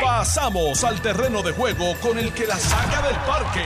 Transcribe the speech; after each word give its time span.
Pasamos 0.00 0.84
al 0.84 1.00
terreno 1.00 1.42
de 1.42 1.52
juego 1.52 1.94
con 2.00 2.18
el 2.18 2.32
que 2.32 2.46
la 2.46 2.56
saca 2.56 3.02
del 3.06 3.16
parque. 3.26 3.64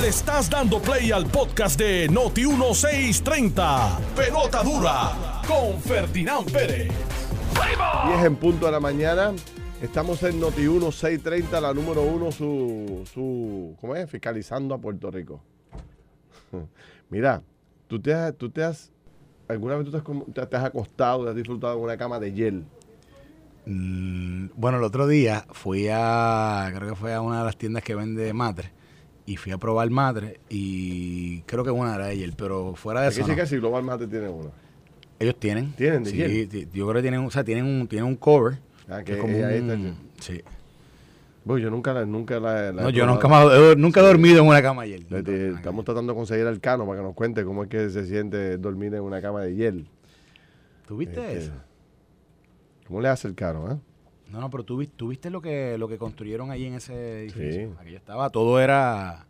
Le 0.00 0.08
estás 0.08 0.50
dando 0.50 0.80
play 0.80 1.12
al 1.12 1.26
podcast 1.26 1.78
de 1.78 2.08
Noti 2.08 2.46
1630. 2.46 3.98
Pelota 4.16 4.62
dura 4.62 5.42
con 5.46 5.80
Ferdinand 5.80 6.50
Pérez. 6.50 6.92
10 8.06 8.24
en 8.24 8.36
punto 8.36 8.66
de 8.66 8.72
la 8.72 8.80
mañana. 8.80 9.32
Estamos 9.80 10.22
en 10.22 10.40
Noti 10.40 10.62
1630, 10.62 11.60
la 11.60 11.74
número 11.74 12.02
uno, 12.02 12.32
su, 12.32 13.04
su, 13.12 13.76
¿cómo 13.80 13.94
es? 13.94 14.10
Fiscalizando 14.10 14.74
a 14.74 14.78
Puerto 14.78 15.10
Rico. 15.10 15.40
Mira, 17.10 17.42
tú 17.86 18.00
te 18.00 18.14
has, 18.14 18.34
tú 18.36 18.50
te 18.50 18.64
has, 18.64 18.90
alguna 19.48 19.76
vez 19.76 19.84
tú 19.84 19.90
te 19.90 19.98
has, 19.98 20.48
te 20.48 20.56
has 20.56 20.64
acostado, 20.64 21.24
te 21.24 21.30
has 21.30 21.36
disfrutado 21.36 21.76
en 21.76 21.84
una 21.84 21.96
cama 21.96 22.18
de 22.18 22.32
hiel. 22.32 22.64
Mm, 23.66 24.48
Bueno, 24.56 24.78
el 24.78 24.84
otro 24.84 25.06
día 25.06 25.44
fui 25.52 25.88
a, 25.90 26.70
creo 26.76 26.90
que 26.90 26.96
fue 26.96 27.14
a 27.14 27.20
una 27.20 27.38
de 27.40 27.44
las 27.44 27.56
tiendas 27.56 27.82
que 27.82 27.94
vende 27.94 28.32
matre 28.32 28.70
y 29.26 29.36
fui 29.36 29.52
a 29.52 29.58
probar 29.58 29.88
matre 29.90 30.38
y 30.50 31.40
creo 31.42 31.64
que 31.64 31.70
una 31.70 31.94
era 31.94 32.10
ella, 32.10 32.26
pero 32.36 32.74
fuera 32.74 33.00
de 33.02 33.08
eso 33.08 33.22
sí 33.24 33.30
no. 33.30 33.36
que 33.36 33.46
si 33.46 33.56
Global 33.56 33.82
Mate 33.82 34.06
tiene 34.06 34.28
uno. 34.28 34.50
ellos 35.18 35.36
tienen. 35.40 35.72
¿Tienen 35.72 36.04
de 36.04 36.10
sí, 36.10 36.68
yo 36.74 36.86
creo 36.86 36.94
que 36.96 37.02
tienen, 37.02 37.20
o 37.26 37.30
sea, 37.30 37.42
tienen 37.44 37.64
un, 37.64 37.86
tienen 37.88 38.06
un 38.06 38.16
cover. 38.16 38.58
Ah, 38.88 38.98
que 38.98 39.04
que 39.04 39.12
es 39.14 39.18
como 39.18 39.36
un- 39.38 39.44
está 39.44 40.22
sí. 40.22 40.42
Bueno, 41.46 41.62
yo 41.62 41.70
nunca 41.70 41.92
la, 41.94 42.04
nunca 42.06 42.38
la, 42.40 42.72
la 42.72 42.82
No, 42.82 42.88
he 42.88 42.92
yo 42.92 43.06
nunca, 43.06 43.28
me- 43.28 43.72
he- 43.72 43.76
nunca 43.76 44.00
he 44.00 44.02
dormido 44.02 44.40
en 44.42 44.46
una 44.48 44.62
cama. 44.62 44.84
Le- 44.86 44.98
Nunca 44.98 45.22
te- 45.22 45.30
en 45.32 45.40
una 45.40 45.46
cama 45.48 45.56
estamos 45.58 45.84
tratando 45.86 46.12
de 46.12 46.16
conseguir 46.18 46.46
al 46.46 46.60
Cano 46.60 46.86
para 46.86 46.98
que 47.00 47.04
nos 47.06 47.14
cuente 47.14 47.44
cómo 47.44 47.62
es 47.64 47.68
que 47.70 47.88
se 47.90 48.06
siente 48.06 48.56
dormir 48.58 48.94
en 48.94 49.02
una 49.02 49.20
cama 49.22 49.40
de 49.42 49.54
hiel. 49.54 49.74
hiel. 49.76 49.86
¿Tú 50.86 50.96
viste 50.98 51.16
Este, 51.20 51.38
eso? 51.38 51.52
¿Cómo 52.86 53.00
le 53.00 53.08
hace 53.08 53.28
el 53.28 53.34
eh? 53.72 53.76
No, 54.30 54.40
no, 54.40 54.50
pero 54.50 54.64
tú, 54.64 54.84
tú 54.86 55.08
viste 55.08 55.30
lo 55.30 55.40
que, 55.40 55.76
lo 55.78 55.88
que 55.88 55.96
construyeron 55.98 56.50
allí 56.50 56.66
en 56.66 56.74
ese 56.74 57.22
edificio. 57.22 57.68
Sí. 57.70 57.74
Aquello 57.78 57.96
estaba, 57.96 58.30
todo 58.30 58.60
era 58.60 59.26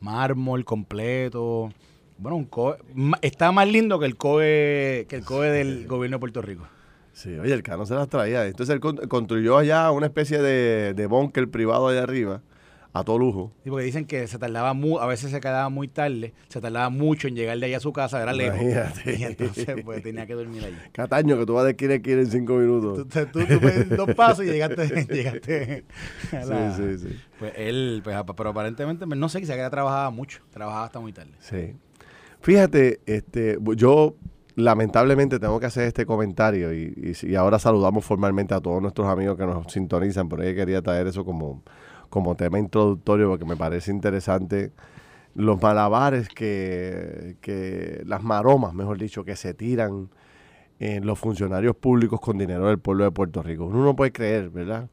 mármol 0.00 0.64
completo. 0.64 1.70
Bueno, 2.18 2.36
un 2.36 2.44
COE, 2.46 2.78
está 3.22 3.52
más 3.52 3.68
lindo 3.68 3.98
que 4.00 4.06
el 4.06 4.16
COE, 4.16 5.06
que 5.08 5.16
el 5.16 5.24
COE 5.24 5.50
del 5.50 5.86
gobierno 5.86 6.16
de 6.16 6.20
Puerto 6.20 6.42
Rico. 6.42 6.66
Sí, 7.12 7.36
oye, 7.38 7.52
el 7.52 7.62
Cano 7.62 7.86
se 7.86 7.94
las 7.94 8.08
traía. 8.08 8.46
Entonces 8.46 8.74
él 8.74 8.80
con- 8.80 8.96
construyó 9.08 9.56
allá 9.58 9.90
una 9.92 10.06
especie 10.06 10.40
de, 10.42 10.94
de 10.94 11.06
búnker 11.06 11.48
privado 11.48 11.88
allá 11.88 12.02
arriba, 12.02 12.42
a 12.92 13.04
todo 13.04 13.18
lujo. 13.18 13.52
Sí, 13.62 13.70
porque 13.70 13.84
dicen 13.84 14.06
que 14.06 14.26
se 14.26 14.38
tardaba 14.38 14.72
mu 14.74 14.98
a 14.98 15.06
veces 15.06 15.30
se 15.30 15.40
quedaba 15.40 15.68
muy 15.68 15.88
tarde, 15.88 16.32
se 16.48 16.60
tardaba 16.60 16.88
mucho 16.90 17.28
en 17.28 17.36
llegar 17.36 17.58
de 17.58 17.66
allá 17.66 17.76
a 17.76 17.80
su 17.80 17.92
casa, 17.92 18.20
era 18.22 18.32
lejos. 18.32 18.60
Imagínate. 18.60 19.14
Y 19.18 19.24
entonces 19.24 19.66
pues 19.84 20.02
tenía 20.02 20.26
que 20.26 20.34
dormir 20.34 20.64
allí. 20.64 20.76
Cataño, 20.92 21.38
que 21.38 21.46
tú 21.46 21.54
vas 21.54 21.64
de 21.64 21.70
esquina 21.72 21.92
a 21.92 21.96
esquina 21.96 22.20
en 22.20 22.26
cinco 22.30 22.54
Tú, 22.54 22.58
minutos. 22.60 23.06
tú, 23.08 23.22
tú 23.46 23.60
puedes 23.60 23.88
dos 23.90 24.14
pasos 24.14 24.44
y 24.44 24.48
llegaste, 24.48 25.04
llegaste 25.12 25.84
a 26.32 26.44
la- 26.44 26.72
Sí, 26.76 26.82
sí, 26.98 27.08
sí. 27.08 27.16
Pues 27.38 27.52
él, 27.56 28.00
pues, 28.02 28.16
pero 28.36 28.50
aparentemente, 28.50 29.06
no 29.06 29.28
sé, 29.28 29.40
que 29.40 29.44
ella 29.52 29.70
trabajaba 29.70 30.10
mucho, 30.10 30.40
trabajaba 30.50 30.84
hasta 30.86 30.98
muy 31.00 31.12
tarde. 31.12 31.32
Sí. 31.40 31.74
Fíjate, 32.40 33.00
este, 33.06 33.58
yo 33.76 34.14
lamentablemente 34.54 35.38
tengo 35.38 35.60
que 35.60 35.66
hacer 35.66 35.84
este 35.84 36.04
comentario 36.06 36.72
y, 36.74 37.14
y- 37.22 37.26
y 37.30 37.34
ahora 37.36 37.58
saludamos 37.58 38.04
formalmente 38.04 38.54
a 38.54 38.60
todos 38.60 38.82
nuestros 38.82 39.06
amigos 39.06 39.36
que 39.36 39.46
nos 39.46 39.72
sintonizan, 39.72 40.28
pero 40.28 40.42
yo 40.44 40.54
quería 40.54 40.82
traer 40.82 41.06
eso 41.06 41.24
como, 41.24 41.62
como 42.10 42.34
tema 42.36 42.58
introductorio 42.58 43.28
porque 43.28 43.44
me 43.44 43.56
parece 43.56 43.90
interesante 43.90 44.72
los 45.34 45.60
malabares 45.62 46.28
que, 46.28 47.36
que, 47.40 48.02
las 48.06 48.22
maromas, 48.22 48.74
mejor 48.74 48.98
dicho, 48.98 49.24
que 49.24 49.36
se 49.36 49.54
tiran 49.54 50.08
en 50.80 51.06
los 51.06 51.18
funcionarios 51.18 51.76
públicos 51.76 52.20
con 52.20 52.38
dinero 52.38 52.66
del 52.66 52.78
pueblo 52.78 53.04
de 53.04 53.10
Puerto 53.10 53.42
Rico. 53.42 53.66
Uno 53.66 53.84
no 53.84 53.96
puede 53.96 54.12
creer, 54.12 54.50
¿verdad? 54.50 54.88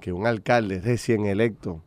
Que 0.00 0.12
un 0.12 0.26
alcalde 0.26 0.80
recién 0.80 1.26
electo 1.26 1.80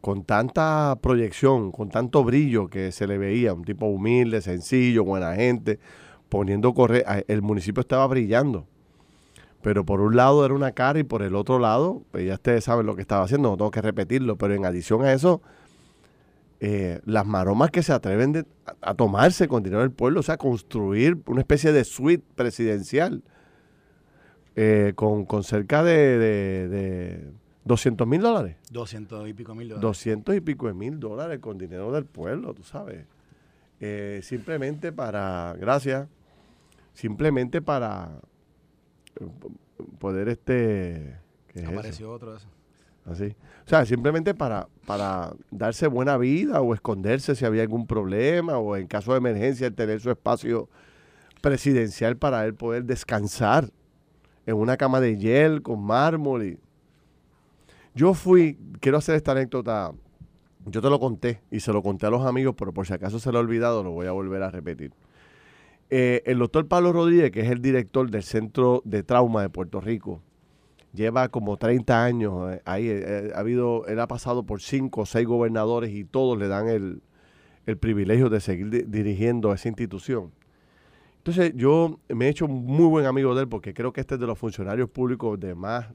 con 0.00 0.24
tanta 0.24 0.96
proyección, 1.00 1.72
con 1.72 1.90
tanto 1.90 2.24
brillo 2.24 2.68
que 2.68 2.92
se 2.92 3.06
le 3.06 3.18
veía, 3.18 3.52
un 3.52 3.64
tipo 3.64 3.86
humilde, 3.86 4.40
sencillo, 4.40 5.04
buena 5.04 5.34
gente, 5.34 5.78
poniendo 6.28 6.72
correr, 6.72 7.04
el 7.28 7.42
municipio 7.42 7.82
estaba 7.82 8.06
brillando. 8.06 8.66
Pero 9.62 9.84
por 9.84 10.00
un 10.00 10.16
lado 10.16 10.44
era 10.44 10.54
una 10.54 10.72
cara 10.72 10.98
y 10.98 11.02
por 11.04 11.22
el 11.22 11.34
otro 11.34 11.58
lado, 11.58 12.02
pues 12.10 12.26
ya 12.26 12.34
ustedes 12.34 12.64
saben 12.64 12.86
lo 12.86 12.96
que 12.96 13.02
estaba 13.02 13.24
haciendo, 13.24 13.50
no 13.50 13.56
tengo 13.56 13.70
que 13.70 13.82
repetirlo, 13.82 14.36
pero 14.36 14.54
en 14.54 14.64
adición 14.64 15.02
a 15.04 15.12
eso, 15.12 15.42
eh, 16.60 17.00
las 17.04 17.26
maromas 17.26 17.70
que 17.70 17.82
se 17.82 17.92
atreven 17.92 18.32
de- 18.32 18.46
a, 18.66 18.90
a 18.90 18.94
tomarse 18.94 19.48
con 19.48 19.62
dinero 19.62 19.80
del 19.82 19.90
pueblo, 19.90 20.20
o 20.20 20.22
sea, 20.22 20.36
construir 20.38 21.18
una 21.26 21.40
especie 21.40 21.72
de 21.72 21.84
suite 21.84 22.24
presidencial 22.36 23.22
eh, 24.56 24.92
con, 24.96 25.24
con 25.26 25.44
cerca 25.44 25.82
de, 25.82 26.18
de, 26.18 26.68
de 26.68 27.30
200 27.64 28.06
mil 28.06 28.20
dólares. 28.20 28.56
Doscientos 28.70 29.28
y 29.28 29.32
pico 29.34 29.54
mil 29.54 29.68
dólares. 29.68 29.82
200 29.82 30.36
y 30.36 30.40
pico 30.40 30.66
de 30.66 30.74
mil 30.74 30.98
dólares 31.00 31.38
con 31.40 31.56
dinero 31.58 31.92
del 31.92 32.04
pueblo, 32.04 32.52
tú 32.54 32.62
sabes. 32.62 33.04
Eh, 33.78 34.20
simplemente 34.22 34.92
para, 34.92 35.54
gracias, 35.58 36.08
simplemente 36.94 37.62
para 37.62 38.20
poder 39.98 40.28
este... 40.28 41.18
¿qué 41.48 41.60
es 41.60 41.64
eso? 41.64 41.72
Apareció 41.72 42.12
otro 42.12 42.32
de. 42.32 42.38
Así. 43.06 43.34
O 43.66 43.68
sea, 43.68 43.84
simplemente 43.86 44.34
para, 44.34 44.68
para 44.86 45.32
darse 45.50 45.86
buena 45.86 46.16
vida 46.16 46.60
o 46.60 46.74
esconderse 46.74 47.34
si 47.34 47.44
había 47.44 47.62
algún 47.62 47.86
problema 47.86 48.58
o 48.58 48.76
en 48.76 48.86
caso 48.86 49.12
de 49.12 49.18
emergencia 49.18 49.66
el 49.66 49.74
tener 49.74 50.00
su 50.00 50.10
espacio 50.10 50.68
presidencial 51.40 52.16
para 52.16 52.44
él 52.44 52.54
poder 52.54 52.84
descansar 52.84 53.70
en 54.46 54.56
una 54.56 54.76
cama 54.76 55.00
de 55.00 55.16
hiel 55.16 55.62
con 55.62 55.82
mármol. 55.82 56.44
Y... 56.44 56.58
Yo 57.94 58.14
fui, 58.14 58.58
quiero 58.80 58.98
hacer 58.98 59.16
esta 59.16 59.32
anécdota, 59.32 59.92
yo 60.66 60.82
te 60.82 60.90
lo 60.90 61.00
conté 61.00 61.40
y 61.50 61.60
se 61.60 61.72
lo 61.72 61.82
conté 61.82 62.06
a 62.06 62.10
los 62.10 62.26
amigos, 62.26 62.54
pero 62.56 62.72
por 62.72 62.86
si 62.86 62.92
acaso 62.92 63.18
se 63.18 63.32
lo 63.32 63.38
he 63.38 63.42
olvidado, 63.42 63.82
lo 63.82 63.92
voy 63.92 64.06
a 64.06 64.12
volver 64.12 64.42
a 64.42 64.50
repetir. 64.50 64.92
Eh, 65.90 66.22
el 66.26 66.38
doctor 66.38 66.68
Pablo 66.68 66.92
Rodríguez, 66.92 67.30
que 67.32 67.40
es 67.40 67.50
el 67.50 67.60
director 67.60 68.10
del 68.10 68.22
Centro 68.22 68.80
de 68.84 69.02
Trauma 69.02 69.42
de 69.42 69.50
Puerto 69.50 69.80
Rico, 69.80 70.22
lleva 70.92 71.28
como 71.28 71.56
30 71.56 72.04
años 72.04 72.52
eh, 72.54 72.62
ahí. 72.64 72.86
eh, 72.88 73.32
ha 73.34 73.40
habido, 73.40 73.86
él 73.86 73.98
ha 74.00 74.06
pasado 74.06 74.44
por 74.44 74.60
cinco 74.60 75.02
o 75.02 75.06
seis 75.06 75.26
gobernadores 75.26 75.90
y 75.92 76.04
todos 76.04 76.38
le 76.38 76.46
dan 76.48 76.68
el, 76.68 77.02
el 77.66 77.76
privilegio 77.76 78.28
de 78.30 78.40
seguir 78.40 78.70
di- 78.70 78.82
dirigiendo 78.86 79.52
esa 79.52 79.68
institución. 79.68 80.30
Entonces 81.18 81.52
yo 81.54 81.98
me 82.08 82.26
he 82.26 82.28
hecho 82.30 82.46
muy 82.48 82.86
buen 82.86 83.06
amigo 83.06 83.34
de 83.34 83.42
él 83.42 83.48
porque 83.48 83.74
creo 83.74 83.92
que 83.92 84.00
este 84.00 84.14
es 84.14 84.20
de 84.20 84.26
los 84.26 84.38
funcionarios 84.38 84.88
públicos 84.88 85.38
de 85.38 85.54
más 85.54 85.86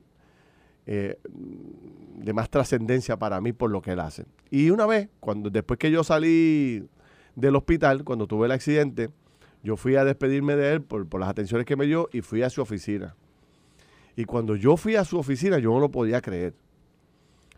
eh, 0.88 1.18
de 1.26 2.32
más 2.34 2.50
trascendencia 2.50 3.18
para 3.18 3.42
mí 3.42 3.52
por 3.52 3.72
lo 3.72 3.82
que 3.82 3.92
él 3.92 4.00
hace. 4.00 4.26
Y 4.52 4.70
una 4.70 4.86
vez, 4.86 5.10
cuando 5.20 5.50
después 5.50 5.80
que 5.80 5.90
yo 5.90 6.04
salí 6.04 6.88
del 7.36 7.56
hospital, 7.56 8.04
cuando 8.04 8.28
tuve 8.28 8.46
el 8.46 8.52
accidente, 8.52 9.10
yo 9.66 9.76
fui 9.76 9.96
a 9.96 10.06
despedirme 10.06 10.56
de 10.56 10.74
él 10.74 10.82
por, 10.84 11.08
por 11.10 11.20
las 11.20 11.30
atenciones 11.30 11.66
que 11.66 11.76
me 11.76 11.88
dio 11.88 12.08
y 12.14 12.22
fui 12.22 12.44
a 12.44 12.50
su 12.52 12.62
oficina. 12.62 13.16
Y 14.16 14.26
cuando 14.26 14.56
yo 14.56 14.78
fui 14.78 14.96
a 14.96 15.04
su 15.04 15.18
oficina, 15.18 15.58
yo 15.58 15.72
no 15.72 15.80
lo 15.80 15.90
podía 15.90 16.22
creer. 16.22 16.54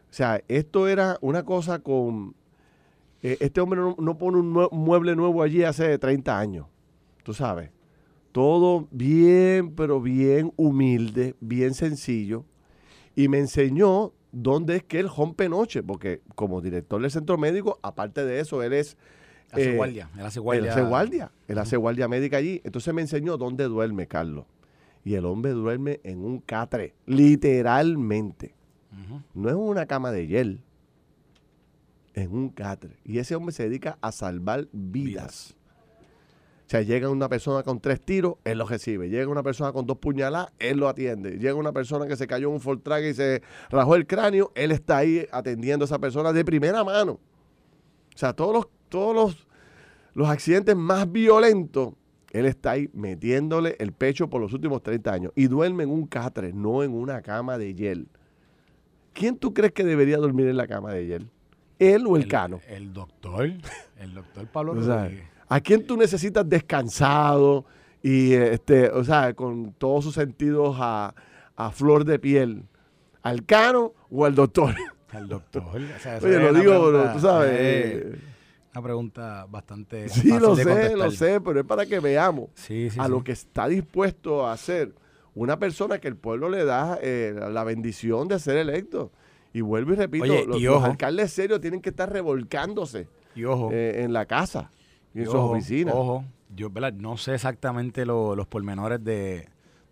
O 0.09 0.13
sea, 0.13 0.41
esto 0.47 0.87
era 0.87 1.17
una 1.21 1.43
cosa 1.43 1.79
con... 1.79 2.33
eh, 3.21 3.37
este 3.41 3.59
hombre 3.59 3.81
no, 3.97 4.17
pone 4.17 4.39
un 4.39 4.69
mueble 4.71 5.15
nuevo 5.15 5.43
allí 5.43 5.63
hace 5.63 5.97
30 5.99 6.39
años. 6.39 6.65
Tú 7.23 7.33
sabes. 7.33 7.71
Todo 8.31 8.87
bien, 8.89 9.75
pero 9.75 9.99
bien 10.01 10.53
humilde, 10.55 11.35
bien 11.41 11.73
sencillo. 11.73 12.45
Y 13.15 13.27
me 13.27 13.39
enseñó 13.39 14.13
dónde 14.31 14.77
es 14.77 14.83
que 14.83 14.99
él 14.99 15.09
rompe 15.09 15.49
noche, 15.49 15.83
porque 15.83 16.21
como 16.35 16.61
director 16.61 17.01
del 17.01 17.11
centro 17.11 17.37
médico, 17.37 17.79
aparte 17.81 18.23
de 18.23 18.39
eso, 18.39 18.63
él 18.63 18.71
es 18.73 18.95
Hace 19.51 19.73
Eh, 19.73 19.75
guardia. 19.75 20.09
Él 20.15 20.25
hace 20.25 20.39
él 20.39 20.43
guardia. 20.43 20.71
hace 20.71 20.81
guardia. 20.81 21.31
Él 21.47 21.57
hace 21.57 21.77
guardia 21.77 22.07
médica 22.07 22.37
allí. 22.37 22.61
Entonces 22.63 22.93
me 22.93 23.01
enseñó 23.01 23.37
dónde 23.37 23.65
duerme 23.65 24.07
Carlos. 24.07 24.45
Y 25.03 25.15
el 25.15 25.25
hombre 25.25 25.51
duerme 25.51 26.01
en 26.03 26.19
un 26.23 26.39
catre, 26.39 26.93
literalmente. 27.05 28.55
No 29.33 29.49
es 29.49 29.55
una 29.55 29.85
cama 29.85 30.11
de 30.11 30.27
hiel, 30.27 30.61
en 32.13 32.33
un 32.33 32.49
catre. 32.49 32.97
Y 33.05 33.19
ese 33.19 33.35
hombre 33.35 33.53
se 33.53 33.63
dedica 33.63 33.97
a 34.01 34.11
salvar 34.11 34.67
vidas. 34.71 35.53
Vidas. 35.53 35.53
O 36.65 36.69
sea, 36.69 36.81
llega 36.81 37.07
una 37.09 37.29
persona 37.29 37.63
con 37.63 37.79
tres 37.79 38.01
tiros, 38.01 38.35
él 38.43 38.57
lo 38.57 38.65
recibe. 38.65 39.07
Llega 39.09 39.29
una 39.29 39.43
persona 39.43 39.71
con 39.71 39.85
dos 39.85 39.97
puñaladas, 39.99 40.51
él 40.59 40.79
lo 40.79 40.89
atiende. 40.89 41.37
Llega 41.37 41.53
una 41.53 41.71
persona 41.71 42.07
que 42.07 42.17
se 42.17 42.27
cayó 42.27 42.49
en 42.49 42.55
un 42.55 42.59
Fortrack 42.59 43.05
y 43.05 43.13
se 43.13 43.41
rajó 43.69 43.95
el 43.95 44.05
cráneo, 44.05 44.51
él 44.55 44.71
está 44.71 44.97
ahí 44.97 45.25
atendiendo 45.31 45.83
a 45.83 45.87
esa 45.87 45.99
persona 45.99 46.33
de 46.33 46.43
primera 46.43 46.83
mano. 46.83 47.13
O 47.13 48.17
sea, 48.17 48.33
todos 48.33 48.53
los, 48.53 48.67
todos 48.89 49.15
los, 49.15 49.47
los 50.13 50.29
accidentes 50.29 50.75
más 50.75 51.11
violentos, 51.11 51.93
él 52.31 52.45
está 52.45 52.71
ahí 52.71 52.89
metiéndole 52.93 53.75
el 53.79 53.91
pecho 53.93 54.29
por 54.29 54.41
los 54.41 54.53
últimos 54.53 54.83
30 54.83 55.11
años. 55.13 55.31
Y 55.35 55.47
duerme 55.47 55.83
en 55.83 55.89
un 55.91 56.07
catre, 56.07 56.53
no 56.53 56.83
en 56.83 56.93
una 56.93 57.21
cama 57.21 57.57
de 57.57 57.73
hiel. 57.73 58.07
¿Quién 59.13 59.37
tú 59.37 59.53
crees 59.53 59.71
que 59.73 59.83
debería 59.83 60.17
dormir 60.17 60.47
en 60.47 60.57
la 60.57 60.67
cama 60.67 60.91
de 60.93 61.07
hiel? 61.07 61.29
¿Él 61.79 62.05
o 62.07 62.17
el, 62.17 62.27
cano? 62.27 62.59
El 62.67 62.93
doctor. 62.93 63.51
El 63.99 64.13
doctor 64.13 64.47
Pablo 64.47 64.73
O 64.77 64.83
sea, 64.83 65.03
Rodríguez. 65.03 65.25
¿A 65.49 65.59
quién 65.61 65.85
tú 65.87 65.95
necesitas 65.97 66.47
descansado 66.47 67.65
y 68.03 68.33
este, 68.33 68.89
o 68.89 69.03
sea, 69.03 69.33
con 69.33 69.73
todos 69.73 70.03
sus 70.03 70.13
sentidos 70.13 70.75
a, 70.79 71.15
a 71.55 71.71
flor 71.71 72.03
de 72.03 72.19
piel? 72.19 72.63
¿Al 73.23 73.45
cano 73.45 73.93
o 74.11 74.25
al 74.25 74.35
doctor? 74.35 74.75
Al 75.11 75.27
doctor. 75.29 75.63
O 75.63 75.99
sea, 75.99 76.19
Oye, 76.21 76.39
lo 76.39 76.53
digo, 76.53 76.89
pregunta, 76.89 77.13
tú 77.13 77.19
sabes. 77.19 77.49
eh, 77.53 78.19
una 78.77 78.83
pregunta 78.83 79.45
bastante. 79.49 80.09
sí, 80.09 80.29
fácil 80.29 80.41
lo 80.41 80.55
de 80.55 80.63
sé, 80.63 80.69
contestar. 80.69 80.97
lo 80.97 81.11
sé, 81.11 81.41
pero 81.41 81.59
es 81.61 81.65
para 81.65 81.85
que 81.85 81.99
veamos 81.99 82.49
Sí, 82.53 82.89
sí, 82.89 82.99
a 82.99 83.05
sí. 83.05 83.11
lo 83.11 83.23
que 83.23 83.31
está 83.31 83.67
dispuesto 83.67 84.45
a 84.47 84.53
hacer 84.53 84.93
una 85.35 85.59
persona 85.59 85.99
que 85.99 86.07
el 86.07 86.15
pueblo 86.15 86.49
le 86.49 86.65
da 86.65 86.97
eh, 87.01 87.33
la- 87.51 87.63
bendición 87.63 88.27
de 88.27 88.39
ser 88.39 88.57
electo. 88.57 89.11
Y 89.53 89.61
vuelvo 89.61 89.93
y 89.93 89.95
repito, 89.95 90.23
Oye, 90.25 90.45
los, 90.45 90.59
y 90.59 90.63
los 90.63 90.75
ojo. 90.77 90.85
alcaldes 90.85 91.31
serios 91.33 91.61
tienen 91.61 91.81
que 91.81 91.89
estar 91.89 92.11
revolcándose 92.11 93.07
Y 93.35 93.43
ojo. 93.45 93.69
eh, 93.71 94.03
en 94.03 94.13
la 94.13 94.25
casa 94.25 94.69
y 95.15 95.19
en 95.19 95.25
sus 95.25 95.35
oficinas. 95.35 95.95
Ojo, 95.95 96.25
yo 96.55 96.69
¿verdad? 96.69 96.93
no 96.93 97.17
sé 97.17 97.33
exactamente 97.35 98.05
lo- 98.05 98.35
los 98.35 98.45
pormenores 98.47 99.03
de, 99.03 99.47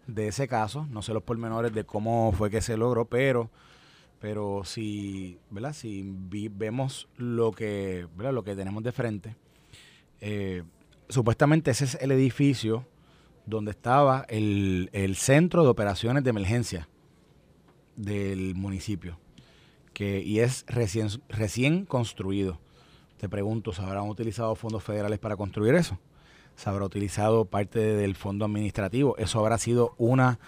de 0.07 0.27
ese 0.27 0.47
caso, 0.47 0.85
no 0.91 1.01
sé 1.01 1.13
los 1.13 1.23
pormenores 1.23 1.73
de 1.73 1.83
cómo 1.83 2.31
fue 2.31 2.49
que 2.51 2.61
se 2.61 2.77
logró, 2.77 3.05
pero 3.05 3.49
pero 4.19 4.63
si, 4.63 5.37
¿verdad? 5.49 5.73
Si 5.73 6.03
vemos 6.51 7.07
lo 7.17 7.51
que, 7.51 8.07
¿verdad? 8.15 8.33
lo 8.33 8.43
que 8.43 8.55
tenemos 8.55 8.83
de 8.83 8.91
frente, 8.91 9.35
eh, 10.21 10.63
supuestamente 11.09 11.71
ese 11.71 11.85
es 11.85 11.97
el 12.01 12.11
edificio 12.11 12.85
donde 13.45 13.71
estaba 13.71 14.25
el, 14.29 14.89
el 14.93 15.15
centro 15.15 15.63
de 15.63 15.69
operaciones 15.69 16.23
de 16.23 16.29
emergencia 16.29 16.87
del 17.95 18.55
municipio, 18.55 19.19
que 19.93 20.21
y 20.21 20.39
es 20.39 20.65
recién, 20.67 21.09
recién 21.29 21.85
construido. 21.85 22.59
Te 23.17 23.29
pregunto, 23.29 23.71
¿se 23.71 23.81
habrán 23.81 24.09
utilizado 24.09 24.55
fondos 24.55 24.83
federales 24.83 25.19
para 25.19 25.37
construir 25.37 25.75
eso? 25.75 25.99
¿Se 26.55 26.69
habrá 26.69 26.85
utilizado 26.85 27.45
parte 27.45 27.79
del 27.79 28.15
fondo 28.15 28.45
administrativo? 28.45 29.17
Eso 29.17 29.39
habrá 29.39 29.57
sido 29.57 29.93
una 29.97 30.39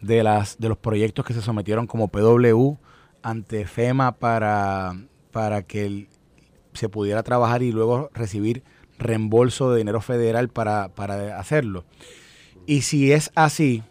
de 0.00 0.22
las 0.22 0.58
de 0.58 0.68
los 0.68 0.78
proyectos 0.78 1.24
que 1.24 1.34
se 1.34 1.40
sometieron 1.40 1.86
como 1.86 2.08
PW 2.08 2.76
ante 3.24 3.64
FEMA 3.64 4.12
para, 4.12 4.94
para 5.32 5.62
que 5.62 6.06
se 6.74 6.90
pudiera 6.90 7.22
trabajar 7.22 7.62
y 7.62 7.72
luego 7.72 8.10
recibir 8.12 8.62
reembolso 8.98 9.72
de 9.72 9.78
dinero 9.78 10.02
federal 10.02 10.50
para, 10.50 10.88
para 10.88 11.38
hacerlo. 11.38 11.86
Y 12.66 12.82
si 12.82 13.12
es 13.12 13.32
así, 13.34 13.82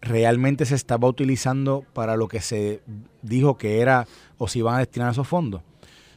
realmente 0.00 0.66
se 0.66 0.74
estaba 0.74 1.08
utilizando 1.08 1.84
para 1.92 2.16
lo 2.16 2.26
que 2.26 2.40
se 2.40 2.82
dijo 3.22 3.56
que 3.56 3.80
era 3.80 4.08
o 4.36 4.48
si 4.48 4.58
iban 4.58 4.74
a 4.74 4.78
destinar 4.80 5.12
esos 5.12 5.28
fondos. 5.28 5.62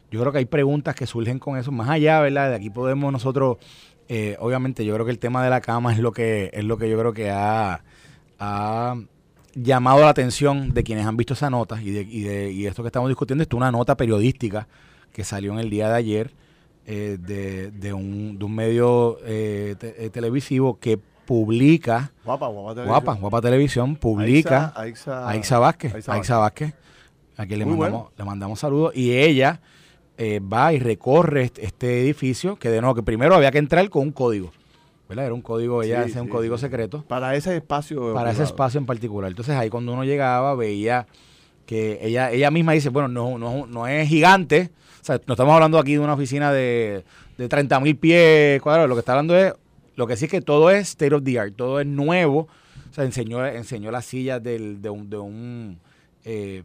Yo 0.10 0.20
creo 0.22 0.32
que 0.32 0.40
hay 0.40 0.46
preguntas 0.46 0.96
que 0.96 1.06
surgen 1.06 1.38
con 1.38 1.56
eso. 1.56 1.72
Más 1.72 1.88
allá, 1.88 2.20
¿verdad? 2.20 2.50
De 2.50 2.56
aquí 2.56 2.72
podemos 2.72 3.14
nosotros, 3.14 3.58
eh, 4.08 4.38
obviamente, 4.40 4.84
yo 4.86 4.96
creo 4.96 5.06
que 5.06 5.12
el 5.12 5.20
tema 5.20 5.44
de 5.44 5.52
la 5.52 5.62
cama 5.62 5.94
es 5.94 6.00
lo 6.00 6.12
que 6.12 6.50
es 6.52 6.64
lo 6.64 6.80
que 6.80 6.90
yo 6.90 6.98
creo 6.98 7.14
que 7.14 7.30
ha, 7.30 7.84
ha 8.40 8.96
llamado 9.56 10.02
la 10.02 10.10
atención 10.10 10.74
de 10.74 10.84
quienes 10.84 11.06
han 11.06 11.18
visto 11.18 11.34
esa 11.34 11.50
nota 11.50 11.82
y 11.82 11.92
de, 11.92 12.02
y 12.02 12.22
de 12.22 12.52
y 12.52 12.66
esto 12.68 12.84
que 12.84 12.88
estamos 12.88 13.10
discutiendo. 13.10 13.42
Esto 13.42 13.56
es 13.58 13.60
una 13.60 13.72
nota 13.72 13.96
periodística 13.98 14.68
que 15.12 15.24
salió 15.24 15.52
en 15.54 15.60
el 15.60 15.70
día 15.70 15.90
de 15.90 15.96
ayer 15.96 16.32
eh, 16.86 17.18
de, 17.20 17.72
de 17.72 17.94
un, 17.94 18.38
de 18.40 18.46
un 18.46 18.56
medio 18.56 19.18
eh, 19.26 19.76
te- 19.80 20.06
eh, 20.06 20.10
televisivo 20.10 20.80
que 20.80 21.00
publica, 21.26 22.12
Guapa, 22.26 22.48
guapa 22.48 22.74
televisión. 22.74 22.88
guapa, 23.06 23.20
guapa 23.20 23.42
televisión, 23.42 23.96
publica 23.96 24.74
Aixa, 24.76 25.26
a 25.28 25.30
Aixa 25.30 25.60
Vázquez. 25.60 25.94
Aixa 25.94 26.12
a 26.12 26.16
Aixa 26.16 26.38
Vázquez, 26.38 26.74
a 27.38 27.46
quien 27.46 27.60
le 27.60 27.66
Muy 27.66 27.76
mandamos, 27.78 28.02
bueno. 28.02 28.14
le 28.18 28.26
mandamos 28.26 28.60
saludos. 28.60 28.96
Y 28.96 29.12
ella 29.16 29.62
eh, 30.18 30.40
va 30.42 30.74
y 30.74 30.80
recorre 30.80 31.44
este, 31.44 31.66
este 31.66 32.02
edificio, 32.02 32.56
que 32.56 32.70
de 32.70 32.82
nuevo, 32.82 32.96
que 32.96 33.04
primero 33.04 33.36
había 33.36 33.52
que 33.52 33.60
entrar 33.60 33.88
con 33.90 34.02
un 34.04 34.12
código. 34.12 34.52
¿Verdad? 35.10 35.26
Era 35.26 35.34
un 35.34 35.42
código, 35.42 35.82
ella 35.84 36.04
Sí, 36.04 36.12
hacía 36.12 36.22
un 36.22 36.28
sí, 36.28 36.32
código 36.32 36.58
sí. 36.58 36.62
secreto 36.62 37.04
Para 37.08 37.36
ese 37.36 37.56
espacio. 37.58 38.14
para 38.14 38.32
ese 38.32 38.44
espacio 38.44 38.78
en 38.80 38.86
particular. 38.86 39.30
Entonces 39.32 39.56
ahí 39.56 39.70
cuando 39.70 39.92
uno 39.92 40.04
llegaba 40.06 40.56
veía 40.56 41.08
que 41.66 42.00
ella 42.02 42.32
ella 42.32 42.52
misma 42.52 42.74
dice, 42.74 42.90
bueno, 42.90 43.08
no, 43.10 43.38
no, 43.38 43.66
no 43.68 43.88
es 43.88 44.08
gigante, 44.08 44.70
o 45.02 45.06
sea, 45.06 45.20
no 45.28 45.34
estamos 45.34 45.54
hablando 45.54 45.78
aquí 45.80 45.94
de 45.94 46.00
una 46.00 46.14
oficina 46.14 46.52
de, 46.54 47.04
de 47.38 47.50
30 47.50 47.80
mil 47.80 47.98
pies 47.98 48.62
cuadrados, 48.62 48.88
lo 48.90 48.96
que 48.96 49.00
está 49.00 49.12
hablando 49.14 49.36
es, 49.36 49.54
lo 49.96 50.08
que 50.08 50.16
sí 50.16 50.26
es 50.26 50.32
que 50.32 50.42
todo 50.42 50.70
es 50.72 50.90
state 50.90 51.14
of 51.14 51.24
the 51.24 51.40
art, 51.40 51.54
todo 51.56 51.80
es 51.80 51.86
nuevo, 51.88 52.48
o 52.90 52.94
sea, 52.94 53.04
enseñó, 53.04 53.46
enseñó 53.46 53.92
las 53.92 54.06
sillas 54.06 54.42
del, 54.42 54.82
de 54.82 54.90
un, 54.90 55.10
de 55.10 55.18
un 55.18 55.80
eh, 56.26 56.64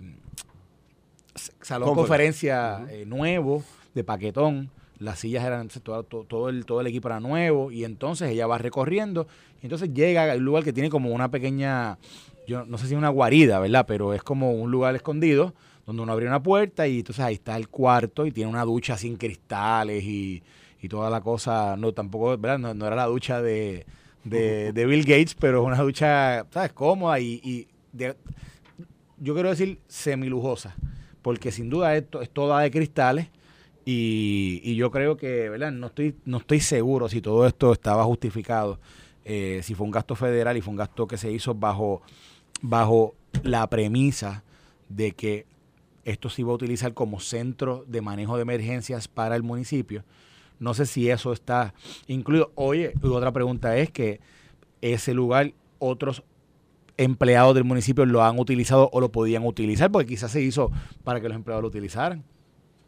salón 1.60 1.88
de 1.90 1.94
Conference. 1.94 1.94
conferencia 1.94 2.86
eh, 2.90 3.04
nuevo, 3.06 3.62
de 3.94 4.04
paquetón, 4.04 4.70
las 5.04 5.20
sillas 5.20 5.44
eran, 5.44 5.68
todo, 5.68 6.02
todo- 6.02 6.24
todo 6.24 6.48
el, 6.48 6.64
todo 6.66 6.80
el 6.80 6.86
equipo 6.88 7.08
era 7.08 7.20
nuevo, 7.20 7.70
y 7.70 7.84
entonces 7.84 8.30
ella 8.30 8.46
va 8.46 8.58
recorriendo, 8.58 9.26
y 9.62 9.66
entonces 9.66 9.92
llega 9.94 10.32
a 10.32 10.36
un 10.36 10.44
lugar 10.44 10.64
que 10.64 10.72
tiene 10.72 10.90
como 10.90 11.10
una 11.10 11.30
pequeña, 11.30 11.98
yo 12.48 12.64
no 12.66 12.78
sé 12.78 12.86
si 12.86 12.94
es 12.94 12.98
una 12.98 13.08
guarida, 13.10 13.60
¿verdad? 13.60 13.84
Pero 13.86 14.14
es 14.14 14.22
como 14.22 14.52
un 14.52 14.70
lugar 14.70 14.94
escondido, 14.96 15.54
donde 15.86 16.02
uno 16.02 16.12
abre 16.12 16.26
una 16.26 16.42
puerta, 16.42 16.86
y 16.88 16.98
entonces 16.98 17.24
ahí 17.24 17.34
está 17.34 17.56
el 17.56 17.68
cuarto, 17.68 18.26
y 18.26 18.32
tiene 18.32 18.50
una 18.50 18.64
ducha 18.64 18.96
sin 18.96 19.16
cristales, 19.16 20.02
y, 20.02 20.42
y 20.82 20.88
toda 20.88 21.10
la 21.10 21.20
cosa, 21.20 21.76
no, 21.76 21.92
tampoco, 21.92 22.36
¿verdad? 22.38 22.58
No, 22.58 22.74
no 22.74 22.86
era 22.86 22.96
la 22.96 23.06
ducha 23.06 23.40
de, 23.42 23.86
de, 24.24 24.72
de 24.72 24.86
Bill 24.86 25.02
Gates, 25.04 25.34
pero 25.34 25.60
es 25.62 25.66
una 25.66 25.82
ducha, 25.82 26.46
¿sabes? 26.50 26.72
Cómoda 26.72 27.20
y, 27.20 27.40
y 27.44 27.68
de- 27.92 28.16
yo 29.18 29.34
quiero 29.34 29.50
decir 29.50 29.78
semilujosa, 29.86 30.74
porque 31.22 31.52
sin 31.52 31.70
duda 31.70 31.94
esto 31.96 32.20
es 32.20 32.28
toda 32.30 32.60
de 32.60 32.70
cristales 32.70 33.28
y, 33.84 34.60
y 34.62 34.76
yo 34.76 34.90
creo 34.90 35.16
que, 35.16 35.48
¿verdad? 35.48 35.72
No 35.72 35.88
estoy, 35.88 36.14
no 36.24 36.38
estoy 36.38 36.60
seguro 36.60 37.08
si 37.08 37.20
todo 37.20 37.46
esto 37.46 37.72
estaba 37.72 38.04
justificado, 38.04 38.78
eh, 39.24 39.60
si 39.62 39.74
fue 39.74 39.84
un 39.84 39.90
gasto 39.90 40.14
federal 40.14 40.56
y 40.56 40.60
fue 40.60 40.70
un 40.70 40.76
gasto 40.76 41.06
que 41.06 41.16
se 41.16 41.30
hizo 41.30 41.54
bajo, 41.54 42.02
bajo 42.62 43.14
la 43.42 43.68
premisa 43.68 44.42
de 44.88 45.12
que 45.12 45.46
esto 46.04 46.28
se 46.28 46.42
iba 46.42 46.52
a 46.52 46.54
utilizar 46.54 46.92
como 46.94 47.20
centro 47.20 47.84
de 47.86 48.00
manejo 48.00 48.36
de 48.36 48.42
emergencias 48.42 49.08
para 49.08 49.36
el 49.36 49.42
municipio. 49.42 50.04
No 50.60 50.74
sé 50.74 50.86
si 50.86 51.10
eso 51.10 51.32
está 51.32 51.74
incluido. 52.06 52.52
Oye, 52.54 52.92
otra 53.02 53.32
pregunta 53.32 53.76
es 53.76 53.90
que 53.90 54.20
ese 54.80 55.14
lugar 55.14 55.52
otros 55.78 56.22
empleados 56.96 57.54
del 57.54 57.64
municipio 57.64 58.06
lo 58.06 58.22
han 58.22 58.38
utilizado 58.38 58.88
o 58.92 59.00
lo 59.00 59.10
podían 59.10 59.44
utilizar, 59.44 59.90
porque 59.90 60.08
quizás 60.08 60.30
se 60.30 60.42
hizo 60.42 60.70
para 61.02 61.20
que 61.20 61.28
los 61.28 61.36
empleados 61.36 61.62
lo 61.62 61.68
utilizaran, 61.68 62.22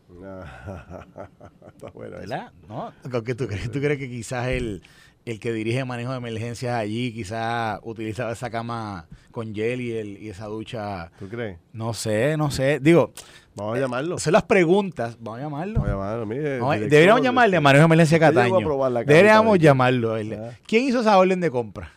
Está 1.68 1.90
bueno. 1.92 2.16
¿verdad? 2.18 2.52
¿No? 2.68 2.92
¿Qué 3.24 3.34
tú, 3.34 3.46
crees, 3.46 3.70
¿Tú 3.70 3.80
crees 3.80 3.98
que 3.98 4.08
quizás 4.08 4.48
el, 4.48 4.82
el 5.24 5.40
que 5.40 5.52
dirige 5.52 5.84
manejo 5.84 6.12
de 6.12 6.18
emergencias 6.18 6.74
allí 6.76 7.12
quizás 7.12 7.80
utilizaba 7.82 8.32
esa 8.32 8.50
cama 8.50 9.06
con 9.30 9.54
gel 9.54 9.80
y, 9.80 9.92
el, 9.92 10.22
y 10.22 10.28
esa 10.28 10.46
ducha? 10.46 11.10
¿Tú 11.18 11.28
crees? 11.28 11.58
No 11.72 11.92
sé, 11.94 12.36
no 12.36 12.50
sé. 12.50 12.78
Digo, 12.80 13.12
Vamos 13.54 13.76
a 13.76 13.80
llamarlo. 13.80 14.18
son 14.18 14.32
las 14.32 14.42
preguntas. 14.44 15.16
Vamos 15.20 15.40
a 15.40 15.42
llamarlo. 15.44 15.74
Vamos 15.80 15.88
a 15.88 15.92
llamarlo. 15.92 16.26
Mire, 16.26 16.60
a- 16.60 16.78
deberíamos 16.88 17.22
llamarle 17.22 17.56
a 17.56 17.60
Manejo 17.60 17.82
de 17.82 17.86
Emergencia 17.86 18.16
a 18.16 18.20
Cataño. 18.20 18.58
Deberíamos 19.06 19.52
de- 19.54 19.58
llamarlo. 19.64 20.14
a. 20.14 20.18
Ah. 20.20 20.50
¿Quién 20.66 20.84
hizo 20.84 21.00
esa 21.00 21.18
orden 21.18 21.40
de 21.40 21.50
compra? 21.50 21.90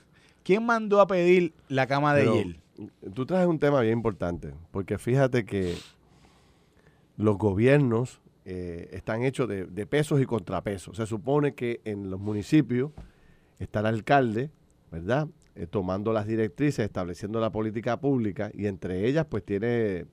¿Quién 0.44 0.66
mandó 0.66 1.00
a 1.00 1.08
pedir 1.08 1.54
la 1.68 1.86
cama 1.86 2.16
de 2.16 2.22
Pero 2.22 2.34
gel? 2.34 2.60
Tú 3.14 3.26
traes 3.26 3.46
un 3.46 3.60
tema 3.60 3.82
bien 3.82 3.94
importante, 3.98 4.54
porque 4.72 4.98
fíjate 4.98 5.46
que 5.46 5.76
los 7.20 7.38
gobiernos 7.38 8.22
eh, 8.46 8.90
están 8.94 9.24
hechos 9.24 9.50
de, 9.50 9.86
pesos 9.86 10.22
y 10.22 10.26
contrapesos. 10.26 10.96
Se 10.96 11.06
supone 11.06 11.54
que 11.54 11.82
en 11.84 12.10
los 12.10 12.20
municipios 12.20 12.92
está 13.60 13.82
el 13.82 13.88
alcalde, 13.88 14.52
¿verdad? 14.90 15.28
Eh, 15.56 15.68
tomando 15.68 16.14
las 16.14 16.26
directrices, 16.26 16.86
estableciendo 16.86 17.42
la 17.42 17.52
política 17.52 18.00
pública 18.00 18.52
y 18.54 18.68
entre 18.68 19.06
ellas 19.06 19.26
pues 19.30 19.44
tiene 19.44 20.06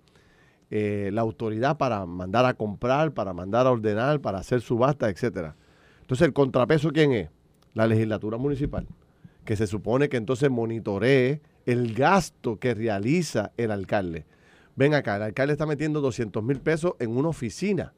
eh, 0.73 1.11
la 1.13 1.21
autoridad 1.21 1.79
para 1.79 2.05
mandar 2.07 2.45
a 2.45 2.55
comprar, 2.55 3.15
para 3.15 3.33
mandar 3.33 3.69
a 3.69 3.71
ordenar, 3.71 4.21
para 4.21 4.39
hacer 4.39 4.61
subasta, 4.61 5.09
etcétera. 5.09 5.55
Entonces, 6.01 6.27
¿el 6.27 6.33
contrapeso 6.33 6.91
quién 6.91 7.13
es? 7.13 7.31
La 7.73 7.87
legislatura 7.87 8.37
municipal, 8.37 8.85
que 9.45 9.55
se 9.55 9.69
supone 9.69 10.09
que 10.09 10.17
entonces 10.17 10.51
monitoree 10.51 11.41
el 11.67 11.95
gasto 11.95 12.59
que 12.59 12.75
realiza 12.75 13.53
el 13.57 13.71
alcalde. 13.71 14.27
Ven 14.76 14.95
acá, 14.95 15.16
el 15.16 15.23
alcalde 15.23 15.52
está 15.52 15.66
metiendo 15.66 16.00
200 16.00 16.42
mil 16.45 16.61
pesos 16.61 16.92
en 16.99 17.16
una 17.16 17.28
oficina. 17.28 17.92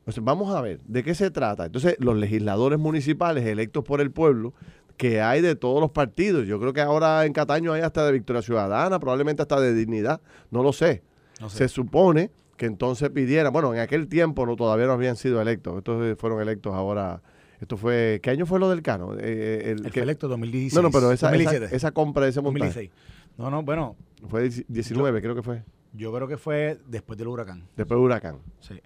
Entonces, 0.00 0.24
vamos 0.24 0.54
a 0.54 0.60
ver, 0.62 0.80
¿de 0.86 1.02
qué 1.02 1.14
se 1.14 1.30
trata? 1.30 1.66
Entonces, 1.66 1.96
los 1.98 2.16
legisladores 2.16 2.78
municipales 2.78 3.44
electos 3.44 3.84
por 3.84 4.00
el 4.00 4.10
pueblo, 4.10 4.54
que 4.96 5.20
hay 5.20 5.42
de 5.42 5.54
todos 5.54 5.80
los 5.80 5.90
partidos, 5.90 6.46
yo 6.46 6.58
creo 6.58 6.72
que 6.72 6.80
ahora 6.80 7.26
en 7.26 7.32
Cataño 7.32 7.72
hay 7.72 7.82
hasta 7.82 8.06
de 8.06 8.12
Victoria 8.12 8.40
Ciudadana, 8.42 8.98
probablemente 8.98 9.42
hasta 9.42 9.60
de 9.60 9.74
Dignidad, 9.74 10.20
no 10.50 10.62
lo 10.62 10.72
sé. 10.72 11.02
No 11.40 11.50
sé. 11.50 11.58
Se 11.58 11.68
supone 11.68 12.30
que 12.56 12.66
entonces 12.66 13.10
pidieran, 13.10 13.52
bueno, 13.52 13.72
en 13.74 13.80
aquel 13.80 14.08
tiempo 14.08 14.46
no 14.46 14.56
todavía 14.56 14.86
no 14.86 14.92
habían 14.92 15.14
sido 15.16 15.40
electos, 15.42 15.76
estos 15.78 16.04
eh, 16.04 16.16
fueron 16.16 16.40
electos 16.40 16.74
ahora, 16.74 17.20
esto 17.60 17.76
fue, 17.76 18.18
¿qué 18.22 18.30
año 18.30 18.46
fue 18.46 18.58
lo 18.58 18.70
del 18.70 18.82
Cano? 18.82 19.14
Eh, 19.20 19.72
el, 19.76 19.86
El 19.86 19.92
que- 19.92 20.00
electo 20.00 20.26
2016. 20.26 20.74
no, 20.74 20.82
no, 20.82 20.90
pero 20.90 21.12
esa, 21.12 21.28
esa, 21.28 21.36
2017. 21.36 21.76
esa 21.76 21.90
compra 21.92 22.24
de 22.24 22.30
ese 22.30 22.40
montaje 22.40 22.64
2016. 22.64 22.90
No, 23.36 23.50
no, 23.50 23.62
bueno, 23.62 23.94
fue 24.28 24.48
19, 24.66 25.20
creo 25.22 25.34
que 25.36 25.42
fue, 25.42 25.62
yo 25.92 26.12
creo 26.12 26.28
que 26.28 26.36
fue 26.36 26.78
después 26.86 27.18
del 27.18 27.28
huracán. 27.28 27.64
después 27.76 27.96
del 27.98 28.04
huracán. 28.04 28.38
Sí. 28.60 28.80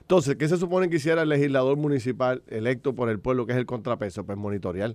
Entonces, 0.00 0.36
¿qué 0.36 0.48
se 0.48 0.56
supone 0.58 0.90
que 0.90 0.96
hiciera 0.96 1.22
el 1.22 1.28
legislador 1.28 1.76
municipal 1.76 2.42
electo 2.48 2.94
por 2.94 3.08
el 3.08 3.20
pueblo, 3.20 3.46
que 3.46 3.52
es 3.52 3.58
el 3.58 3.66
contrapeso? 3.66 4.24
Pues 4.26 4.36
monitorear. 4.36 4.94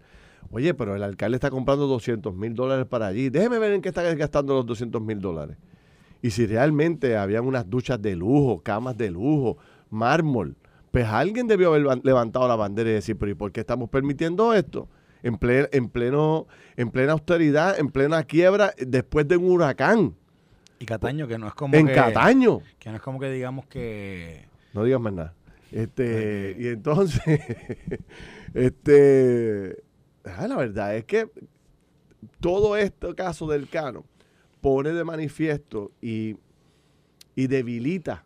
Oye, 0.52 0.74
pero 0.74 0.96
el 0.96 1.02
alcalde 1.04 1.36
está 1.36 1.50
comprando 1.50 1.88
200 1.88 2.36
mil 2.36 2.54
dólares 2.54 2.86
para 2.86 3.08
allí. 3.08 3.30
Déjeme 3.30 3.58
ver 3.58 3.72
en 3.74 3.82
qué 3.82 3.90
está 3.90 4.04
gastando 4.14 4.54
los 4.56 4.66
200 4.66 5.02
mil 5.02 5.20
dólares. 5.20 5.58
Y 6.22 6.30
si 6.32 6.46
realmente 6.46 7.16
habían 7.18 7.46
unas 7.46 7.70
duchas 7.70 8.02
de 8.02 8.16
lujo, 8.16 8.62
camas 8.62 8.98
de 8.98 9.10
lujo, 9.10 9.58
mármol, 9.90 10.56
pues 10.92 11.06
alguien 11.06 11.48
debió 11.48 11.70
haber 11.70 11.84
van- 11.84 12.02
levantado 12.04 12.48
la 12.48 12.56
bandera 12.56 12.90
y 12.90 12.94
decir, 12.94 13.18
pero 13.18 13.32
¿y 13.32 13.36
por 13.36 13.52
qué 13.52 13.62
estamos 13.62 13.90
permitiendo 13.90 14.54
esto? 14.54 14.88
En, 15.24 15.38
ple- 15.40 15.70
en, 15.72 15.90
pleno, 15.90 16.48
en 16.76 16.92
plena 16.92 17.14
austeridad, 17.14 17.80
en 17.80 17.90
plena 17.90 18.24
quiebra, 18.24 18.74
después 18.78 19.28
de 19.28 19.38
un 19.38 19.50
huracán, 19.52 20.16
Y 20.80 20.86
Cataño, 20.86 21.28
que 21.28 21.38
no 21.38 21.48
es 21.48 21.54
como 21.54 21.76
en 21.76 21.88
que, 21.88 21.94
Cataño. 21.94 22.62
que 22.80 22.90
no 22.90 22.96
es 22.98 23.02
como 23.02 23.20
que 23.20 23.32
digamos 23.32 23.66
que 23.66 24.46
No 24.74 24.84
digas 24.84 25.02
más 25.02 25.14
nada. 25.14 25.34
Este, 25.72 26.56
y 26.58 26.68
entonces, 26.68 27.22
este, 28.54 29.84
ah, 30.24 30.48
la 30.48 30.56
verdad 30.56 30.96
es 30.96 31.04
que 31.06 31.30
todo 32.40 32.78
este 32.78 33.14
caso 33.16 33.48
del 33.48 33.70
Cano 33.70 34.06
pone 34.62 34.92
de 34.92 35.04
manifiesto 35.04 35.92
y, 36.02 36.38
y 37.36 37.48
debilita 37.48 38.24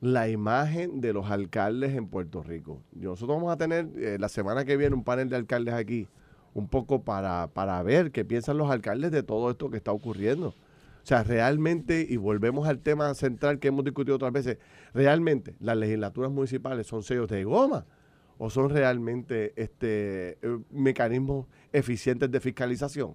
la 0.00 0.28
imagen 0.28 1.00
de 1.00 1.12
los 1.12 1.30
alcaldes 1.30 1.94
en 1.94 2.08
Puerto 2.08 2.42
Rico. 2.42 2.82
Nosotros 2.92 3.36
vamos 3.36 3.52
a 3.52 3.56
tener 3.56 3.88
eh, 3.96 4.16
la 4.18 4.28
semana 4.28 4.64
que 4.64 4.76
viene 4.76 4.94
un 4.94 5.04
panel 5.04 5.28
de 5.28 5.36
alcaldes 5.36 5.74
aquí, 5.74 6.08
un 6.54 6.68
poco 6.68 7.02
para, 7.02 7.46
para 7.48 7.80
ver 7.82 8.10
qué 8.10 8.24
piensan 8.24 8.58
los 8.58 8.70
alcaldes 8.70 9.12
de 9.12 9.22
todo 9.22 9.50
esto 9.50 9.70
que 9.70 9.76
está 9.76 9.92
ocurriendo. 9.92 10.54
O 11.02 11.06
sea, 11.06 11.24
realmente, 11.24 12.06
y 12.08 12.16
volvemos 12.16 12.68
al 12.68 12.78
tema 12.78 13.12
central 13.14 13.58
que 13.58 13.68
hemos 13.68 13.84
discutido 13.84 14.14
otras 14.16 14.32
veces, 14.32 14.58
realmente 14.94 15.56
las 15.58 15.76
legislaturas 15.76 16.30
municipales 16.30 16.86
son 16.86 17.02
sellos 17.02 17.28
de 17.28 17.42
goma 17.44 17.84
o 18.38 18.50
son 18.50 18.70
realmente 18.70 19.52
este 19.56 20.38
eh, 20.42 20.58
mecanismos 20.70 21.46
eficientes 21.72 22.30
de 22.30 22.38
fiscalización. 22.40 23.14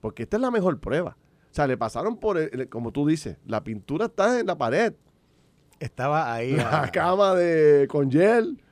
Porque 0.00 0.22
esta 0.22 0.36
es 0.36 0.40
la 0.40 0.50
mejor 0.50 0.78
prueba. 0.78 1.16
O 1.50 1.54
sea, 1.54 1.66
le 1.66 1.76
pasaron 1.76 2.16
por, 2.18 2.38
el- 2.38 2.68
como 2.68 2.92
tú 2.92 3.06
dices, 3.06 3.36
la 3.44 3.62
pintura 3.64 4.06
está 4.06 4.38
en 4.38 4.46
la 4.46 4.56
pared, 4.56 4.94
estaba 5.80 6.32
ahí. 6.32 6.52
la 6.54 6.90
cama 6.92 7.34
de 7.34 7.88
con 7.88 8.10
gel, 8.10 8.62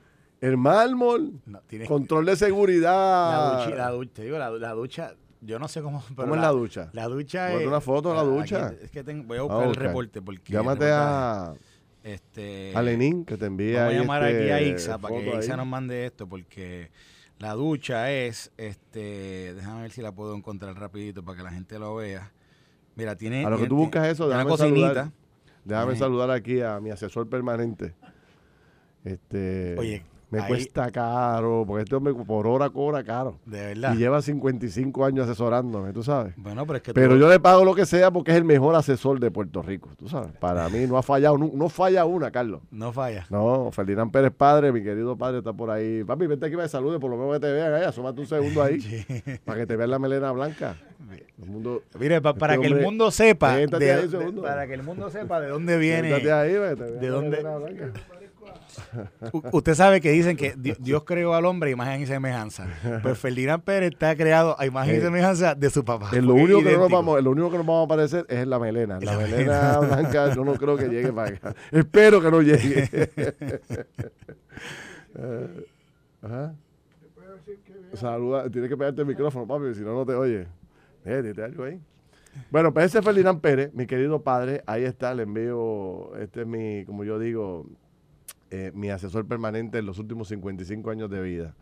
el 0.41 0.57
mármol, 0.57 1.41
no, 1.45 1.61
control 1.89 2.25
de 2.27 2.33
la 2.33 2.37
seguridad. 2.37 3.65
ducha, 3.65 3.77
la 3.77 3.91
ducha, 3.91 4.11
te 4.15 4.23
digo, 4.23 4.39
la, 4.39 4.51
la 4.51 4.73
ducha, 4.75 5.15
yo 5.41 5.59
no 5.59 5.69
sé 5.69 5.83
cómo. 5.83 6.03
pero 6.09 6.23
¿Cómo 6.23 6.35
es 6.37 6.41
la 6.41 6.49
ducha? 6.51 6.91
La 6.93 7.07
ducha 7.09 7.53
es. 7.55 7.67
una 7.67 7.81
foto 7.81 8.11
de 8.11 8.15
la 8.17 8.21
aquí- 8.23 8.31
ducha. 8.31 8.73
es 8.83 8.91
que 8.91 9.05
tengo- 9.05 9.25
voy 9.25 9.39
a 9.39 9.43
Vamos 9.43 9.67
buscar 9.67 9.83
el 9.83 9.89
reporte 9.89 10.23
porque. 10.23 10.53
Llámate 10.53 10.91
a, 10.93 11.55
Este, 12.05 12.73
a 12.75 12.83
Lenín, 12.83 13.25
que 13.25 13.37
te 13.37 13.47
envía 13.47 13.81
Vamos 13.85 13.95
a 13.95 14.01
llamar 14.01 14.25
este, 14.25 14.53
aquí 14.53 14.65
a 14.65 14.69
Ixa 14.69 14.99
para 14.99 15.15
que 15.17 15.37
Ixa 15.37 15.53
ahí. 15.53 15.57
nos 15.59 15.67
mande 15.67 16.07
esto 16.07 16.27
porque 16.29 16.91
la 17.39 17.53
ducha 17.55 18.11
es, 18.11 18.51
este, 18.57 19.55
déjame 19.55 19.83
ver 19.83 19.91
si 19.91 20.01
la 20.03 20.13
puedo 20.13 20.35
encontrar 20.35 20.75
rapidito 20.79 21.23
para 21.25 21.37
que 21.39 21.43
la 21.45 21.51
gente 21.51 21.79
lo 21.79 21.97
vea. 21.97 22.33
Mira, 22.97 23.15
tiene... 23.17 23.45
A 23.45 23.51
lo 23.51 23.59
que 23.59 23.67
tú 23.69 23.77
buscas 23.77 24.09
eso, 24.09 24.27
tiene 24.29 24.43
una 24.43 24.45
déjame 24.45 24.57
saludar. 24.59 24.95
cocinita. 24.95 25.13
Déjame 25.65 25.97
saludar 25.97 26.31
aquí 26.31 26.61
a 26.63 26.81
mi 26.81 26.91
asesor 26.91 27.29
permanente. 27.29 27.95
Este, 29.05 29.77
Oye, 29.79 30.03
me 30.31 30.41
ahí- 30.41 30.49
cuesta 30.49 30.91
caro, 30.91 31.65
porque 31.67 31.85
este 31.85 31.95
hombre 31.97 32.13
por 32.15 32.47
hora 32.47 32.69
cobra 32.71 33.03
caro. 33.03 33.39
De 33.47 33.59
verdad. 33.67 33.95
Y 33.95 33.99
lleva 33.99 34.21
55 34.21 35.05
años 35.05 35.27
asesorándome, 35.27 35.93
tú 35.93 36.03
sabes. 36.03 36.35
Bueno, 36.37 36.67
pero 36.67 36.77
es 36.77 36.83
que 36.83 36.93
Pero 36.95 37.15
tú- 37.15 37.19
yo 37.21 37.29
le 37.29 37.41
pago 37.41 37.65
lo 37.65 37.75
que 37.75 37.87
sea 37.87 38.11
porque 38.11 38.33
es 38.33 38.37
el 38.37 38.45
mejor 38.45 38.75
asesor 38.75 39.21
de 39.21 39.31
Puerto 39.31 39.63
Rico, 39.63 39.91
tú 39.99 40.09
sabes. 40.09 40.33
Para 40.39 40.69
mí 40.69 40.87
no 40.87 40.99
ha 40.99 41.03
fallado, 41.03 41.39
no, 41.39 41.51
no 41.55 41.69
falla 41.69 42.05
una, 42.05 42.31
Carlos. 42.31 42.61
no 42.71 42.93
falla. 42.93 43.27
No, 43.31 43.71
Ferdinand 43.73 44.11
Pérez 44.13 44.33
padre, 44.37 44.73
mi 44.73 44.83
querido 44.83 45.17
padre 45.17 45.39
está 45.39 45.53
por 45.53 45.71
ahí. 45.71 46.05
Papi, 46.05 46.27
vente 46.27 46.47
aquí 46.47 46.55
para 46.57 46.67
que 46.67 46.71
salude, 46.73 46.99
por 46.99 47.11
lo 47.11 47.17
menos 47.17 47.35
que 47.35 47.41
te 47.41 47.53
vean 47.53 47.73
ahí, 47.73 47.85
asómate 47.85 48.21
un 48.21 48.27
segundo 48.27 48.63
ahí, 48.63 48.79
para 49.45 49.59
que 49.61 49.67
te 49.67 49.77
vean 49.77 49.91
la 49.91 49.99
melena 49.99 50.31
blanca. 50.33 50.77
El 51.41 51.47
mundo, 51.47 51.83
Mire, 51.99 52.21
pa- 52.21 52.35
para 52.35 52.55
Este 52.55 52.67
que 52.69 52.75
el 52.75 52.83
mundo 52.83 53.11
sepa, 53.11 53.57
de- 53.57 53.67
de- 53.69 54.33
para 54.43 54.67
que 54.67 54.75
el 54.75 54.83
mundo 54.83 55.09
sepa 55.09 55.41
de 55.41 55.49
dónde 55.49 55.79
viene. 55.79 56.13
Ahí, 56.13 56.23
para 56.25 56.43
¿De 56.45 57.07
la 57.09 57.09
dónde? 57.09 57.39
U- 59.33 59.43
Usted 59.53 59.75
sabe 59.75 60.01
que 60.01 60.11
dicen 60.11 60.37
que 60.37 60.55
Di- 60.57 60.75
Dios 60.79 61.05
creó 61.05 61.35
al 61.35 61.45
hombre 61.47 61.71
a 61.71 61.73
imagen 61.73 62.01
y 62.03 62.07
semejanza. 62.07 62.67
Pues 63.03 63.19
Ferdinand 63.21 63.63
Pérez 63.63 63.91
está 63.93 64.15
creado 64.17 64.55
a 64.59 64.67
imagen 64.67 64.95
y 64.95 64.99
Eh, 64.99 65.03
semejanza 65.03 65.55
de 65.55 65.69
su 65.71 65.85
papá. 65.85 66.11
Lo 66.13 66.35
único 66.35 66.63
que 66.63 66.77
no 66.77 66.89
vamos, 66.89 67.23
lo 67.23 67.31
único 67.33 67.51
que 67.51 67.59
nos 67.59 67.67
vamos 67.67 67.83
a 67.83 67.85
aparecer 67.87 68.25
es 68.29 68.39
en 68.39 68.51
la 68.51 68.59
melena. 68.59 68.99
La, 69.01 69.13
La 69.15 69.19
melena 69.19 69.79
blanca 69.81 70.35
yo 70.35 70.45
no 70.45 70.55
creo 70.55 70.77
que 70.77 70.89
llegue 70.89 71.13
para 71.13 71.29
acá. 71.37 71.55
Espero 71.73 72.21
que 72.23 72.31
no 72.31 72.41
llegue. 72.43 72.89
Ajá. 76.23 76.55
Saluda, 77.95 78.51
tienes 78.51 78.69
que 78.71 78.77
pegarte 78.77 79.01
el 79.01 79.07
micrófono, 79.07 79.47
papi, 79.47 79.75
si 79.75 79.81
no, 79.81 79.95
no 79.95 80.05
te 80.07 80.13
oye. 80.15 80.47
Eh, 81.05 81.23
dite 81.23 81.43
algo 81.43 81.65
ahí. 81.65 81.81
Bueno, 82.51 82.73
pues 82.73 82.87
ese 82.87 82.99
es 82.99 83.05
Ferdinand 83.05 83.41
Pérez, 83.41 83.73
mi 83.73 83.87
querido 83.87 84.23
padre. 84.23 84.63
Ahí 84.67 84.85
está, 84.85 85.15
le 85.15 85.23
envío, 85.25 86.15
este 86.17 86.43
es 86.43 86.47
mi, 86.47 86.85
como 86.85 87.03
yo 87.05 87.19
digo, 87.19 87.67
eh, 88.51 88.71
mi 88.75 88.91
asesor 88.91 89.27
permanente 89.27 89.79
en 89.79 89.87
los 89.87 89.99
últimos 89.99 90.29
55 90.29 90.91
años 90.91 91.11
de 91.11 91.21
vida. 91.23 91.55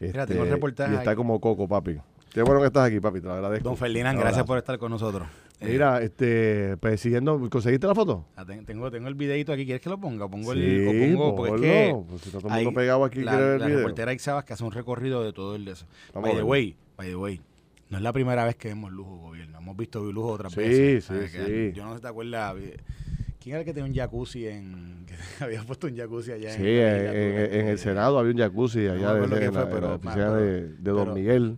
Mira, 0.00 0.26
tengo 0.26 0.42
el 0.42 0.48
Este, 0.48 0.54
reportaje 0.56 0.92
Y 0.92 0.96
está 0.96 1.16
como 1.16 1.40
coco, 1.40 1.66
papi. 1.66 1.96
Qué 2.32 2.42
bueno 2.42 2.60
que 2.60 2.66
estás 2.66 2.86
aquí, 2.88 3.00
papi, 3.00 3.20
te 3.20 3.26
lo 3.28 3.32
agradezco. 3.34 3.66
Don 3.68 3.78
Ferdinand, 3.78 4.18
gracias 4.18 4.44
por 4.44 4.58
estar 4.58 4.78
con 4.78 4.90
nosotros. 4.90 5.26
Eh, 5.58 5.68
Mira, 5.70 6.02
este, 6.02 6.76
pues 6.76 7.00
siguiendo, 7.00 7.48
¿conseguiste 7.48 7.86
la 7.86 7.94
foto? 7.94 8.26
ah, 8.36 8.44
ten- 8.44 8.66
tengo, 8.66 8.90
tengo 8.90 9.08
el 9.08 9.14
videito 9.14 9.52
aquí. 9.52 9.64
¿Quieres 9.64 9.80
que 9.80 9.88
lo 9.88 9.98
ponga? 9.98 10.28
Pongo 10.28 10.52
el, 10.52 10.58
Sí, 10.60 10.86
o 10.86 11.16
pongo, 11.16 11.34
porque 11.34 11.54
es 11.54 11.60
que 11.94 12.02
pues 12.06 12.20
si 12.20 12.28
está 12.28 12.40
todo 12.40 12.54
el 12.54 12.64
mundo 12.64 12.78
pegado 12.78 13.04
aquí, 13.04 13.20
la, 13.22 13.30
quiere 13.30 13.44
ver 13.46 13.54
el 13.54 13.60
la 13.60 13.66
video. 13.68 13.78
reportera 13.78 14.12
Ixabas 14.12 14.44
que 14.44 14.52
hace 14.52 14.64
un 14.64 14.72
recorrido 14.72 15.24
de 15.24 15.32
todo 15.32 15.56
el 15.56 15.64
de 15.64 15.72
eso. 15.72 15.86
Vamos 16.12 16.28
by 16.28 16.36
the 16.38 16.42
way, 16.44 16.76
by 16.98 17.08
the 17.08 17.16
way, 17.16 17.40
no 17.88 17.96
es 17.96 18.02
la 18.02 18.12
primera 18.12 18.44
vez 18.44 18.56
que 18.56 18.68
vemos 18.68 18.92
lujo 18.92 19.16
gobierno. 19.16 19.56
Hemos 19.56 19.76
visto 19.78 20.04
lujo 20.12 20.28
otras 20.32 20.52
Sí, 20.52 20.60
veces. 20.60 21.04
sí. 21.06 21.14
Que 21.38 21.70
sí. 21.70 21.72
Yo 21.74 21.84
no 21.84 21.92
sé 21.92 21.96
si 21.96 22.02
te 22.02 22.08
acuerdas. 22.08 22.54
Eh, 23.46 23.50
¿Quién 23.50 23.54
era 23.54 23.60
el 23.60 23.64
que 23.64 23.72
tenía 23.74 23.88
un 23.88 23.94
jacuzzi 23.94 24.46
en. 24.48 25.06
que 25.38 25.44
había 25.44 25.62
puesto 25.62 25.86
un 25.86 25.96
jacuzzi 25.96 26.32
allá 26.32 26.50
Sí, 26.52 26.62
en, 26.62 26.66
en, 26.66 27.04
la 27.04 27.12
en- 27.12 27.54
en 27.60 27.68
el 27.68 27.78
Senado 27.78 28.18
había 28.18 28.32
un 28.32 28.38
jacuzzi 28.38 28.86
allá 28.88 29.14
de, 29.14 29.28
qué 29.38 29.44
en 29.46 29.52
fue, 29.52 29.60
la, 29.62 29.66
en 29.68 29.70
pero- 29.74 29.88
la 29.88 29.94
oficina 29.94 30.14
pero- 30.14 30.34
de, 30.34 30.62
de 30.68 30.90
Don 30.90 31.02
pero- 31.04 31.14
Miguel. 31.14 31.56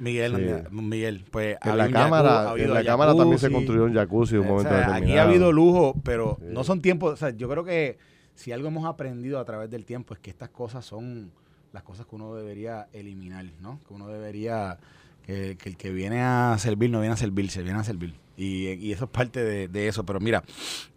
Miguel, 0.00 0.34
Sí. 0.36 0.74
Miguel, 0.74 1.24
pues 1.30 1.56
En 1.62 1.70
había 1.70 1.76
la 1.76 1.86
un 1.86 1.92
cámara, 1.92 2.50
ha 2.50 2.56
en 2.58 2.74
la 2.74 2.84
cámara 2.84 3.14
también 3.14 3.38
se 3.38 3.50
construyó 3.50 3.84
un 3.84 3.94
jacuzzi 3.94 4.34
en 4.34 4.40
un 4.40 4.46
O 4.46 4.50
momento 4.50 4.70
sea, 4.70 4.78
determinado. 4.80 5.04
aquí 5.12 5.18
ha 5.18 5.22
habido 5.22 5.52
lujo, 5.52 5.94
pero 6.04 6.36
Sí. 6.40 6.46
no 6.50 6.64
son 6.64 6.82
tiempos. 6.82 7.12
O 7.12 7.16
sea, 7.16 7.30
yo 7.30 7.48
creo 7.48 7.64
que 7.64 7.96
si 8.34 8.50
algo 8.52 8.66
hemos 8.68 8.84
aprendido 8.86 9.38
a 9.38 9.44
través 9.44 9.70
del 9.70 9.84
tiempo 9.84 10.12
es 10.14 10.20
que 10.20 10.30
estas 10.30 10.48
cosas 10.50 10.84
son 10.84 11.30
las 11.72 11.82
cosas 11.84 12.06
que 12.06 12.16
uno 12.16 12.34
debería 12.34 12.88
eliminar, 12.92 13.46
¿no? 13.60 13.80
Que 13.86 13.94
uno 13.94 14.08
debería. 14.08 14.78
Que, 15.24 15.56
que 15.56 15.70
el 15.70 15.76
que 15.78 15.90
viene 15.90 16.20
a 16.20 16.54
servir 16.58 16.90
no 16.90 17.00
viene 17.00 17.14
a 17.14 17.16
servirse, 17.16 17.62
viene 17.62 17.78
a 17.78 17.84
servir. 17.84 18.12
Y, 18.36 18.68
y 18.72 18.92
eso 18.92 19.04
es 19.04 19.10
parte 19.10 19.42
de, 19.44 19.68
de 19.68 19.88
eso. 19.88 20.04
Pero 20.04 20.20
mira, 20.20 20.42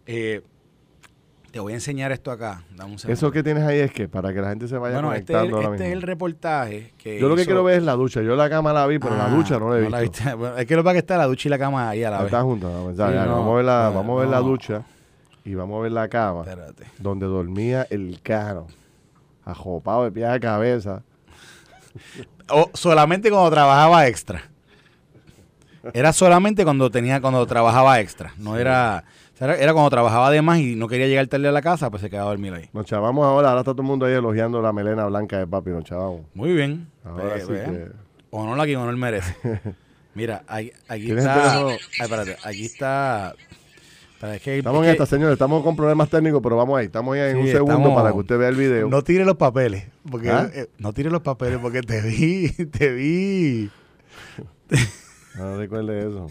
eh, 0.06 0.42
te 1.50 1.60
voy 1.60 1.72
a 1.72 1.76
enseñar 1.76 2.12
esto 2.12 2.30
acá. 2.30 2.62
Dame 2.76 2.92
un 2.92 2.98
segundo. 2.98 3.14
Eso 3.14 3.30
que 3.30 3.42
tienes 3.42 3.64
ahí 3.64 3.78
es 3.78 3.90
que 3.92 4.06
para 4.08 4.32
que 4.34 4.40
la 4.40 4.50
gente 4.50 4.68
se 4.68 4.76
vaya 4.76 4.94
bueno, 4.96 5.14
este, 5.14 5.32
es 5.32 5.38
el, 5.42 5.50
conectando 5.50 5.74
este 5.74 5.86
es 5.86 5.92
el 5.92 6.02
reportaje 6.02 6.92
que. 6.98 7.18
Yo 7.20 7.28
lo 7.28 7.36
que 7.36 7.42
hizo- 7.42 7.48
quiero 7.48 7.64
ver 7.64 7.78
es 7.78 7.82
la 7.84 7.92
ducha. 7.94 8.20
Yo 8.22 8.36
la 8.36 8.50
cama 8.50 8.72
la 8.72 8.86
vi, 8.86 8.98
pero 8.98 9.16
la 9.16 9.26
Ah, 9.26 9.30
ducha 9.30 9.58
no 9.58 9.70
la 9.70 9.78
he 9.78 9.80
visto. 9.82 10.00
viste. 10.00 10.34
Bueno, 10.36 10.56
es 10.58 10.66
que 10.66 10.76
lo 10.76 10.84
que 10.84 10.98
está 10.98 11.16
la 11.16 11.26
ducha 11.26 11.48
y 11.48 11.50
la 11.50 11.58
cama 11.58 11.88
ahí 11.88 12.04
a 12.04 12.10
la 12.10 12.18
vez. 12.18 12.26
Están 12.26 12.44
juntas. 12.44 12.70
vamos, 12.72 12.92
Sí, 12.92 12.98
ya, 12.98 13.24
no, 13.24 13.36
vamos 13.36 13.52
a 13.52 13.56
ver, 13.56 13.64
la, 13.64 13.90
vamos 13.94 14.16
a 14.18 14.20
ver 14.20 14.28
la 14.30 14.38
ducha 14.40 14.82
y 15.44 15.54
vamos 15.54 15.78
a 15.78 15.82
ver 15.82 15.92
la 15.92 16.08
cama 16.08 16.40
Espérate. 16.42 16.84
donde 16.98 17.26
dormía 17.26 17.86
el 17.88 18.20
cano. 18.22 18.66
Ajopado 19.44 20.04
de 20.04 20.12
pie 20.12 20.26
a 20.26 20.38
cabeza. 20.40 21.02
O 22.50 22.70
solamente 22.72 23.30
cuando 23.30 23.50
trabajaba 23.50 24.06
extra. 24.06 24.42
Era 25.94 26.12
solamente 26.12 26.64
cuando 26.64 26.90
tenía, 26.90 27.20
cuando 27.20 27.46
trabajaba 27.46 28.00
extra. 28.00 28.32
No 28.38 28.56
era, 28.56 29.04
era, 29.40 29.56
era 29.56 29.72
cuando 29.72 29.90
trabajaba 29.90 30.30
de 30.30 30.42
más 30.42 30.58
y 30.58 30.74
no 30.76 30.88
quería 30.88 31.06
llegar 31.06 31.26
tarde 31.28 31.48
a 31.48 31.52
la 31.52 31.62
casa, 31.62 31.90
pues 31.90 32.02
se 32.02 32.10
quedaba 32.10 32.26
a 32.28 32.32
dormir 32.32 32.52
ahí. 32.54 32.68
Nos 32.72 32.86
chavamos 32.86 33.24
ahora. 33.24 33.48
Ahora 33.50 33.60
está 33.60 33.72
todo 33.72 33.82
el 33.82 33.88
mundo 33.88 34.06
ahí 34.06 34.12
elogiando 34.14 34.60
la 34.60 34.72
melena 34.72 35.06
blanca 35.06 35.38
de 35.38 35.46
papi. 35.46 35.70
Nos 35.70 35.84
chavamos. 35.84 36.22
Muy 36.34 36.52
bien. 36.52 36.88
Ahora 37.04 37.22
Pues, 37.30 37.42
sí 37.42 37.48
pues, 37.48 37.62
que... 37.64 37.86
Honor 38.30 38.60
a 38.60 38.64
quien 38.64 38.78
honor 38.78 38.96
merece. 38.96 39.34
Mira, 40.14 40.42
aquí, 40.48 40.72
aquí 40.88 41.04
¿Tienes 41.06 41.24
el 41.24 41.30
está. 41.30 41.66
Ay, 41.68 41.76
espérate, 42.00 42.36
aquí 42.44 42.64
está. 42.66 43.34
espérate, 44.14 44.36
es 44.36 44.42
que- 44.42 44.58
Estamos 44.58 44.80
es 44.82 44.88
en 44.88 44.96
que 44.96 45.02
esta, 45.02 45.06
señores. 45.06 45.32
Estamos 45.34 45.62
con 45.62 45.76
problemas 45.76 46.10
técnicos, 46.10 46.40
pero 46.42 46.56
vamos 46.56 46.76
ahí. 46.78 46.86
Estamos 46.86 47.14
ahí 47.14 47.20
en 47.20 47.36
Sí, 47.36 47.40
un 47.42 47.46
segundo 47.46 47.72
estamos- 47.76 47.94
para 48.02 48.12
que 48.12 48.18
usted 48.18 48.36
vea 48.38 48.48
el 48.48 48.56
video. 48.56 48.88
No 48.88 49.02
tire 49.02 49.24
los 49.24 49.36
papeles. 49.36 49.86
Porque, 50.10 50.28
¿Ah? 50.30 50.50
eh, 50.52 50.68
no 50.78 50.92
tire 50.92 51.08
los 51.10 51.22
papeles 51.22 51.58
porque 51.62 51.82
te 51.82 52.00
vi, 52.02 52.48
te 52.72 52.92
vi. 52.92 53.70
No 55.38 55.56
recuerde 55.56 56.00
eso. 56.00 56.26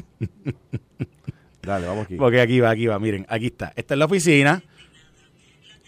Dale, 1.61 1.87
vamos 1.87 2.05
aquí. 2.05 2.15
Porque 2.15 2.41
aquí 2.41 2.59
va, 2.59 2.71
aquí 2.71 2.87
va, 2.87 2.99
miren, 2.99 3.25
aquí 3.29 3.47
está. 3.47 3.71
Esta 3.75 3.93
es 3.93 3.97
la 3.97 4.05
oficina. 4.05 4.61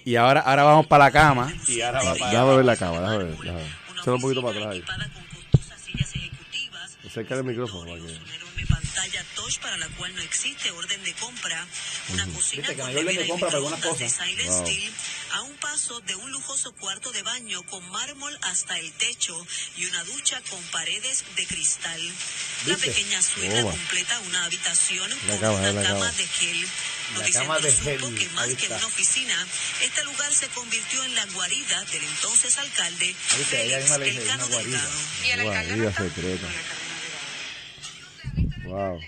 Y 0.05 0.15
ahora, 0.15 0.39
ahora 0.39 0.63
vamos 0.63 0.87
para 0.87 1.05
la 1.05 1.11
cama. 1.11 1.53
Y 1.67 1.81
ahora 1.81 2.01
va 2.03 2.15
para 2.15 2.31
Déjame 2.31 2.55
ver 2.55 2.65
la 2.65 2.75
cama, 2.77 2.99
déjame 3.01 3.23
ver. 3.25 3.37
Déjame 3.37 3.53
ver. 3.53 3.67
Échalo 3.99 4.15
un 4.15 4.21
poquito 4.21 4.41
para 4.41 4.69
atrás 4.69 4.83
Acerca 7.05 7.35
el 7.35 7.43
micrófono. 7.43 7.85
Para 7.85 8.01
que... 8.01 8.78
pantalla 8.89 9.23
touch 9.35 9.59
para 9.59 9.77
la 9.77 9.87
cual 9.89 10.13
no 10.15 10.21
existe 10.21 10.71
orden 10.71 11.03
de 11.03 11.13
compra, 11.13 11.65
una 12.09 12.25
cocina 12.27 12.67
Viste 12.67 12.75
que 12.75 12.77
no 12.77 12.85
con 12.85 12.95
nevera 12.95 13.23
y 13.23 13.27
compra 13.27 13.47
para 13.47 13.57
algunas 13.57 13.79
microondas 13.79 13.99
de. 13.99 14.09
Silent 14.09 14.49
Wow. 14.49 14.65
Steel, 14.65 14.93
a 15.33 15.41
un 15.41 15.55
paso 15.57 15.99
de 16.01 16.15
un 16.15 16.31
lujoso 16.31 16.71
cuarto 16.73 17.11
de 17.11 17.21
baño 17.23 17.61
con 17.63 17.87
mármol 17.89 18.37
hasta 18.43 18.79
el 18.79 18.91
techo 18.93 19.45
y 19.77 19.85
una 19.85 20.03
ducha 20.05 20.41
con 20.49 20.61
paredes 20.71 21.23
de 21.35 21.45
cristal. 21.45 22.01
La 22.65 22.75
¿Viste? 22.75 22.91
pequeña 22.91 23.21
suite 23.21 23.53
la 23.53 23.61
completa 23.63 24.19
una 24.27 24.45
habitación 24.45 25.09
La 25.09 25.17
con 25.33 25.39
cama, 25.39 25.57
una 25.57 25.71
la 25.73 25.83
cama 25.83 26.11
de 26.11 26.27
gel. 26.27 26.61
La 26.61 27.19
Noticentro 27.19 27.41
cama 27.41 27.59
de 27.59 27.71
supo 27.71 27.83
gel, 27.83 28.15
que 28.15 28.29
más 28.29 28.47
que 28.55 28.67
una 28.67 28.85
oficina, 28.85 29.47
este 29.81 30.03
lugar 30.03 30.33
se 30.33 30.47
convirtió 30.49 31.03
en 31.03 31.15
la 31.15 31.25
guarida 31.27 31.83
del 31.85 32.03
entonces 32.03 32.57
alcalde 32.57 33.15
Viste, 33.37 33.65
ella 33.65 33.79
misma 33.79 33.97
le 33.97 34.05
Félix 34.05 34.23
dice, 34.23 34.31
Elcano 34.31 34.45
una 34.45 34.55
guarida. 34.55 34.77
Delgado. 34.77 34.99
Y 35.23 35.29
el 35.31 35.39
alcalde 35.39 36.78
Wow. 38.69 38.99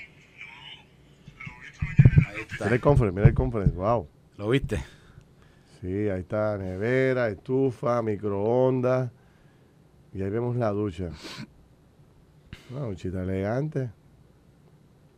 Ahí 2.28 2.42
está. 2.50 2.66
Mira 2.66 2.76
el 2.76 2.82
conference, 2.82 3.16
mira 3.16 3.28
el 3.28 3.34
conference. 3.34 3.76
Wow. 3.76 4.08
¿Lo 4.38 4.50
viste? 4.50 4.84
Sí, 5.80 6.10
ahí 6.10 6.22
está 6.22 6.58
nevera, 6.58 7.30
estufa, 7.30 8.02
microondas. 8.02 9.12
Y 10.14 10.22
ahí 10.22 10.30
vemos 10.30 10.56
la 10.56 10.70
ducha. 10.72 11.12
Una 12.72 12.82
duchita 12.82 13.24
elegante. 13.24 13.92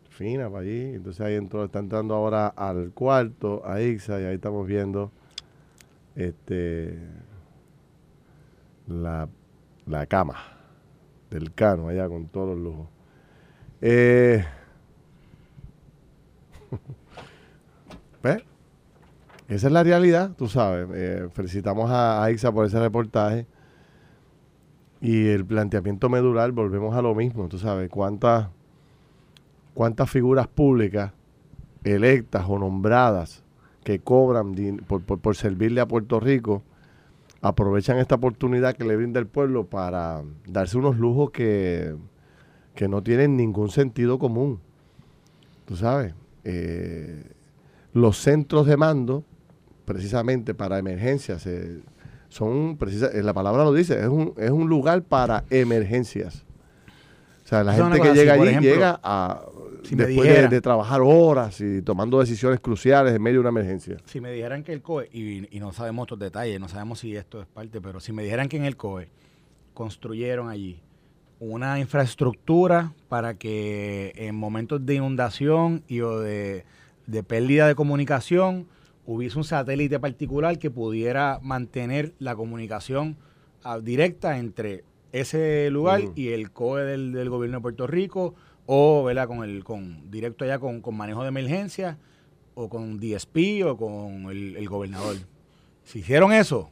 Fina 0.09 0.50
para 0.50 0.62
allí. 0.62 0.93
Entonces 0.93 1.21
ahí 1.21 1.35
entró, 1.35 1.63
está 1.63 1.79
entrando 1.79 2.13
ahora 2.13 2.47
al 2.47 2.91
cuarto, 2.91 3.63
a 3.65 3.81
Ixa, 3.81 4.19
y 4.21 4.25
ahí 4.25 4.35
estamos 4.35 4.67
viendo 4.67 5.12
este 6.15 7.00
la, 8.88 9.27
la 9.85 10.05
cama 10.05 10.35
del 11.29 11.53
cano 11.53 11.88
allá 11.88 12.07
con 12.07 12.27
todos 12.27 12.50
los 12.50 12.59
lujos. 12.59 13.02
Eh, 13.85 14.41
¿Ves? 18.23 18.43
Esa 19.47 19.67
es 19.67 19.73
la 19.73 19.83
realidad, 19.83 20.31
tú 20.37 20.47
sabes. 20.47 20.87
Eh, 20.93 21.27
felicitamos 21.33 21.89
a, 21.91 22.23
a 22.23 22.31
Ixa 22.31 22.51
por 22.51 22.65
ese 22.65 22.79
reportaje. 22.79 23.45
Y 25.01 25.27
el 25.27 25.45
planteamiento 25.45 26.07
medular, 26.09 26.51
volvemos 26.53 26.95
a 26.95 27.01
lo 27.01 27.13
mismo, 27.13 27.49
tú 27.49 27.59
sabes. 27.59 27.89
¿Cuántas, 27.89 28.47
cuántas 29.73 30.09
figuras 30.09 30.47
públicas 30.47 31.11
electas 31.83 32.45
o 32.47 32.57
nombradas 32.57 33.43
que 33.83 33.99
cobran 33.99 34.55
por, 34.87 35.01
por- 35.03 35.19
por 35.19 35.35
servirle 35.35 35.81
a 35.81 35.87
Puerto 35.87 36.19
Rico 36.21 36.63
aprovechan 37.41 37.97
esta 37.99 38.15
oportunidad 38.15 38.75
que 38.75 38.85
le 38.85 38.95
brinda 38.95 39.19
el 39.19 39.27
pueblo 39.27 39.65
para 39.65 40.23
darse 40.47 40.77
unos 40.77 40.97
lujos 40.97 41.31
que, 41.31 41.95
que 42.75 42.88
no 42.88 43.01
tienen 43.03 43.38
ningún 43.38 43.70
sentido 43.70 44.20
común? 44.20 44.60
Tú 45.65 45.75
sabes. 45.75 46.13
Eh, 46.44 47.24
los 47.94 48.18
centros 48.18 48.65
de 48.65 48.77
mando, 48.77 49.24
precisamente 49.86 50.53
para 50.53 50.80
emergencias, 50.80 51.46
eh, 51.46 51.82
son, 52.30 52.77
precisa, 52.77 53.08
eh, 53.08 53.22
la 53.22 53.34
palabra 53.34 53.63
lo 53.63 53.74
dice, 53.74 54.00
es 54.00 54.08
un, 54.08 54.34
es 54.38 54.50
un 54.50 54.68
lugar 54.68 55.03
para 55.03 55.44
emergencias. 55.50 56.44
O 57.46 57.48
sea, 57.48 57.63
la 57.63 57.74
gente 57.74 58.00
que 58.01 58.13
llega 58.13 58.34
allí 58.34 58.48
ejemplo, 58.48 58.72
llega 58.72 59.00
a, 59.03 59.46
si 59.84 59.96
después 59.96 60.50
de 60.50 60.62
trabajar 60.62 61.01
horas 61.01 61.60
y 61.62 61.82
tomando 61.82 62.20
decisiones 62.20 62.60
cruciales 62.60 63.13
en 63.13 63.22
medio 63.22 63.36
de 63.36 63.42
una 63.42 63.50
emergencia. 63.50 63.98
Si 64.06 64.20
me 64.20 64.32
dijeran 64.32 64.63
que 64.63 64.74
el 64.74 64.82
COE, 64.82 65.10
y, 65.12 65.56
y 65.56 65.60
no 65.60 65.74
sabemos 65.74 66.06
estos 66.06 66.20
detalles, 66.20 66.60
no 66.60 66.70
sabemos 66.70 67.00
si 67.00 67.15
esto 67.15 67.42
es 67.42 67.48
parte, 67.48 67.82
pero 67.82 68.00
si 68.00 68.13
me 68.13 68.24
dijeran 68.24 68.50
que 68.50 68.58
en 68.58 68.65
el 68.65 68.77
COE 68.77 69.10
construyeron 69.74 70.50
allí 70.50 70.82
una 71.43 71.79
infraestructura 71.79 72.93
para 73.09 73.33
que 73.35 74.13
en 74.15 74.35
momentos 74.35 74.85
de 74.85 74.95
inundación 74.95 75.83
y 75.88 76.00
o 76.01 76.19
de, 76.19 76.63
de 77.05 77.23
pérdida 77.23 77.67
de 77.67 77.75
comunicación 77.75 78.67
hubiese 79.05 79.38
un 79.38 79.43
satélite 79.43 80.00
particular 80.00 80.57
que 80.57 80.71
pudiera 80.71 81.39
mantener 81.41 82.13
la 82.19 82.35
comunicación 82.35 83.17
ah, 83.63 83.79
directa 83.79 84.38
entre 84.38 84.85
ese 85.12 85.69
lugar 85.69 86.01
y 86.15 86.29
el 86.29 86.51
COE 86.51 86.83
del, 86.85 87.12
del 87.12 87.29
gobierno 87.29 87.57
de 87.57 87.62
Puerto 87.62 87.88
Rico 87.88 88.35
o 88.65 89.03
¿verdad? 89.03 89.27
con 89.27 89.43
el 89.43 89.63
con 89.63 90.09
directo 90.09 90.45
allá 90.45 90.59
con, 90.59 90.81
con 90.81 90.95
manejo 90.95 91.23
de 91.23 91.27
emergencia 91.27 91.97
o 92.55 92.69
con 92.69 93.00
DSP 93.00 93.65
o 93.65 93.75
con 93.75 94.31
el, 94.31 94.55
el 94.55 94.69
gobernador. 94.69 95.18
Si 95.83 96.00
hicieron 96.00 96.31
eso, 96.31 96.72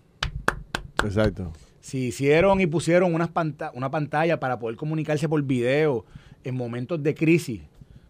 Exacto. 1.04 1.52
Si 1.82 2.06
hicieron 2.08 2.62
y 2.62 2.68
pusieron 2.68 3.14
unas 3.14 3.30
panta- 3.30 3.72
una 3.74 3.92
pantalla 3.92 4.40
para 4.40 4.58
poder 4.60 4.78
comunicarse 4.78 5.28
por 5.28 5.42
video 5.44 6.06
en 6.44 6.56
momentos 6.56 7.02
de 7.04 7.14
crisis, 7.14 7.62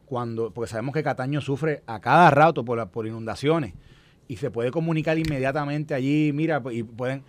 cuando, 0.05 0.51
porque 0.51 0.69
sabemos 0.69 0.93
que 0.93 1.01
Cataño 1.03 1.41
sufre 1.41 1.81
a 1.87 1.99
cada 1.99 2.29
rato 2.31 2.63
por, 2.63 2.77
la- 2.77 2.85
por 2.87 3.07
inundaciones, 3.07 3.73
y 4.27 4.37
se 4.37 4.51
puede 4.51 4.71
comunicar 4.71 5.17
inmediatamente 5.17 5.93
allí, 5.93 6.31
mira, 6.33 6.61
y 6.71 6.83
pueden... 6.83 7.23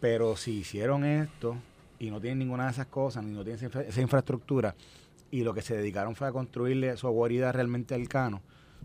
Pero 0.00 0.36
si 0.36 0.58
hicieron 0.60 1.04
esto 1.04 1.56
y 1.98 2.10
no 2.10 2.20
tienen 2.20 2.40
ninguna 2.40 2.64
de 2.66 2.72
esas 2.72 2.86
cosas, 2.86 3.22
ni 3.24 3.32
no 3.32 3.44
tienen 3.44 3.56
esa, 3.56 3.66
infra- 3.66 3.82
esa 3.88 4.00
infraestructura, 4.00 4.74
y 5.30 5.42
lo 5.44 5.54
que 5.54 5.62
se 5.62 5.76
dedicaron 5.76 6.14
fue 6.14 6.28
a 6.28 6.32
construirle 6.32 6.96
su 6.96 7.08
guarida 7.08 7.52
realmente 7.52 7.94
al 7.94 8.08
cano, 8.08 8.42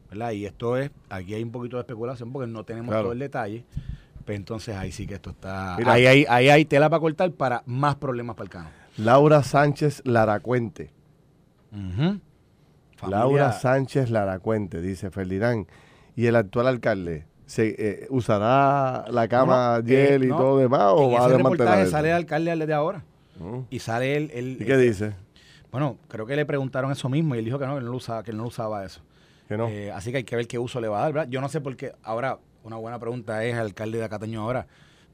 ¿verdad? 0.10 0.32
Y 0.32 0.46
esto 0.46 0.78
es, 0.78 0.92
aquí 1.10 1.34
hay 1.34 1.44
un 1.44 1.52
poquito 1.52 1.78
de 1.78 1.82
especulación 1.82 2.32
porque 2.32 2.50
no 2.50 2.64
tenemos 2.64 2.90
Claro. 2.90 3.04
todo 3.06 3.14
el 3.14 3.20
detalle, 3.20 3.66
pues 4.28 4.36
entonces 4.38 4.76
ahí 4.76 4.92
sí 4.92 5.08
que 5.08 5.16
esto 5.16 5.32
está... 5.32 5.76
Mira. 5.80 5.94
ahí, 5.94 6.06
hay, 6.06 6.26
ahí 6.30 6.50
hay 6.50 6.66
tela 6.66 6.88
para 6.90 7.00
cortar 7.00 7.32
para 7.32 7.64
más 7.66 7.96
problemas 7.96 8.36
para 8.36 8.44
el 8.44 8.50
cano. 8.52 8.70
Laura 8.98 9.42
Sánchez 9.42 10.02
Laracuente. 10.06 10.92
Ujú. 11.72 12.20
Laura 13.10 13.52
Sánchez 13.54 14.10
Laracuente, 14.10 14.82
dice 14.82 15.12
Ferdinand. 15.12 15.66
Y 16.16 16.26
el 16.26 16.36
actual 16.36 16.68
alcalde, 16.68 17.26
¿se, 17.46 17.76
eh, 17.78 18.08
¿usará 18.10 19.06
la 19.10 19.28
cama 19.28 19.80
No, 19.82 19.88
Yel 19.88 20.24
eh, 20.24 20.26
y 20.26 20.30
no. 20.30 20.38
todo 20.38 20.58
demás 20.60 20.94
o 20.96 21.04
en 21.10 21.14
va 21.14 21.20
a 21.20 21.28
ese 21.28 21.34
desmantelar 21.36 21.68
reportaje 21.74 21.86
sale 21.92 22.10
el 22.10 22.16
alcalde 22.16 22.52
al 22.52 22.60
de 22.60 22.74
ahora 22.74 23.04
Mm. 23.40 23.60
y 23.70 23.80
sale 23.80 24.18
él, 24.18 24.32
él- 24.34 24.58
¿Y 24.60 24.66
qué 24.66 24.78
dice? 24.78 25.14
bueno 25.72 25.98
creo 26.08 26.26
que 26.26 26.36
le 26.36 26.44
preguntaron 26.48 26.92
eso 26.92 27.08
mismo 27.08 27.36
y 27.36 27.38
él 27.40 27.46
dijo 27.46 27.60
que 27.60 27.68
no 27.68 27.76
que 27.76 27.82
no 27.82 27.92
lo 27.92 27.98
usaba 27.98 28.24
que 28.24 28.34
no 28.34 28.46
usaba 28.48 28.84
eso 28.84 29.02
Que 29.48 29.56
no. 29.58 29.68
Eh, 29.68 29.92
así 29.92 30.10
que 30.10 30.18
hay 30.18 30.24
que 30.24 30.36
ver 30.36 30.48
qué 30.48 30.58
uso 30.58 30.82
le 30.82 30.88
va 30.88 30.98
a 30.98 31.02
dar 31.04 31.14
¿verdad? 31.14 31.30
yo 31.30 31.40
no 31.40 31.48
sé 31.48 31.62
por 31.62 31.76
qué 31.78 31.94
ahora 32.02 32.40
una 32.64 32.76
buena 32.78 33.00
pregunta 33.00 33.44
es 33.46 33.56
alcalde 33.56 33.98
de 34.00 34.04
Acataño 34.06 34.42
ahora 34.42 34.68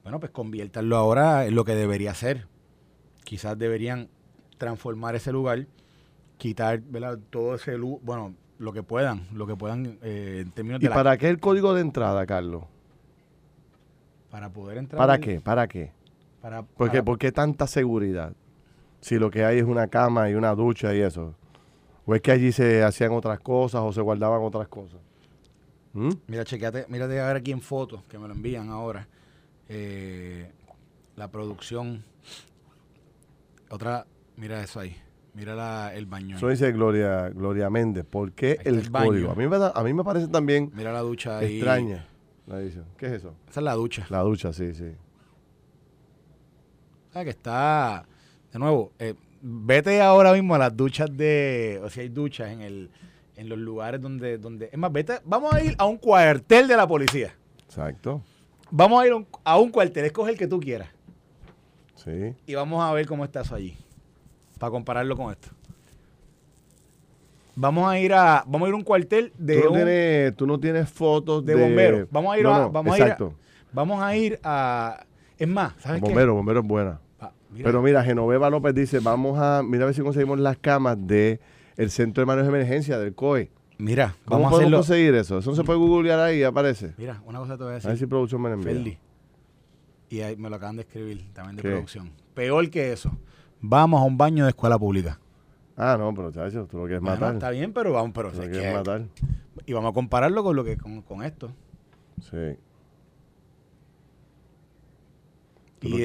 bueno 0.04 0.20
pues 0.20 0.32
conviértanlo 0.32 0.96
ahora 0.98 1.46
en 1.46 1.56
lo 1.56 1.64
que 1.66 1.76
debería 1.76 2.14
ser 2.14 2.48
quizás 3.24 3.58
deberían 3.58 4.10
transformar 4.58 5.16
ese 5.16 5.32
lugar 5.32 5.66
quitar 6.38 6.80
¿verdad? 6.82 7.20
todo 7.30 7.56
ese 7.56 7.78
luz 7.78 8.00
bueno 8.04 8.34
lo 8.60 8.74
que 8.74 8.84
puedan 8.84 9.28
lo 9.34 9.46
que 9.48 9.56
puedan 9.56 9.98
eh, 10.02 10.40
en 10.46 10.52
términos 10.52 10.82
¿Y 10.82 10.84
de 10.86 10.90
la- 10.90 10.96
para 10.96 11.18
qué 11.18 11.30
el 11.30 11.40
código 11.40 11.74
de 11.74 11.82
entrada, 11.82 12.26
Carlos? 12.26 12.64
para 14.30 14.50
poder 14.50 14.78
entrar 14.78 14.98
¿Para 14.98 15.18
qué? 15.20 15.42
¿Para 15.42 15.68
qué? 15.68 15.92
para, 16.42 16.64
¿Por 16.64 16.88
qué, 16.90 16.98
para- 16.98 17.04
por 17.06 17.18
qué 17.20 17.32
tanta 17.32 17.68
seguridad? 17.68 18.34
Si 19.00 19.18
lo 19.20 19.30
que 19.30 19.46
hay 19.46 19.60
es 19.60 19.64
una 19.66 19.88
cama 19.88 20.30
y 20.30 20.34
una 20.34 20.56
ducha 20.56 20.94
y 20.96 21.02
eso. 21.02 21.36
¿O 22.06 22.16
es 22.16 22.22
que 22.22 22.32
allí 22.32 22.52
se 22.52 22.84
hacían 22.84 23.12
otras 23.12 23.40
cosas 23.40 23.82
o 23.82 23.92
se 23.94 24.02
guardaban 24.02 24.42
otras 24.42 24.68
cosas? 24.68 25.00
¿Mm? 25.94 26.10
Mira, 26.28 26.44
chequeate, 26.44 26.86
mírate 26.90 27.20
a 27.20 27.28
ver 27.28 27.36
aquí 27.38 27.52
en 27.52 27.62
fotos 27.62 28.04
que 28.10 28.18
me 28.18 28.28
lo 28.28 28.34
envían 28.34 28.70
ahora. 28.70 29.08
Eh, 29.70 30.52
la 31.16 31.30
producción. 31.30 32.04
Otra, 33.70 34.06
mira 34.38 34.62
eso 34.64 34.80
ahí. 34.80 34.96
Mira 35.36 35.56
la- 35.56 35.94
el 35.96 36.06
baño. 36.06 36.38
Eso 36.38 36.48
dice 36.50 36.72
Gloria, 36.72 37.30
Gloria 37.30 37.70
Méndez. 37.70 38.06
¿Por 38.06 38.34
qué 38.34 38.60
el, 38.66 38.80
el 38.80 38.92
código? 38.92 39.32
A 39.32 39.36
mí, 39.36 39.48
me 39.48 39.58
da- 39.58 39.72
a 39.76 39.84
mí 39.84 39.94
me 39.94 40.04
parece 40.04 40.28
también 40.28 40.72
Mira 40.76 40.92
la 40.94 41.00
ducha 41.02 41.40
ahí. 41.40 41.56
extraña 41.58 42.06
la 42.46 42.60
edición. 42.60 42.86
¿Qué 42.98 43.08
es 43.08 43.12
eso? 43.14 43.34
Esa 43.50 43.60
es 43.60 43.64
la 43.64 43.74
ducha. 43.74 44.06
La 44.10 44.20
ducha, 44.22 44.54
sí, 44.54 44.74
sí. 44.76 44.92
O 47.10 47.14
sea, 47.14 47.24
que 47.24 47.32
está. 47.32 48.06
De 48.52 48.60
nuevo, 48.60 48.92
eh, 49.00 49.16
vete 49.42 50.02
ahora 50.02 50.34
mismo 50.34 50.54
a 50.56 50.58
las 50.60 50.76
duchas 50.76 51.16
de. 51.16 51.80
O 51.84 51.90
sea, 51.90 52.04
hay 52.04 52.10
duchas 52.10 52.52
en 52.52 52.62
el 52.62 52.90
en 53.36 53.50
los 53.50 53.58
lugares 53.58 54.02
donde. 54.02 54.38
donde 54.38 54.70
Es 54.72 54.78
más, 54.78 54.92
vete. 54.92 55.20
Vamos 55.26 55.54
a 55.54 55.64
ir 55.64 55.76
a 55.78 55.86
un 55.86 55.98
cuartel 55.98 56.68
de 56.68 56.78
la 56.78 56.88
policía. 56.88 57.34
Exacto. 57.66 58.22
Vamos 58.72 59.02
a 59.02 59.08
ir 59.08 59.14
a 59.44 59.58
un, 59.58 59.70
cuartel. 59.72 60.06
Escoge 60.06 60.32
el 60.32 60.38
que 60.38 60.48
tú 60.48 60.60
quieras. 60.60 60.90
Sí. 61.96 62.34
Y 62.48 62.56
vamos 62.56 62.84
a 62.84 62.92
ver 62.94 63.06
cómo 63.08 63.24
está 63.24 63.42
eso 63.42 63.56
allí. 63.56 63.78
Para 64.60 64.72
compararlo 64.72 65.16
con 65.16 65.32
esto. 65.32 65.50
Vamos 67.56 67.88
a 67.88 68.00
ir 68.00 68.14
a, 68.14 68.44
vamos 68.48 68.66
a 68.66 68.70
ir 68.70 68.74
a 68.74 68.78
un 68.78 68.84
cuartel 68.84 69.32
de, 69.38 69.58
tú, 69.60 69.64
no 69.66 69.70
un- 69.72 69.76
tienes, 69.78 70.36
tú 70.36 70.48
no 70.48 70.60
tienes 70.60 70.90
fotos 70.90 71.46
de 71.46 71.56
de, 71.56 71.62
bomberos. 71.62 72.08
Vamos 72.10 72.34
a 72.34 72.38
ir 72.40 72.44
No, 72.44 72.54
a, 72.56 72.60
no, 72.60 72.72
vamos 72.72 72.94
a 72.94 72.98
ir 72.98 73.04
a- 73.04 73.06
exacto. 73.06 73.34
vamos 73.72 74.02
a 74.04 74.16
ir 74.16 74.40
a, 74.44 75.06
es 75.38 75.48
más, 75.48 75.74
¿sabes 75.80 76.02
qué? 76.02 76.08
Bombero, 76.08 76.34
bombero 76.34 76.60
es 76.62 76.66
buena. 76.68 77.00
Ah, 77.20 77.32
mira, 77.52 77.66
Pero 77.66 77.82
mira, 77.84 78.04
Genoveva 78.04 78.50
López 78.50 78.74
dice, 78.74 79.00
vamos 79.00 79.38
a, 79.40 79.62
mira 79.64 79.84
a 79.84 79.86
ver 79.86 79.94
si 79.96 80.02
conseguimos 80.02 80.40
las 80.40 80.58
camas 80.58 80.98
de 81.06 81.40
el 81.78 81.90
Centro 81.92 82.22
de 82.22 82.26
Manejo 82.26 82.50
de 82.52 82.56
Emergencia 82.58 82.98
del 83.00 83.14
COE. 83.16 83.52
mira, 83.78 84.16
¿Cómo 84.26 84.42
vamos 84.42 84.48
a 84.48 84.50
podemos 84.52 84.54
hacerlo. 84.60 84.78
conseguir 84.78 85.16
eso? 85.16 85.38
Eso 85.40 85.50
no 85.52 85.56
se 85.56 85.64
puede 85.64 85.80
googlear 85.80 86.20
ahí 86.20 86.40
y 86.40 86.44
aparece. 86.44 86.94
Mira, 86.98 87.22
una 87.26 87.40
cosa 87.40 87.58
te 87.58 87.64
voy 87.64 87.72
a 87.72 87.72
A 87.72 87.76
decir. 87.76 87.90
ver 87.90 87.98
si 87.98 88.06
producción 88.06 88.42
me 88.42 88.50
la 88.50 88.56
envía. 88.56 88.74
Ferdi. 88.74 88.98
Y 90.10 90.22
ahí 90.22 90.36
me 90.36 90.50
lo 90.50 90.56
acaban 90.58 90.76
de 90.76 90.84
escribir 90.84 91.34
también 91.34 91.56
de 91.56 91.62
¿Qué? 91.64 91.70
producción. 91.70 92.12
Peor 92.36 92.70
que 92.70 92.92
eso. 92.94 93.12
Vamos 93.62 94.02
a 94.02 94.04
un 94.06 94.18
baño 94.18 94.44
de 94.46 94.50
escuela 94.52 94.78
pública. 94.78 95.20
Ah, 95.76 95.96
no, 95.98 96.14
pero 96.14 96.32
chacho, 96.32 96.68
tú 96.70 96.78
lo 96.78 96.84
quieres 96.84 97.02
Bueno, 97.02 97.16
matar. 97.16 97.34
está 97.34 97.50
bien, 97.50 97.74
pero 97.74 97.94
vamos, 97.94 98.12
pero 98.14 98.30
Tú 98.32 98.38
lo 98.38 98.44
es 98.44 98.50
quieres 98.50 98.70
que- 98.70 98.78
matar. 98.78 99.02
y 99.66 99.74
vamos 99.74 99.90
a 99.92 99.94
compararlo 99.94 100.44
con 100.44 100.56
lo 100.56 100.64
que 100.64 100.78
con, 100.78 101.02
con 101.02 101.24
esto. 101.24 101.52
Sí. 102.22 102.58
Y, 105.82 105.98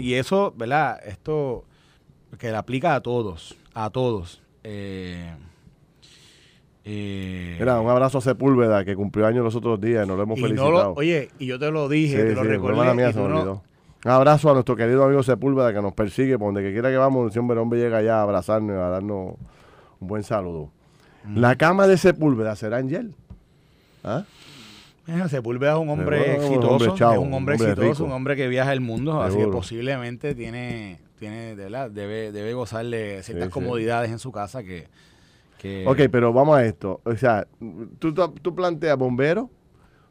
y 0.00 0.14
eso, 0.14 0.54
¿verdad? 0.56 0.98
Esto 1.04 1.64
que 2.38 2.50
le 2.50 2.56
aplica 2.56 2.94
a 2.94 3.00
todos, 3.02 3.56
a 3.74 3.90
todos. 3.90 4.42
Eh, 4.64 5.30
eh, 6.84 7.56
Mira, 7.58 7.80
un 7.80 7.88
abrazo 7.90 8.18
a 8.18 8.20
Sepúlveda, 8.20 8.84
que 8.84 8.94
cumplió 8.96 9.26
años 9.26 9.44
los 9.44 9.54
otros 9.54 9.80
días, 9.80 10.06
nos 10.06 10.16
lo 10.16 10.22
hemos 10.22 10.38
y 10.38 10.42
no 10.42 10.46
felicitado. 10.48 10.70
lo, 10.84 10.92
oye, 10.94 11.28
y 11.38 11.46
yo 11.46 11.58
te 11.58 11.70
lo 11.70 11.88
dije, 11.88 12.16
Sí, 12.16 12.28
te 12.28 12.34
lo 12.34 12.42
sí, 12.42 12.48
recordé. 12.48 12.94
mía, 12.94 13.10
y 13.10 13.12
se 13.12 13.18
no-. 13.20 13.62
Un 14.04 14.10
abrazo 14.12 14.50
a 14.50 14.54
nuestro 14.54 14.76
querido 14.76 15.04
amigo 15.04 15.22
Sepúlveda 15.22 15.72
que 15.74 15.82
nos 15.82 15.92
persigue, 15.92 16.38
por 16.38 16.48
donde 16.48 16.62
que 16.62 16.72
quiera 16.72 16.88
que 16.88 16.96
vamos, 16.96 17.32
si 17.32 17.38
hombre, 17.38 17.58
hombre 17.58 17.80
llega 17.80 17.98
allá 17.98 18.20
a 18.20 18.22
abrazarnos 18.22 18.74
y 18.76 18.78
a 18.78 18.88
darnos 18.88 19.34
un 20.00 20.08
buen 20.08 20.22
saludo. 20.22 20.70
La 21.34 21.56
cama 21.56 21.86
de 21.88 21.98
Sepúlveda 21.98 22.54
será 22.56 22.78
en 22.78 22.88
gel. 22.88 23.14
¿Ah? 24.04 24.24
Sepúlveda 25.28 25.72
es 25.72 25.78
un 25.78 25.88
hombre 25.90 26.18
Seguro, 26.18 26.38
un 26.38 26.44
exitoso, 26.44 26.70
hombre 26.74 26.92
chavo, 26.98 27.12
es 27.14 27.18
un 27.18 27.34
hombre 27.34 27.54
un 27.56 27.60
hombre 27.60 27.72
exitoso, 27.72 27.92
rico. 27.92 28.04
un 28.04 28.12
hombre 28.12 28.36
que 28.36 28.48
viaja 28.48 28.72
el 28.72 28.80
mundo, 28.80 29.20
así 29.22 29.36
que 29.38 29.46
posiblemente 29.48 30.34
tiene, 30.34 31.00
tiene, 31.18 31.56
de 31.56 31.64
verdad, 31.64 31.90
debe, 31.90 32.32
debe 32.32 32.54
gozarle 32.54 33.22
ciertas 33.22 33.48
Sí, 33.48 33.50
sí. 33.50 33.54
comodidades 33.54 34.10
en 34.10 34.18
su 34.18 34.32
casa 34.32 34.62
que, 34.62 34.88
que 35.58 35.84
Ok, 35.86 36.02
pero 36.10 36.32
vamos 36.32 36.56
a 36.56 36.64
esto. 36.64 37.00
O 37.04 37.14
sea, 37.16 37.46
tú, 37.98 38.14
tú, 38.14 38.54
planteas 38.54 38.96
bomberos, 38.96 39.48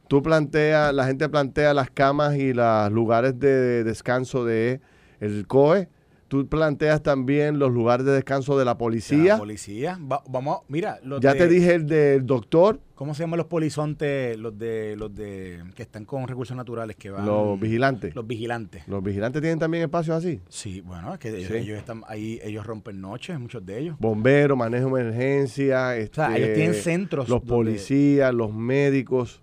tú 0.08 0.22
planteas, 0.22 0.94
la 0.94 1.06
gente 1.06 1.28
plantea 1.30 1.74
las 1.74 1.90
camas 1.90 2.36
y 2.36 2.54
los 2.54 2.92
lugares 2.92 3.40
de 3.40 3.84
descanso 3.84 4.46
de 4.46 4.82
el 5.20 5.48
COE, 5.48 5.90
tú 6.28 6.48
planteas 6.48 7.02
también 7.02 7.58
los 7.60 7.72
lugares 7.72 8.06
de 8.06 8.12
descanso 8.12 8.58
de 8.58 8.66
la 8.66 8.72
la 8.72 8.78
policía. 8.78 9.38
policía, 9.38 9.98
va- 10.12 10.24
vamos, 10.30 10.58
a- 10.58 10.62
mira, 10.68 11.00
los 11.04 11.22
ya 11.22 11.34
de- 11.34 11.40
te 11.40 11.48
dije 11.48 11.74
el 11.76 11.86
del 11.88 12.26
doctor, 12.26 12.80
¿cómo 12.96 13.14
se 13.14 13.24
llaman 13.24 13.38
los 13.38 13.48
polizontes, 13.48 14.38
los 14.38 14.58
de, 14.58 14.96
los 14.98 15.14
de, 15.16 15.64
que 15.76 15.84
están 15.84 16.04
con 16.06 16.28
recursos 16.28 16.56
naturales, 16.58 16.96
que 16.98 17.10
van, 17.10 17.26
los 17.26 17.60
vigilantes. 17.60 18.14
los 18.16 18.28
vigilantes? 18.28 18.88
Los 18.88 19.02
vigilantes 19.04 19.42
tienen 19.42 19.58
también 19.60 19.84
espacios 19.84 20.18
así. 20.18 20.42
Sí, 20.50 20.82
bueno, 20.82 21.14
es 21.14 21.20
que 21.20 21.30
ellos, 21.30 21.48
Sí. 21.48 21.56
ellos 21.58 21.78
están 21.78 22.04
ahí, 22.08 22.40
ellos 22.44 22.66
rompen 22.66 23.00
noches, 23.00 23.40
muchos 23.40 23.66
de 23.66 23.80
ellos. 23.80 23.96
Bomberos, 24.00 24.58
manejo 24.58 24.94
de 24.96 25.02
emergencia. 25.02 25.92
O 26.10 26.14
sea, 26.14 26.36
ellos 26.36 26.50
este, 26.50 26.54
tienen 26.56 26.74
centros 26.74 27.30
Los 27.30 27.40
donde- 27.42 27.54
policías, 27.72 28.34
los 28.34 28.54
médicos. 28.54 29.42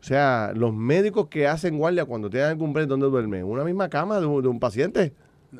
O 0.00 0.04
sea, 0.04 0.52
los 0.56 0.74
médicos 0.74 1.28
que 1.28 1.46
hacen 1.46 1.78
guardia 1.78 2.04
cuando 2.06 2.28
tienen 2.28 2.48
algún 2.48 2.72
break, 2.72 2.88
¿dónde 2.88 3.06
duermen? 3.06 3.40
¿En 3.40 3.46
una 3.46 3.62
misma 3.62 3.88
cama 3.88 4.18
de 4.18 4.26
un, 4.26 4.42
de 4.42 4.48
un 4.48 4.58
paciente? 4.58 5.12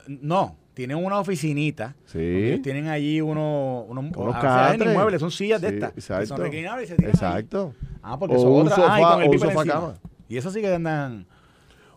No, 0.07 0.57
tienen 0.75 0.97
una 0.97 1.19
oficinita. 1.19 1.95
Sí. 2.07 2.61
tienen 2.63 2.89
allí 2.89 3.21
unos, 3.21 3.85
unos, 3.89 4.17
Unos 4.17 4.35
a 4.37 4.75
inmuebles, 4.75 5.21
son 5.21 5.31
sillas 5.31 5.61
de 5.61 5.69
estas. 5.69 5.93
que 5.93 6.01
exacto. 6.01 6.27
son 6.29 6.41
reclinables 6.41 6.87
y 6.89 6.93
se 6.93 6.97
tiran 6.97 7.11
ahí. 7.15 7.15
Exacto. 7.15 7.75
Ah, 8.03 8.19
porque 8.19 8.37
O 8.37 8.41
son 8.41 8.53
un 8.53 8.61
otras. 8.69 8.79
Ah, 8.79 8.99
y 8.99 9.03
sofá- 9.03 9.13
con 9.15 9.23
el 9.23 9.29
o 9.29 9.33
un 9.33 9.39
sofá 9.39 9.65
cama. 9.65 9.95
Y 10.29 10.37
eso 10.37 10.51
sí 10.51 10.61
que 10.61 10.75
andan. 10.75 11.27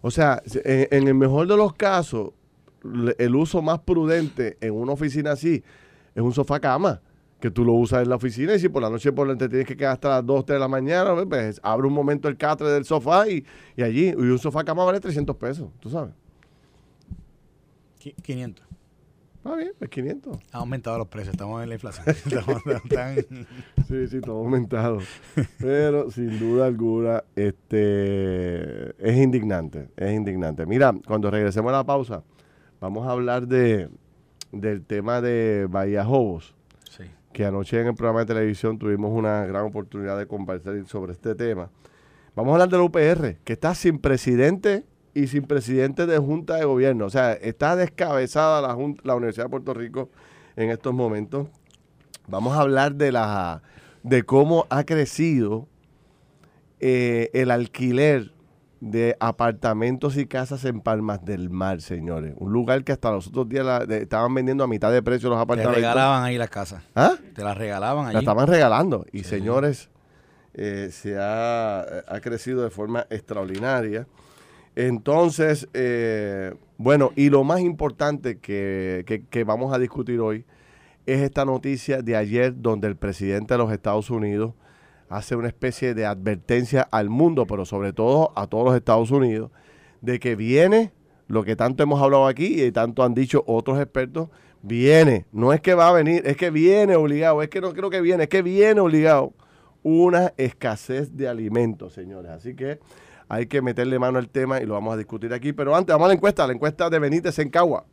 O 0.01 0.11
sea, 0.11 0.41
se- 0.45 0.61
en, 0.65 1.01
en 1.03 1.07
el 1.07 1.15
mejor 1.15 1.47
de 1.47 1.55
los 1.57 1.73
casos, 1.73 2.31
el 3.17 3.35
uso 3.35 3.61
más 3.61 3.79
prudente 3.79 4.57
en 4.61 4.73
una 4.73 4.91
oficina 4.91 5.31
así 5.31 5.63
es 6.13 6.21
un 6.21 6.33
sofá 6.33 6.59
cama, 6.59 7.01
que 7.39 7.49
tú 7.49 7.65
lo 7.65 7.73
usas 7.73 8.03
en 8.03 8.09
la 8.09 8.15
oficina 8.15 8.53
y 8.55 8.59
si 8.59 8.69
por 8.69 8.81
la 8.83 8.89
noche 8.89 9.11
por 9.11 9.27
la 9.27 9.35
te 9.35 9.49
tienes 9.49 9.67
que 9.67 9.75
quedar 9.75 9.93
hasta 9.93 10.09
las 10.09 10.25
2, 10.25 10.45
3 10.45 10.55
de 10.55 10.59
la 10.59 10.67
mañana, 10.67 11.13
pues 11.27 11.59
abre 11.63 11.87
un 11.87 11.93
momento 11.93 12.27
el 12.27 12.37
catre 12.37 12.67
del 12.69 12.85
sofá 12.85 13.27
y, 13.27 13.43
y 13.75 13.81
allí, 13.83 14.09
y 14.09 14.13
un 14.13 14.37
sofá 14.39 14.63
cama 14.63 14.83
vale 14.85 14.99
300 14.99 15.35
pesos, 15.37 15.69
tú 15.79 15.89
sabes. 15.89 16.13
Qui- 18.05 18.15
500. 18.21 18.65
Está 19.37 19.55
bien, 19.57 19.71
pues 19.77 19.89
500. 19.91 20.37
Han 20.37 20.61
aumentado 20.61 20.97
los 20.97 21.07
precios, 21.07 21.33
estamos 21.35 21.61
en 21.61 21.69
la 21.69 21.75
inflación. 21.75 22.05
Estamos 22.25 22.63
tan- 22.89 23.15
Sí, 23.87 24.07
sí, 24.07 24.19
todo 24.21 24.37
aumentado. 24.39 24.99
Pero 25.59 26.09
sin 26.09 26.39
duda 26.39 26.65
alguna, 26.65 27.23
este 27.35 28.89
es 29.07 29.17
indignante, 29.17 29.89
es 29.97 30.13
indignante. 30.13 30.65
Mira, 30.65 30.93
cuando 31.07 31.29
regresemos 31.29 31.69
a 31.71 31.77
la 31.77 31.83
pausa, 31.83 32.23
vamos 32.79 33.07
a 33.07 33.11
hablar 33.11 33.47
de 33.47 33.89
del 34.51 34.83
tema 34.85 35.19
de 35.21 35.67
Bahía 35.69 36.05
Jobos, 36.05 36.55
Sí. 36.89 37.03
que 37.33 37.45
anoche 37.45 37.79
en 37.81 37.87
el 37.87 37.93
programa 37.95 38.21
de 38.21 38.25
televisión 38.27 38.79
tuvimos 38.79 39.11
una 39.11 39.45
gran 39.45 39.65
oportunidad 39.65 40.17
de 40.17 40.25
conversar 40.27 40.73
sobre 40.87 41.11
este 41.11 41.35
tema. 41.35 41.69
Vamos 42.35 42.51
a 42.51 42.53
hablar 42.53 42.69
de 42.69 42.77
la 42.77 42.83
UPR, 42.83 43.37
que 43.43 43.53
está 43.53 43.75
sin 43.75 43.99
presidente 43.99 44.85
y 45.15 45.25
sin 45.27 45.43
presidente 45.43 46.05
de 46.05 46.19
Junta 46.19 46.57
de 46.57 46.65
Gobierno. 46.65 47.05
O 47.05 47.09
sea, 47.09 47.33
está 47.33 47.75
descabezada 47.75 48.61
la, 48.61 48.75
Jun- 48.75 48.99
la 49.03 49.15
Universidad 49.15 49.45
de 49.45 49.49
Puerto 49.49 49.73
Rico 49.73 50.09
en 50.55 50.69
estos 50.69 50.93
momentos. 50.93 51.47
Vamos 52.27 52.55
a 52.55 52.61
hablar 52.61 52.93
de 52.95 53.11
la 53.11 53.63
de 54.03 54.21
cómo 54.21 54.67
ha 54.69 54.83
crecido 54.83 55.67
eh, 56.79 57.29
el 57.33 57.49
alquiler 57.51 58.31
de 58.81 59.15
apartamentos 59.19 60.17
y 60.17 60.25
casas 60.27 60.65
en 60.65 60.81
Palmas 60.81 61.23
del 61.25 61.49
Mar, 61.49 61.81
señores. 61.81 62.35
Un 62.37 62.51
lugar 62.51 62.83
que 62.83 62.91
hasta 62.91 63.09
los 63.11 63.27
otros 63.27 63.47
días 63.49 63.65
la- 63.65 63.85
de- 63.85 64.03
estaban 64.03 64.33
vendiendo 64.33 64.63
a 64.63 64.67
mitad 64.67 64.91
de 64.91 65.01
precio 65.01 65.29
los 65.29 65.37
Te 65.39 65.43
apartamentos. 65.43 65.75
regalaban 65.77 66.23
ahí 66.23 66.37
las 66.37 66.49
casas. 66.49 66.83
¿Ah? 66.93 67.13
Te 67.33 67.41
las 67.43 67.57
regalaban 67.57 68.03
La 68.05 68.09
allí. 68.09 68.19
estaban 68.19 68.47
regalando. 68.47 69.05
Y 69.11 69.19
Sí. 69.19 69.29
señores, 69.29 69.89
eh, 70.53 70.89
se 70.91 71.17
ha, 71.17 71.79
ha 71.79 72.19
crecido 72.21 72.61
de 72.63 72.69
forma 72.69 73.07
extraordinaria. 73.09 74.05
Entonces, 74.75 75.67
eh, 75.73 76.53
bueno, 76.77 77.11
y 77.15 77.29
lo 77.29 77.43
más 77.43 77.61
importante 77.61 78.39
que, 78.39 79.03
que- 79.07 79.23
que 79.25 79.43
vamos 79.43 79.73
a 79.73 79.79
discutir 79.79 80.19
hoy 80.19 80.45
es 81.05 81.21
esta 81.21 81.45
noticia 81.45 82.01
de 82.01 82.15
ayer 82.15 82.53
donde 82.61 82.87
el 82.87 82.95
presidente 82.95 83.53
de 83.53 83.57
los 83.59 83.71
Estados 83.71 84.09
Unidos 84.09 84.53
hace 85.07 85.35
una 85.35 85.47
especie 85.47 85.93
de 85.93 86.05
advertencia 86.05 86.81
al 86.91 87.09
mundo, 87.09 87.45
pero 87.45 87.63
sobre 87.63 87.93
todo 87.93 88.33
a 88.35 88.47
todos 88.47 88.65
los 88.65 88.75
Estados 88.75 89.11
Unidos, 89.11 89.51
de 90.01 90.19
que 90.19 90.35
viene 90.35 90.91
lo 91.27 91.43
que 91.43 91.55
tanto 91.55 91.83
hemos 91.83 92.01
hablado 92.01 92.27
aquí 92.27 92.61
y 92.61 92.71
tanto 92.71 93.03
han 93.03 93.13
dicho 93.13 93.43
otros 93.47 93.79
expertos, 93.79 94.29
viene, 94.61 95.25
no 95.31 95.53
es 95.53 95.61
que 95.61 95.73
va 95.75 95.89
a 95.89 95.93
venir, 95.93 96.23
es 96.25 96.37
que 96.37 96.49
viene 96.49 96.95
obligado, 96.95 97.41
es 97.43 97.49
que 97.49 97.61
no 97.61 97.71
creo 97.73 97.89
que 97.89 98.01
viene, 98.01 98.23
es 98.23 98.29
que 98.29 98.41
viene 98.41 98.79
obligado 98.81 99.33
una 99.83 100.33
escasez 100.37 101.15
de 101.15 101.27
alimentos, 101.27 101.93
señores. 101.93 102.31
Así 102.31 102.55
que 102.55 102.79
hay 103.29 103.47
que 103.47 103.61
meterle 103.61 103.99
mano 103.99 104.19
al 104.19 104.29
tema 104.29 104.59
y 104.61 104.65
lo 104.65 104.73
vamos 104.73 104.93
a 104.93 104.97
discutir 104.97 105.33
aquí. 105.33 105.53
Pero 105.53 105.75
antes, 105.75 105.93
vamos 105.93 106.05
a 106.05 106.07
la 106.09 106.13
encuesta, 106.13 106.47
la 106.47 106.53
encuesta 106.53 106.89
de 106.89 106.99
Benítez 106.99 107.39
en 107.39 107.49
Cagua. 107.49 107.85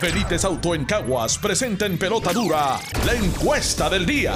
Benítez 0.00 0.44
Auto 0.44 0.74
en 0.74 0.84
Caguas 0.84 1.38
presenta 1.38 1.84
en 1.84 1.98
pelota 1.98 2.32
dura 2.32 2.78
la 3.04 3.14
encuesta 3.14 3.90
del 3.90 4.06
día. 4.06 4.34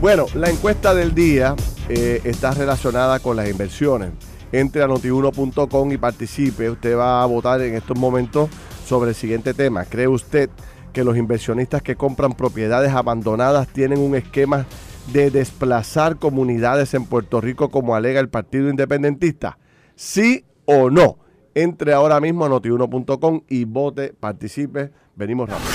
Bueno, 0.00 0.26
la 0.34 0.48
encuesta 0.48 0.94
del 0.94 1.14
día 1.14 1.56
eh, 1.88 2.20
está 2.24 2.52
relacionada 2.52 3.18
con 3.18 3.36
las 3.36 3.48
inversiones. 3.48 4.12
Entre 4.52 4.82
a 4.82 4.86
notiuno.com 4.86 5.92
y 5.92 5.98
participe. 5.98 6.70
Usted 6.70 6.96
va 6.96 7.22
a 7.22 7.26
votar 7.26 7.60
en 7.60 7.74
estos 7.74 7.98
momentos 7.98 8.48
sobre 8.86 9.10
el 9.10 9.16
siguiente 9.16 9.54
tema. 9.54 9.84
¿Cree 9.84 10.08
usted 10.08 10.48
que 10.92 11.04
los 11.04 11.16
inversionistas 11.16 11.82
que 11.82 11.96
compran 11.96 12.32
propiedades 12.32 12.92
abandonadas 12.92 13.68
tienen 13.68 13.98
un 13.98 14.14
esquema 14.14 14.66
de 15.12 15.30
desplazar 15.30 16.16
comunidades 16.16 16.94
en 16.94 17.04
Puerto 17.04 17.40
Rico 17.40 17.70
como 17.70 17.94
alega 17.94 18.20
el 18.20 18.28
Partido 18.28 18.68
Independentista? 18.68 19.58
¿Sí 19.94 20.44
o 20.64 20.90
no? 20.90 21.18
Entre 21.54 21.92
ahora 21.92 22.20
mismo 22.20 22.44
a 22.44 22.48
notiuno.com 22.48 23.42
y 23.48 23.64
vote, 23.64 24.12
participe. 24.18 24.90
Venimos 25.16 25.48
rápido. 25.48 25.70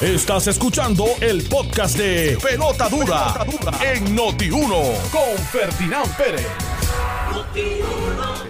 Estás 0.00 0.48
escuchando 0.48 1.06
el 1.20 1.42
podcast 1.44 1.96
de 1.96 2.36
Pelota 2.42 2.88
Dura, 2.88 3.34
en 3.82 4.16
Noti1 4.16 5.10
con 5.10 5.38
Ferdinand 5.50 6.16
Pérez. 6.16 6.46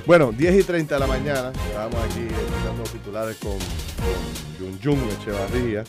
Bueno, 0.07 0.33
10 0.33 0.61
y 0.61 0.63
30 0.65 0.95
de 0.95 1.01
la 1.01 1.07
mañana, 1.07 1.53
estábamos 1.69 2.01
aquí 2.05 2.27
escuchando 2.27 2.83
titulares 2.91 3.37
con, 3.37 3.53
con 3.53 4.81
Jun 4.83 4.99
Jun 4.99 5.09
Echevarría. 5.11 5.85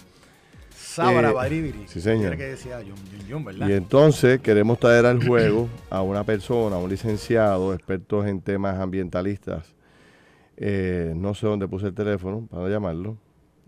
Sábara, 0.95 1.29
Eh, 1.29 1.34
Baribiri. 1.34 1.84
sí, 1.88 1.99
señor. 1.99 2.38
Que 2.38 2.43
decía 2.45 2.79
Yum, 3.27 3.43
¿verdad? 3.43 3.67
Y 3.67 3.73
entonces 3.73 4.39
queremos 4.39 4.79
traer 4.79 5.05
al 5.05 5.25
juego 5.25 5.67
a 5.89 6.01
una 6.01 6.23
persona, 6.23 6.77
a 6.77 6.79
un 6.79 6.89
licenciado, 6.89 7.73
experto 7.73 8.25
en 8.25 8.39
temas 8.41 8.79
ambientalistas. 8.79 9.73
Eh, 10.58 11.13
no 11.15 11.34
sé 11.34 11.47
dónde 11.47 11.67
puse 11.67 11.88
el 11.88 11.93
teléfono 11.93 12.47
para 12.49 12.69
llamarlo, 12.69 13.17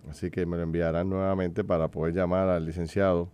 así 0.10 0.32
que 0.32 0.46
me 0.46 0.56
lo 0.56 0.64
enviarán 0.64 1.10
nuevamente 1.10 1.64
para 1.66 1.90
poder 1.90 2.14
llamar 2.14 2.48
al 2.48 2.66
licenciado 2.66 3.30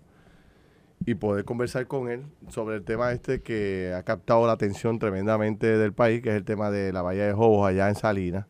y 1.06 1.14
poder 1.16 1.46
conversar 1.46 1.86
con 1.86 2.10
él 2.10 2.24
sobre 2.50 2.78
el 2.78 2.84
tema 2.84 3.12
este 3.12 3.42
que 3.44 3.94
ha 3.96 4.02
captado 4.04 4.48
la 4.48 4.54
atención 4.54 4.98
tremendamente 4.98 5.78
del 5.78 5.94
país, 5.94 6.22
que 6.24 6.30
es 6.30 6.36
el 6.36 6.46
tema 6.46 6.72
de 6.72 6.92
la 6.94 7.02
bahía 7.04 7.28
de 7.28 7.34
Jobos 7.34 7.68
allá 7.68 7.90
en 7.90 7.96
Salinas. 7.96 8.46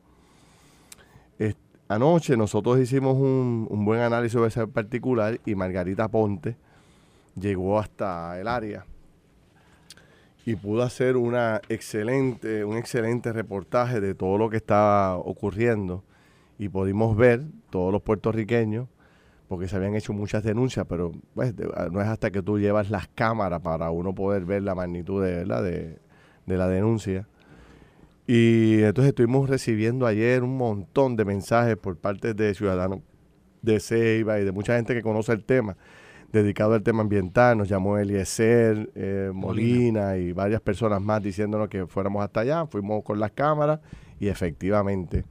Anoche 1.88 2.38
nosotros 2.38 2.80
hicimos 2.80 3.17
un, 3.17 3.67
un 3.69 3.86
buen 3.86 4.00
análisis 4.02 4.34
sobre 4.34 4.48
ese 4.50 4.65
particular 4.67 5.39
y 5.46 5.56
Margarita 5.56 6.08
Ponte 6.08 6.56
llegó 7.36 7.80
hasta 7.80 8.39
el 8.39 8.48
área 8.48 8.86
y 10.46 10.56
pudo 10.56 10.84
hacer 10.84 11.15
una 11.17 11.62
excelente, 11.69 12.65
un 12.65 12.78
excelente 12.78 13.32
reportaje 13.32 14.02
de 14.02 14.13
todo 14.13 14.38
lo 14.38 14.50
que 14.50 14.58
estaba 14.58 15.17
ocurriendo 15.17 16.04
y 16.60 16.69
pudimos 16.69 17.15
ver 17.15 17.43
todos 17.69 17.91
los 17.91 18.02
puertorriqueños, 18.02 18.88
porque 19.48 19.67
se 19.67 19.76
habían 19.76 19.96
hecho 19.96 20.13
muchas 20.13 20.43
denuncias, 20.43 20.86
pero 20.88 21.12
pues, 21.34 21.56
de- 21.56 21.67
no 21.91 22.02
es 22.02 22.08
hasta 22.08 22.32
que 22.32 22.41
tú 22.41 22.60
llevas 22.60 22.89
las 22.89 23.08
cámaras 23.10 23.62
para 23.62 23.89
uno 23.91 24.13
poder 24.13 24.46
ver 24.46 24.63
la 24.63 24.76
magnitud 24.76 25.24
de, 25.24 25.36
¿verdad? 25.36 25.63
de, 25.63 26.00
de 26.46 26.58
la 26.58 26.67
denuncia. 26.67 27.28
Y 28.26 28.82
entonces 28.84 29.10
estuvimos 29.10 29.50
recibiendo 29.50 30.06
ayer 30.06 30.44
un 30.44 30.56
montón 30.58 31.16
de 31.16 31.26
mensajes 31.26 31.76
por 31.78 31.98
parte 31.98 32.34
de 32.34 32.54
ciudadanos 32.54 33.00
de 33.62 33.80
Ceiba 33.80 34.40
y 34.40 34.46
de 34.46 34.52
mucha 34.52 34.76
gente 34.76 34.94
que 34.94 35.02
conoce 35.02 35.34
el 35.34 35.44
tema, 35.44 35.76
dedicado 36.32 36.74
al 36.74 36.84
tema 36.84 37.02
ambiental. 37.02 37.58
Nos 37.58 37.68
llamó 37.68 37.98
Eliezer, 37.98 38.92
eh, 38.96 39.32
Molina 39.34 40.16
y 40.18 40.32
varias 40.32 40.62
personas 40.62 41.02
más 41.02 41.22
diciéndonos 41.22 41.68
que 41.68 41.86
fuéramos 41.86 42.24
hasta 42.24 42.42
allá. 42.42 42.66
Fuimos 42.68 43.04
con 43.04 43.20
las 43.20 43.32
cámaras 43.32 43.80
y 44.20 44.28
efectivamente 44.30 45.26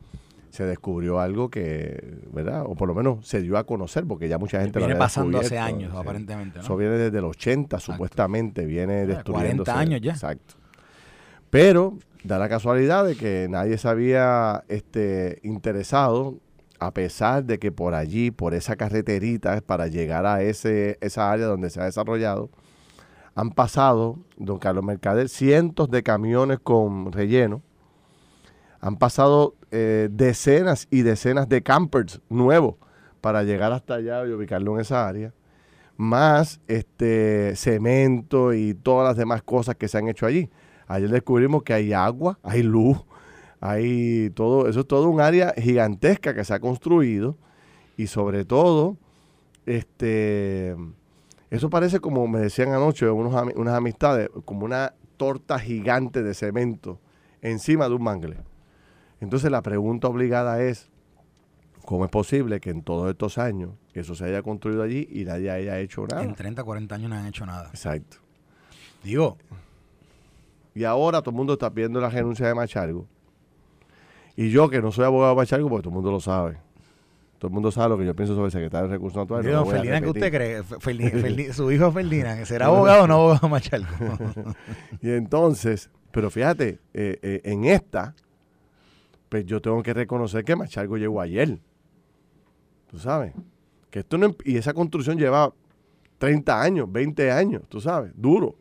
se 0.50 0.66
descubrió 0.66 1.18
algo 1.18 1.48
que, 1.48 2.18
¿verdad? 2.30 2.64
O 2.66 2.74
por 2.74 2.86
lo 2.86 2.94
menos 2.94 3.26
se 3.26 3.40
dio 3.40 3.56
a 3.56 3.64
conocer 3.64 4.04
porque 4.06 4.28
ya 4.28 4.36
mucha 4.36 4.60
gente 4.60 4.78
lo 4.78 4.84
Viene 4.84 4.92
había 4.92 5.04
pasando 5.06 5.38
hace 5.40 5.58
años, 5.58 5.92
sí. 5.92 5.98
aparentemente, 5.98 6.58
¿no? 6.58 6.64
Eso 6.64 6.76
viene 6.76 6.94
desde 6.98 7.18
el 7.18 7.24
80, 7.24 7.80
supuestamente, 7.80 8.66
viene 8.66 9.00
Ah, 9.00 9.06
destruyéndose. 9.06 9.70
40 9.72 9.78
años 9.78 10.00
ya. 10.02 10.12
Exacto. 10.12 10.54
Pero 11.48 11.96
da 12.24 12.38
la 12.38 12.48
casualidad 12.48 13.04
de 13.04 13.16
que 13.16 13.46
nadie 13.50 13.78
se 13.78 13.88
había 13.88 14.64
este, 14.68 15.40
interesado, 15.42 16.38
a 16.78 16.92
pesar 16.92 17.44
de 17.44 17.58
que 17.58 17.72
por 17.72 17.94
allí, 17.94 18.30
por 18.30 18.54
esa 18.54 18.76
carreterita, 18.76 19.60
para 19.60 19.86
llegar 19.86 20.26
a 20.26 20.42
ese, 20.42 20.98
esa 21.00 21.30
área 21.30 21.46
donde 21.46 21.70
se 21.70 21.80
ha 21.80 21.84
desarrollado, 21.84 22.50
han 23.34 23.50
pasado, 23.50 24.18
don 24.36 24.58
Carlos 24.58 24.84
Mercader, 24.84 25.28
cientos 25.28 25.90
de 25.90 26.02
camiones 26.02 26.58
con 26.58 27.12
relleno. 27.12 27.62
Han 28.80 28.96
pasado 28.96 29.54
eh, 29.70 30.08
decenas 30.10 30.86
y 30.90 31.02
decenas 31.02 31.48
de 31.48 31.62
campers 31.62 32.20
nuevos 32.28 32.74
para 33.20 33.42
llegar 33.42 33.72
hasta 33.72 33.94
allá 33.94 34.26
y 34.26 34.32
ubicarlo 34.32 34.74
en 34.74 34.80
esa 34.80 35.08
área. 35.08 35.32
Más 35.96 36.60
este 36.66 37.54
cemento 37.56 38.52
y 38.52 38.74
todas 38.74 39.08
las 39.08 39.16
demás 39.16 39.42
cosas 39.42 39.76
que 39.76 39.88
se 39.88 39.98
han 39.98 40.08
hecho 40.08 40.26
allí. 40.26 40.50
Ayer 40.92 41.08
descubrimos 41.08 41.62
que 41.62 41.72
hay 41.72 41.94
agua, 41.94 42.38
hay 42.42 42.62
luz, 42.62 42.98
hay 43.60 44.28
todo, 44.34 44.68
eso 44.68 44.80
es 44.80 44.86
todo 44.86 45.08
un 45.08 45.22
área 45.22 45.54
gigantesca 45.56 46.34
que 46.34 46.44
se 46.44 46.52
ha 46.52 46.60
construido 46.60 47.38
y 47.96 48.08
sobre 48.08 48.44
todo, 48.44 48.98
este, 49.64 50.76
eso 51.50 51.70
parece 51.70 51.98
como 52.00 52.28
me 52.28 52.40
decían 52.40 52.74
anoche 52.74 53.08
unos, 53.08 53.34
unas 53.54 53.74
amistades, 53.74 54.28
como 54.44 54.66
una 54.66 54.92
torta 55.16 55.58
gigante 55.58 56.22
de 56.22 56.34
cemento 56.34 57.00
encima 57.40 57.88
de 57.88 57.94
un 57.94 58.02
mangle. 58.02 58.36
Entonces 59.20 59.50
la 59.50 59.62
pregunta 59.62 60.08
obligada 60.08 60.62
es, 60.62 60.90
¿cómo 61.86 62.04
es 62.04 62.10
posible 62.10 62.60
que 62.60 62.68
en 62.68 62.82
todos 62.82 63.08
estos 63.10 63.38
años 63.38 63.70
eso 63.94 64.14
se 64.14 64.26
haya 64.26 64.42
construido 64.42 64.82
allí 64.82 65.08
y 65.10 65.24
nadie 65.24 65.50
haya 65.50 65.78
hecho 65.78 66.06
nada? 66.06 66.22
En 66.22 66.34
30, 66.34 66.62
40 66.62 66.94
años 66.94 67.08
no 67.08 67.16
han 67.16 67.26
hecho 67.26 67.46
nada. 67.46 67.70
Exacto. 67.70 68.18
Digo, 69.02 69.38
Y 70.74 70.84
ahora 70.84 71.20
todo 71.20 71.30
el 71.30 71.36
mundo 71.36 71.52
está 71.54 71.70
pidiendo 71.70 72.00
la 72.00 72.08
renuncia 72.10 72.46
de 72.46 72.54
Machargo. 72.54 73.06
Y 74.36 74.50
yo, 74.50 74.68
que 74.70 74.80
no 74.80 74.90
soy 74.92 75.04
abogado 75.04 75.30
de 75.32 75.36
Machargo, 75.36 75.68
porque 75.68 75.82
todo 75.82 75.90
el 75.90 75.94
mundo 75.96 76.10
lo 76.10 76.20
sabe. 76.20 76.56
Todo 77.38 77.48
el 77.48 77.54
mundo 77.54 77.70
sabe 77.72 77.88
lo 77.90 77.98
que 77.98 78.06
yo 78.06 78.14
pienso 78.14 78.34
sobre 78.34 78.46
el 78.46 78.52
secretario 78.52 78.88
de 78.88 78.94
Recursos 78.94 79.18
Naturales. 79.18 79.46
digo, 79.50 79.60
no 79.64 79.66
Ferdinand, 79.70 80.04
¿qué 80.04 80.10
usted 80.10 80.30
cree? 80.32 80.62
Fe- 80.62 80.76
Ferdi- 80.76 81.12
Ferdi- 81.48 81.52
su 81.52 81.70
hijo 81.72 81.90
Ferdinand, 81.92 82.44
¿será 82.44 82.66
abogado 82.66 83.04
o 83.04 83.06
no 83.06 83.14
abogado 83.14 83.48
Machalco? 83.48 83.92
Y 85.02 85.10
entonces, 85.10 85.90
pero 86.12 86.30
fíjate, 86.30 86.78
eh, 86.94 87.18
eh, 87.20 87.40
en 87.44 87.64
esta, 87.64 88.14
pues 89.28 89.44
yo 89.44 89.60
tengo 89.60 89.82
que 89.82 89.92
reconocer 89.92 90.44
que 90.44 90.54
Machargo 90.56 90.96
llegó 90.96 91.20
ayer. 91.20 91.58
Tú 92.86 92.98
sabes. 92.98 93.32
Que 93.90 93.98
esto 94.00 94.16
no, 94.18 94.26
em- 94.26 94.34
y 94.44 94.56
esa 94.56 94.72
construcción 94.72 95.18
lleva 95.18 95.52
30 96.18 96.62
años, 96.62 96.90
20 96.90 97.30
años, 97.32 97.62
tú 97.68 97.80
sabes, 97.80 98.12
duro. 98.14 98.54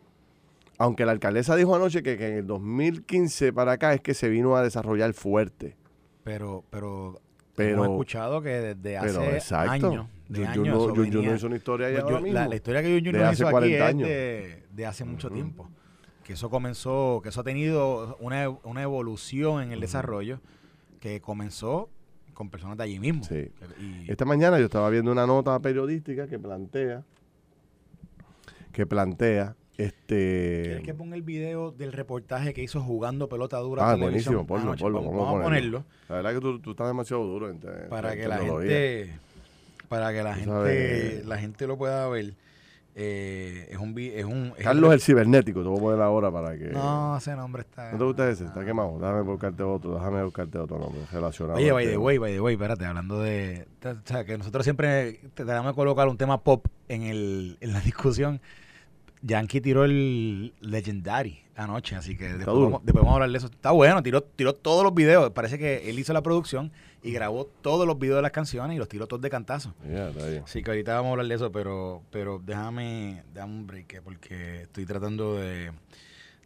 Aunque 0.81 1.05
la 1.05 1.11
alcaldesa 1.11 1.55
dijo 1.55 1.75
anoche 1.75 2.01
que, 2.01 2.17
que 2.17 2.27
en 2.29 2.33
el 2.39 2.47
2015 2.47 3.53
para 3.53 3.73
acá 3.73 3.93
es 3.93 4.01
que 4.01 4.13
se 4.13 4.29
vino 4.29 4.55
a 4.55 4.63
desarrollar 4.63 5.13
fuerte. 5.13 5.75
Pero, 6.23 6.63
pero, 6.69 7.21
Pero- 7.55 7.75
hemos 7.75 7.87
escuchado 7.89 8.41
que 8.41 8.49
desde 8.49 8.97
hace 8.97 9.19
Pero 9.19 9.31
exacto. 9.31 9.71
años, 9.71 10.07
de 10.29 10.45
años, 10.47 10.67
no- 10.67 10.87
no 10.95 11.33
hice 11.35 11.45
una 11.45 11.55
historia 11.55 11.87
ahí 11.87 11.95
ahora 11.97 12.09
yo- 12.17 12.21
mismo, 12.21 12.33
la, 12.39 12.47
la 12.47 12.55
historia 12.55 12.81
que 12.81 13.01
yo 13.01 13.11
de 13.11 13.23
hace 13.23 13.33
hizo 13.35 13.47
aquí 13.47 13.51
40 13.51 13.75
es 13.77 13.81
años. 13.89 14.07
de, 14.07 14.63
de 14.71 14.85
hace 14.85 15.05
mucho 15.05 15.29
tiempo. 15.29 15.69
Que 16.23 16.33
eso 16.33 16.49
comenzó, 16.49 17.19
que 17.21 17.29
eso 17.29 17.41
ha 17.41 17.43
tenido 17.43 18.15
una, 18.19 18.49
una 18.49 18.81
evolución 18.81 19.61
en 19.63 19.71
el 19.73 19.79
desarrollo 19.81 20.39
que 20.99 21.19
comenzó 21.21 21.89
con 22.33 22.49
personas 22.49 22.77
de 22.77 22.83
allí 22.85 22.99
mismo. 22.99 23.23
Sí. 23.23 23.51
Y- 23.79 24.09
Esta 24.09 24.25
mañana 24.25 24.57
yo 24.57 24.65
estaba 24.65 24.89
viendo 24.89 25.11
una 25.11 25.27
nota 25.27 25.59
periodística 25.59 26.27
que 26.27 26.39
plantea, 26.39 27.03
que 28.71 28.85
plantea, 28.85 29.55
este... 29.77 30.61
¿Quieres 30.63 30.83
que 30.83 30.93
ponga 30.93 31.15
el 31.15 31.21
video 31.21 31.71
del 31.71 31.93
reportaje 31.93 32.53
que 32.53 32.61
hizo 32.61 32.81
jugando 32.81 33.29
pelota 33.29 33.57
dura 33.57 33.91
Ah, 33.91 33.95
buenísimo, 33.95 34.45
ponlo, 34.45 34.75
ponlo, 34.75 35.01
Vamos, 35.01 35.17
vamos 35.17 35.39
a 35.39 35.43
ponerlo. 35.43 35.83
La 36.09 36.15
verdad 36.15 36.33
que 36.33 36.39
tú, 36.41 36.59
tú 36.59 36.71
estás 36.71 36.87
demasiado 36.87 37.23
duro 37.23 37.49
en, 37.49 37.59
para 37.89 38.15
que 38.15 38.27
la 38.27 38.37
gente 38.37 39.11
para 39.87 40.13
que 40.13 40.23
la 40.23 40.35
gente 40.35 40.51
sabes. 40.51 41.25
la 41.25 41.37
gente 41.37 41.67
lo 41.67 41.77
pueda 41.77 42.07
ver. 42.07 42.33
Eh, 42.93 43.67
es 43.69 43.77
un 43.77 43.97
es 43.97 44.25
un 44.25 44.53
es 44.57 44.63
Carlos 44.65 44.93
el 44.93 44.99
cibernético, 44.99 45.61
te 45.61 45.69
voy 45.69 45.77
a 45.77 45.81
poner 45.81 46.01
ahora 46.01 46.29
para 46.29 46.57
que... 46.57 46.65
No, 46.65 47.15
ese 47.17 47.33
nombre 47.35 47.61
está 47.61 47.91
¿No 47.93 47.97
te 47.97 48.03
gusta 48.03 48.29
ese? 48.29 48.45
Está 48.45 48.65
quemado. 48.65 48.99
Déjame 48.99 49.21
buscarte 49.21 49.63
otro, 49.63 49.95
déjame 49.95 50.23
buscarte 50.23 50.57
otro 50.57 50.77
nombre 50.77 51.01
relacionado. 51.11 51.57
Oye, 51.57 51.71
by 51.71 51.85
the 51.85 51.91
tema. 51.91 52.03
way, 52.03 52.17
by 52.17 52.33
the 52.33 52.41
way, 52.41 52.53
espérate, 52.55 52.85
hablando 52.85 53.21
de... 53.21 53.65
O 53.85 53.95
sea, 54.03 54.25
que 54.25 54.37
nosotros 54.37 54.65
siempre 54.65 55.21
tratamos 55.33 55.71
de 55.71 55.75
colocar 55.75 56.09
un 56.09 56.17
tema 56.17 56.41
pop 56.41 56.67
en, 56.89 57.03
el, 57.03 57.57
en 57.61 57.71
la 57.71 57.79
discusión. 57.81 58.41
Yankee 59.21 59.61
tiró 59.61 59.83
el 59.85 60.53
Legendary 60.61 61.39
anoche, 61.55 61.95
así 61.95 62.17
que 62.17 62.25
después 62.33 62.47
vamos, 62.47 62.81
después 62.83 63.03
vamos 63.03 63.11
a 63.11 63.15
hablar 63.15 63.29
de 63.31 63.37
eso. 63.37 63.47
Está 63.47 63.71
bueno, 63.71 64.01
tiró, 64.01 64.21
tiró 64.23 64.53
todos 64.53 64.83
los 64.83 64.93
videos. 64.95 65.29
Parece 65.31 65.59
que 65.59 65.89
él 65.89 65.99
hizo 65.99 66.11
la 66.13 66.21
producción 66.23 66.71
y 67.03 67.11
grabó 67.11 67.45
todos 67.45 67.85
los 67.85 67.99
videos 67.99 68.17
de 68.17 68.21
las 68.23 68.31
canciones 68.31 68.75
y 68.75 68.79
los 68.79 68.87
tiró 68.89 69.05
todos 69.07 69.21
de 69.21 69.29
cantazo. 69.29 69.73
Bien. 69.83 70.11
Así 70.43 70.63
que 70.63 70.71
ahorita 70.71 70.93
vamos 70.95 71.09
a 71.09 71.11
hablar 71.11 71.27
de 71.27 71.35
eso, 71.35 71.51
pero, 71.51 72.01
pero 72.11 72.41
déjame, 72.43 73.23
dame 73.33 73.53
un 73.53 73.67
break, 73.67 74.01
porque 74.03 74.63
estoy 74.63 74.85
tratando 74.85 75.35
de... 75.35 75.71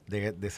De, 0.07 0.33
de, 0.33 0.49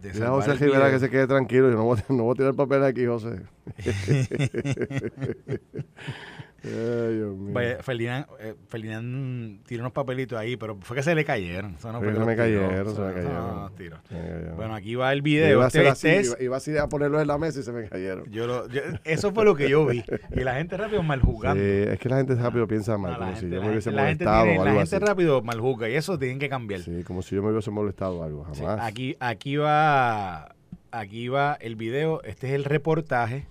de- 0.00 0.24
a 0.24 0.30
José 0.30 0.54
Rivera 0.54 0.90
que 0.90 0.98
se 1.00 1.10
quede 1.10 1.26
tranquilo. 1.26 1.68
Yo 1.70 1.76
no 1.76 1.84
voy, 1.84 1.98
no 2.08 2.22
voy 2.24 2.32
a 2.32 2.36
tirar 2.36 2.54
papel 2.54 2.82
aquí, 2.82 3.04
José. 3.04 3.42
Ay, 6.62 7.76
Ferdinand, 7.80 8.26
eh, 8.38 8.54
Ferdinand 8.68 9.64
tiró 9.64 9.82
unos 9.82 9.92
papelitos 9.92 10.38
ahí, 10.38 10.56
pero 10.56 10.76
fue 10.82 10.96
que 10.96 11.02
se 11.02 11.14
le 11.14 11.24
cayeron. 11.24 11.72
No 11.82 11.98
Fue 12.00 12.12
que 12.12 12.18
me 12.20 12.36
cayeron, 12.36 12.94
se 12.94 13.00
me 13.00 13.12
cayeron. 13.14 14.56
Bueno, 14.56 14.74
aquí 14.74 14.94
va 14.94 15.12
el 15.12 15.22
video. 15.22 15.50
iba 15.52 15.64
a 15.64 15.66
Este- 15.68 15.80
hacer 15.88 15.90
así, 15.92 16.08
es- 16.08 16.26
iba, 16.28 16.42
iba 16.42 16.56
así 16.56 16.76
a 16.76 16.86
ponerlos 16.88 17.22
en 17.22 17.28
la 17.28 17.38
mesa 17.38 17.60
y 17.60 17.62
se 17.62 17.72
me 17.72 17.88
cayeron. 17.88 18.30
yo 18.30 18.46
lo- 18.46 18.68
yo- 18.68 18.82
eso 19.04 19.32
fue 19.32 19.44
lo 19.44 19.54
que 19.54 19.68
yo 19.70 19.86
vi. 19.86 20.04
Y 20.36 20.40
la 20.40 20.54
gente 20.54 20.76
rápido 20.76 21.02
mal 21.02 21.20
jugando. 21.20 21.62
Sí, 21.62 21.68
es 21.70 21.98
que 21.98 22.08
la 22.08 22.16
gente 22.18 22.34
rápido 22.34 22.66
piensa 22.68 22.98
mal, 22.98 23.12
No, 23.12 23.18
como 23.20 23.36
si 23.36 23.48
yo 23.48 23.62
me 23.62 23.70
hubiese 23.70 23.90
molestado 23.90 24.44
tiene- 24.44 24.58
o 24.58 24.64
la 24.64 24.70
algo 24.70 24.80
gente 24.82 24.96
así. 24.96 25.04
rápido 25.04 25.42
mal 25.42 25.60
juzga 25.60 25.88
y 25.88 25.94
eso 25.94 26.18
tienen 26.18 26.38
que 26.38 26.48
cambiar. 26.48 26.80
Sí, 26.80 27.02
como 27.04 27.22
si 27.22 27.34
yo 27.36 27.42
me 27.42 27.50
hubiese 27.50 27.70
molestado 27.70 28.18
o 28.18 28.22
algo, 28.24 28.46
Sí, 28.52 28.60
jamás. 28.60 28.80
aquí, 28.86 29.16
aquí 29.20 29.56
va 29.56 30.54
aquí 30.92 31.28
va 31.28 31.54
el 31.60 31.76
video. 31.76 32.22
Este 32.24 32.48
es 32.48 32.52
el 32.54 32.64
reportaje 32.64 33.46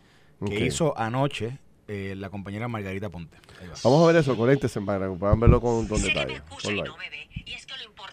que 0.45 0.65
hizo 0.65 0.97
anoche 0.97 1.57
eh, 1.91 2.13
la 2.15 2.29
compañera 2.29 2.67
Margarita 2.67 3.09
Ponte. 3.09 3.35
Vamos 3.83 4.03
a 4.03 4.07
ver 4.11 4.17
eso, 4.17 4.37
conéctense 4.37 4.79
para 4.79 5.09
que 5.09 5.15
puedan 5.15 5.39
verlo 5.39 5.59
con 5.59 5.71
un 5.71 5.77
montón 5.87 5.99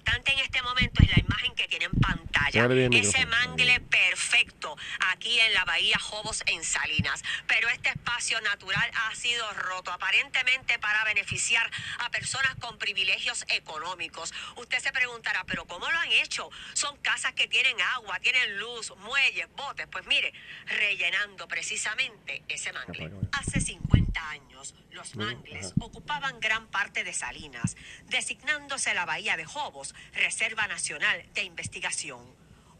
importante 0.06 0.32
en 0.32 0.38
este 0.38 0.62
momento 0.62 1.02
es 1.02 1.10
la 1.16 1.20
imagen 1.20 1.54
que 1.54 1.66
tiene 1.66 1.86
en 1.86 2.00
pantalla. 2.00 2.68
Bien 2.68 2.92
Ese 2.92 3.26
mangle 3.26 3.80
perfecto 3.80 4.76
aquí 5.12 5.40
en 5.40 5.52
la 5.52 5.64
bahía 5.64 5.98
Jobos 5.98 6.44
en 6.46 6.62
Salinas. 6.62 7.22
Pero 7.48 7.68
este 7.68 7.88
espacio 7.88 8.40
natural 8.42 8.88
ha 8.94 9.14
sido 9.16 9.50
roto 9.52 9.90
aparentemente 9.90 10.78
para 10.78 11.04
beneficiar 11.04 11.68
a 11.98 12.10
personas 12.10 12.54
con 12.60 12.78
privilegios 12.78 13.44
económicos. 13.48 14.32
Usted 14.56 14.78
se 14.78 14.92
preguntará, 14.92 15.42
pero 15.44 15.64
¿cómo 15.64 15.90
lo 15.90 15.98
han 15.98 16.12
hecho? 16.12 16.50
Son 16.74 16.96
casas 16.98 17.32
que 17.32 17.48
tienen 17.48 17.80
agua, 17.96 18.20
tienen 18.20 18.58
luz, 18.58 18.92
muelles, 18.98 19.48
botes. 19.56 19.88
Pues 19.88 20.06
mire, 20.06 20.32
rellenando 20.66 21.48
precisamente 21.48 22.44
ese 22.48 22.72
mangle. 22.72 23.10
Hace 23.32 23.60
50 23.60 24.05
años, 24.16 24.74
los 24.90 25.16
mangles 25.16 25.72
ocupaban 25.80 26.40
gran 26.40 26.66
parte 26.68 27.04
de 27.04 27.12
Salinas, 27.12 27.76
designándose 28.06 28.94
la 28.94 29.04
bahía 29.04 29.36
de 29.36 29.44
Jobos, 29.44 29.94
Reserva 30.12 30.66
Nacional 30.66 31.24
de 31.34 31.44
Investigación. 31.44 32.20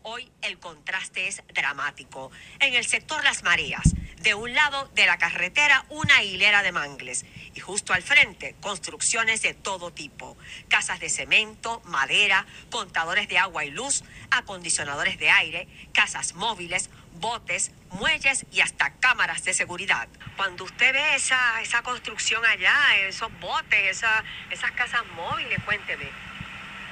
Hoy 0.03 0.31
el 0.43 0.59
contraste 0.59 1.27
es 1.27 1.43
dramático. 1.53 2.31
En 2.61 2.75
el 2.75 2.87
sector 2.87 3.25
Las 3.25 3.43
Mareas, 3.43 3.95
de 4.23 4.35
un 4.35 4.55
lado 4.55 4.89
de 4.95 5.05
la 5.07 5.19
carretera 5.19 5.85
una 5.89 6.23
hilera 6.23 6.63
de 6.63 6.73
mangles 6.73 7.25
y 7.55 7.61
justo 7.61 7.93
al 7.93 8.03
frente 8.03 8.55
construcciones 8.61 9.43
de 9.43 9.55
todo 9.55 9.93
tipo. 9.93 10.37
Casas 10.69 11.01
de 11.01 11.09
cemento, 11.09 11.81
madera, 11.85 12.47
contadores 12.71 13.29
de 13.29 13.39
agua 13.39 13.65
y 13.65 13.71
luz, 13.71 14.05
acondicionadores 14.31 15.19
de 15.19 15.31
aire, 15.31 15.69
casas 15.93 16.35
móviles, 16.35 16.89
botes, 17.21 17.73
muelles 17.91 18.47
y 18.53 18.61
hasta 18.61 18.93
cámaras 18.99 19.45
de 19.45 19.55
seguridad. 19.55 20.09
Cuando 20.37 20.65
usted 20.65 20.93
ve 20.93 21.15
esa, 21.15 21.61
esa 21.63 21.83
construcción 21.83 22.45
allá, 22.45 22.97
esos 22.99 23.31
botes, 23.41 23.79
esa, 23.85 24.25
esas 24.51 24.71
casas 24.73 25.05
móviles, 25.15 25.59
cuénteme. 25.65 26.07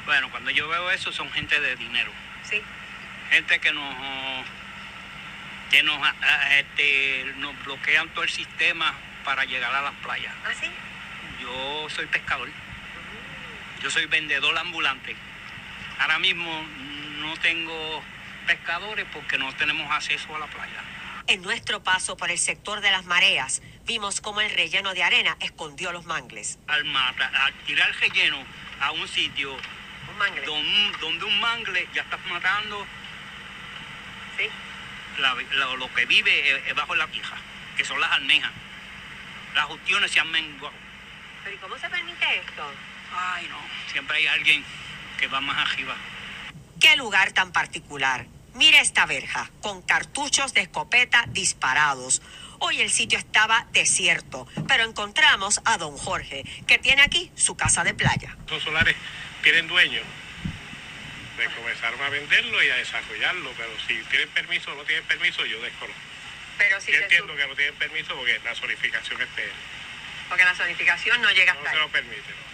Bueno, 0.07 0.31
cuando 0.31 0.51
yo 0.51 0.69
veo 0.69 0.91
eso 0.91 1.13
son 1.13 1.31
gente 1.33 1.61
de 1.61 1.77
dinero. 1.77 2.13
Sí. 2.49 2.61
Gente 3.31 3.59
que 3.59 3.73
nos 3.73 3.95
que 5.71 5.83
nos, 5.83 5.97
ah, 5.97 6.15
ah, 6.23 6.59
este, 6.59 7.33
nos 7.39 7.65
bloquean 7.65 8.09
todo 8.11 8.23
el 8.23 8.31
sistema 8.31 8.95
para 9.25 9.45
llegar 9.45 9.75
a 9.75 9.83
las 9.83 9.95
playas. 9.95 10.33
¿Ah, 10.45 10.53
sí? 10.59 10.71
Yo 11.41 11.89
soy 11.91 12.07
pescador. 12.07 12.49
Yo 13.83 13.91
soy 13.91 14.07
vendedor 14.07 14.57
ambulante. 14.57 15.17
Ahora 15.99 16.19
mismo 16.19 16.65
no 17.21 17.37
tengo 17.39 18.03
pescadores 18.47 19.07
porque 19.13 19.39
no 19.39 19.53
tenemos 19.57 19.91
acceso 19.91 20.35
a 20.35 20.39
la 20.39 20.47
playa. 20.47 20.83
En 21.27 21.41
nuestro 21.43 21.83
paso 21.83 22.17
por 22.17 22.31
el 22.31 22.39
sector 22.39 22.81
de 22.81 22.91
las 22.91 23.05
mareas, 23.07 23.63
vimos 23.85 24.21
cómo 24.21 24.41
el 24.43 24.51
relleno 24.51 24.93
de 24.95 25.03
arena 25.03 25.37
escondió 25.41 25.91
los 25.93 26.05
mangles. 26.05 26.59
Al, 26.67 26.85
mata, 26.85 27.31
al 27.45 27.53
tirar 27.67 27.91
relleno 27.97 28.39
a 28.81 28.91
un 28.93 29.09
sitio 29.09 29.55
Un 29.55 30.19
mangle. 30.19 30.43
don- 30.45 30.93
donde 31.01 31.25
un 31.25 31.41
mangle 31.41 31.89
ya 31.95 32.03
estás 32.03 32.21
matando 32.27 32.87
Sí. 34.37 34.49
la- 35.19 35.35
lo, 35.53 35.77
lo 35.77 35.95
que 35.95 36.05
vive 36.07 36.73
bajo 36.75 36.95
la 36.95 37.07
tierra, 37.07 37.37
que 37.77 37.85
son 37.85 38.01
las 38.01 38.11
almejas. 38.13 38.53
Las 39.55 39.65
justiones 39.67 40.11
se 40.11 40.21
han 40.21 40.31
menguado. 40.31 40.75
¿Pero 41.45 41.57
y 41.57 41.59
cómo 41.59 41.79
se 41.79 41.89
permite 41.89 42.37
esto? 42.39 42.71
Ay, 43.17 43.47
no, 43.49 43.59
siempre 43.93 44.17
hay 44.19 44.27
alguien 44.27 44.65
que 45.19 45.27
va 45.29 45.41
más 45.41 45.57
arriba. 45.71 45.95
¿Qué 46.81 46.97
lugar 46.97 47.33
tan 47.33 47.53
particular? 47.53 48.27
Mira 48.55 48.81
esta 48.81 49.05
verja, 49.07 49.51
con 49.63 49.83
cartuchos 49.83 50.55
de 50.55 50.61
escopeta 50.63 51.25
disparados. 51.29 52.23
Hoy 52.61 52.81
el 52.81 52.91
sitio 52.91 53.19
estaba 53.19 53.67
desierto, 53.73 54.47
pero 54.69 54.85
encontramos 54.85 55.61
a 55.65 55.77
don 55.77 55.97
Jorge, 55.97 56.45
que 56.67 56.79
tiene 56.79 57.03
aquí 57.03 57.33
su 57.35 57.57
casa 57.57 57.83
de 57.83 57.95
playa. 57.95 58.37
Estos 58.41 58.63
solares 58.63 58.95
tienen 59.43 59.67
dueños. 59.67 60.05
Me 61.37 61.47
comenzaron 61.47 62.01
a 62.01 62.09
venderlo 62.11 62.63
y 62.63 62.71
a 62.71 62.77
desarrollarlo, 62.77 63.51
pero 63.57 63.71
si 63.89 64.01
tienen 64.05 64.29
permiso 64.31 64.71
o 64.73 64.77
no 64.77 64.85
tienen 64.85 65.05
permiso, 65.07 65.45
yo 65.47 65.61
desconozco. 65.61 66.01
Pero 66.57 66.81
si 66.81 66.93
Yo 66.93 66.99
entiendo 66.99 67.35
que 67.35 67.47
no 67.49 67.57
tienen 67.57 67.75
permiso 67.75 68.15
porque 68.15 68.39
la 68.45 68.55
zonificación 68.55 69.21
es 69.21 69.29
PR. 69.29 69.51
porque 70.29 70.45
la 70.45 70.55
zonificación 70.55 71.21
no 71.21 71.31
llega 71.33 71.55
No 71.55 71.69
se 71.69 71.77
lo 71.77 71.89
permite. 71.91 72.21
¿no? 72.31 72.54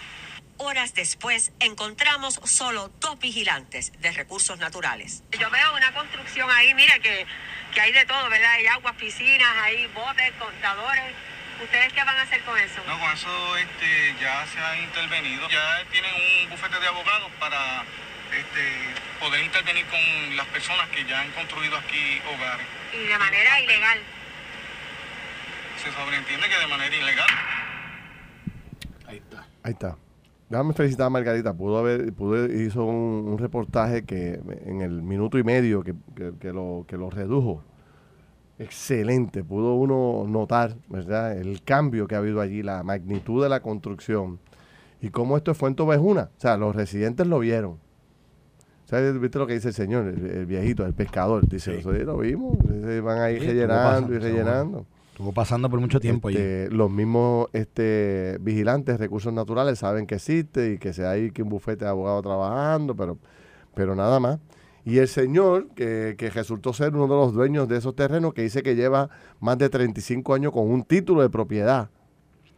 Horas 0.62 0.92
después 0.92 1.52
encontramos 1.58 2.38
solo 2.44 2.92
dos 3.00 3.18
vigilantes 3.18 3.92
de 3.98 4.12
recursos 4.12 4.58
naturales. 4.58 5.22
Yo 5.38 5.48
veo 5.48 5.74
una 5.74 5.90
construcción 5.94 6.50
ahí, 6.50 6.74
mira 6.74 6.98
que, 6.98 7.24
que 7.72 7.80
hay 7.80 7.92
de 7.92 8.04
todo, 8.04 8.28
¿verdad? 8.28 8.52
Hay 8.52 8.66
aguas, 8.66 8.94
piscinas, 8.96 9.48
hay 9.62 9.86
botes, 9.86 10.30
contadores. 10.38 11.14
¿Ustedes 11.62 11.94
qué 11.94 12.04
van 12.04 12.14
a 12.14 12.22
hacer 12.22 12.42
con 12.42 12.58
eso? 12.58 12.82
No, 12.86 13.00
con 13.00 13.10
eso 13.10 13.56
este, 13.56 14.14
ya 14.20 14.46
se 14.48 14.58
ha 14.58 14.76
intervenido. 14.76 15.48
Ya 15.48 15.82
tienen 15.90 16.12
un 16.14 16.50
bufete 16.50 16.78
de 16.78 16.88
abogados 16.88 17.30
para 17.40 17.82
este, 18.30 18.94
poder 19.18 19.42
intervenir 19.42 19.86
con 19.86 20.36
las 20.36 20.46
personas 20.48 20.90
que 20.90 21.06
ya 21.06 21.22
han 21.22 21.30
construido 21.30 21.78
aquí 21.78 22.20
hogares. 22.34 22.66
Y 22.92 23.06
de 23.06 23.18
manera 23.18 23.60
ilegal. 23.60 23.98
Se 25.82 25.90
sobreentiende 25.90 26.50
que 26.50 26.58
de 26.58 26.66
manera 26.66 26.94
ilegal. 26.94 27.30
Ahí 29.08 29.16
está. 29.16 29.46
Ahí 29.64 29.72
está. 29.72 29.96
Déjame 30.50 30.72
felicitar 30.74 31.06
a 31.06 31.10
Margarita. 31.10 31.54
Pudo 31.54 31.78
haber, 31.78 32.12
pudo, 32.12 32.44
hizo 32.46 32.84
un, 32.84 33.28
un 33.28 33.38
reportaje 33.38 34.04
que 34.04 34.40
en 34.66 34.82
el 34.82 35.00
minuto 35.02 35.38
y 35.38 35.44
medio 35.44 35.82
que, 35.82 35.94
que- 36.14 36.32
que 36.38 36.52
lo, 36.52 36.84
que 36.86 36.96
lo 36.98 37.08
redujo. 37.08 37.62
Excelente. 38.58 39.42
Pudo 39.44 39.74
uno 39.74 40.26
notar, 40.28 40.76
¿verdad? 40.88 41.38
El 41.38 41.62
cambio 41.62 42.06
que 42.06 42.14
ha 42.14 42.18
habido 42.18 42.40
allí, 42.40 42.62
la 42.62 42.82
magnitud 42.82 43.42
de 43.42 43.48
la 43.48 43.60
construcción 43.60 44.38
y 45.00 45.08
cómo 45.10 45.36
esto 45.36 45.54
fue 45.54 45.70
en 45.70 45.76
Tobejuna. 45.76 46.30
O 46.36 46.40
sea, 46.40 46.56
los 46.58 46.74
residentes 46.76 47.26
lo 47.26 47.38
vieron. 47.38 47.78
¿Sabes? 48.84 49.18
¿Viste 49.20 49.38
lo 49.38 49.46
que 49.46 49.54
dice 49.54 49.68
el 49.68 49.74
señor, 49.74 50.08
el, 50.08 50.26
el 50.26 50.46
viejito, 50.46 50.84
el 50.84 50.92
pescador? 50.94 51.48
Dice, 51.48 51.76
Sí. 51.76 51.82
"Sí, 51.82 51.98
lo 52.04 52.18
vimos. 52.18 52.58
Se 52.84 53.00
van 53.00 53.18
a 53.18 53.30
ir 53.30 53.40
rellenando 53.40 54.12
y 54.14 54.18
rellenando. 54.18 54.86
Pasando 55.34 55.68
por 55.68 55.80
mucho 55.80 56.00
tiempo. 56.00 56.30
Este, 56.30 56.70
los 56.70 56.90
mismos 56.90 57.48
este, 57.52 58.38
vigilantes 58.40 58.98
recursos 58.98 59.32
naturales 59.32 59.78
saben 59.78 60.06
que 60.06 60.14
existe 60.14 60.72
y 60.72 60.78
que 60.78 60.92
se 60.92 61.06
hay 61.06 61.30
que 61.30 61.42
un 61.42 61.48
bufete 61.48 61.84
de 61.84 61.90
abogados 61.90 62.22
trabajando, 62.22 62.94
pero, 62.94 63.18
pero 63.74 63.94
nada 63.94 64.18
más. 64.18 64.38
Y 64.84 64.98
el 64.98 65.08
señor, 65.08 65.68
que, 65.74 66.14
que 66.16 66.30
resultó 66.30 66.72
ser 66.72 66.94
uno 66.94 67.06
de 67.06 67.14
los 67.14 67.34
dueños 67.34 67.68
de 67.68 67.76
esos 67.76 67.94
terrenos, 67.94 68.32
que 68.32 68.42
dice 68.42 68.62
que 68.62 68.74
lleva 68.74 69.10
más 69.38 69.58
de 69.58 69.68
35 69.68 70.34
años 70.34 70.52
con 70.52 70.70
un 70.70 70.84
título 70.84 71.22
de 71.22 71.28
propiedad. 71.28 71.90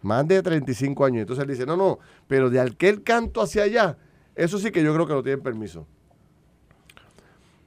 Más 0.03 0.27
de 0.27 0.43
35 0.43 1.05
años. 1.05 1.21
Entonces 1.23 1.43
él 1.43 1.51
dice, 1.51 1.67
no, 1.67 1.77
no, 1.77 1.99
pero 2.29 2.49
de 2.49 2.61
aquel 2.61 3.03
canto 3.03 3.41
hacia 3.41 3.65
allá, 3.65 3.99
eso 4.35 4.59
sí 4.59 4.71
que 4.71 4.83
yo 4.83 4.95
creo 4.95 5.07
que 5.07 5.15
no 5.15 5.23
tienen 5.23 5.43
permiso. 5.43 5.87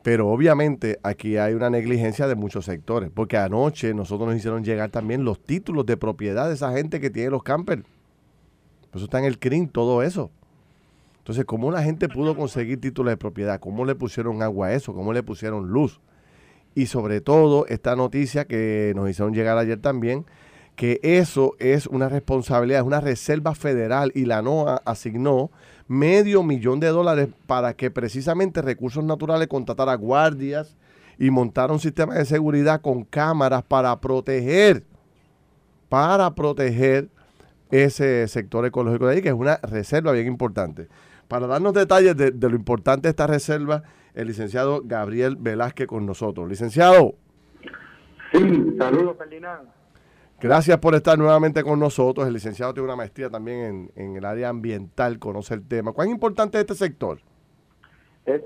Pero 0.06 0.28
obviamente 0.28 1.00
aquí 1.02 1.38
hay 1.38 1.56
una 1.56 1.72
negligencia 1.72 2.28
de 2.28 2.36
muchos 2.36 2.66
sectores, 2.66 3.10
porque 3.12 3.38
anoche 3.38 3.92
nosotros 3.96 4.28
nos 4.28 4.38
hicieron 4.38 4.64
llegar 4.64 4.92
también 4.92 5.26
los 5.26 5.44
títulos 5.44 5.84
de 5.88 5.98
propiedad 5.98 6.48
de 6.48 6.54
esa 6.54 6.72
gente 6.74 7.00
que 7.02 7.10
tiene 7.10 7.32
los 7.32 7.42
campers. 7.42 7.82
Eso 8.94 9.06
está 9.06 9.18
en 9.18 9.26
el 9.26 9.40
CRIM, 9.40 9.68
todo 9.68 10.04
eso. 10.04 10.30
Entonces, 11.18 11.44
¿cómo 11.46 11.72
la 11.72 11.82
gente 11.82 12.08
pudo 12.08 12.38
conseguir 12.38 12.80
títulos 12.80 13.14
de 13.14 13.18
propiedad? 13.18 13.60
¿Cómo 13.60 13.84
le 13.84 13.96
pusieron 13.96 14.44
agua 14.44 14.68
a 14.68 14.74
eso? 14.74 14.94
¿Cómo 14.94 15.12
le 15.12 15.24
pusieron 15.24 15.70
luz? 15.70 16.00
Y 16.76 16.86
sobre 16.86 17.20
todo, 17.20 17.66
esta 17.66 17.96
noticia 17.96 18.46
que 18.46 18.94
nos 18.96 19.10
hicieron 19.10 19.34
llegar 19.34 19.58
ayer 19.58 19.82
también, 19.82 20.28
que 20.76 21.00
eso 21.02 21.56
es 21.58 21.88
una 21.88 22.10
responsabilidad, 22.10 22.82
es 22.82 22.86
una 22.86 23.02
reserva 23.02 23.56
federal 23.56 24.12
y 24.14 24.26
la 24.26 24.44
NOAA 24.44 24.84
asignó 24.86 25.50
medio 25.88 26.44
millón 26.44 26.80
de 26.80 26.88
dólares 26.88 27.30
para 27.46 27.74
que 27.74 27.92
precisamente 27.92 28.62
Recursos 28.62 29.04
Naturales 29.04 29.48
contratara 29.48 29.96
guardias 29.96 30.76
y 31.18 31.30
montara 31.30 31.74
un 31.74 31.80
sistema 31.80 32.16
de 32.16 32.26
seguridad 32.26 32.82
con 32.82 33.04
cámaras 33.04 33.64
para 33.64 34.00
proteger, 34.00 34.84
para 35.90 36.34
proteger 36.36 37.10
ese 37.72 38.28
sector 38.28 38.66
ecológico 38.66 39.08
de 39.08 39.16
ahí, 39.16 39.22
que 39.22 39.30
es 39.30 39.36
una 39.36 39.58
reserva 39.58 40.12
bien 40.12 40.28
importante. 40.28 40.88
Para 41.28 41.48
darnos 41.48 41.74
detalles 41.74 42.16
de, 42.16 42.32
lo 42.32 42.56
importante 42.56 43.08
de 43.08 43.10
esta 43.10 43.28
reserva, 43.28 43.84
el 44.14 44.28
licenciado 44.28 44.82
Gabriel 44.84 45.38
Velázquez 45.38 45.88
con 45.88 46.06
nosotros. 46.06 46.48
Licenciado, 46.48 47.16
Sí, 48.32 48.76
saludos, 48.78 49.18
Ferdinand. 49.18 49.70
Gracias 50.46 50.78
por 50.78 50.94
estar 50.94 51.18
nuevamente 51.18 51.64
con 51.64 51.80
nosotros. 51.80 52.28
El 52.28 52.34
licenciado 52.34 52.72
tiene 52.72 52.86
una 52.86 52.96
maestría 52.96 53.32
también 53.32 53.60
en, 53.62 53.92
en 53.96 54.16
el 54.16 54.26
área 54.26 54.50
ambiental, 54.50 55.18
conoce 55.18 55.56
el 55.56 55.68
tema. 55.68 55.92
¿Cuán 55.92 56.10
importante 56.10 56.60
es 56.60 56.62
este 56.62 56.76
sector? 56.76 57.18
Es 58.28 58.44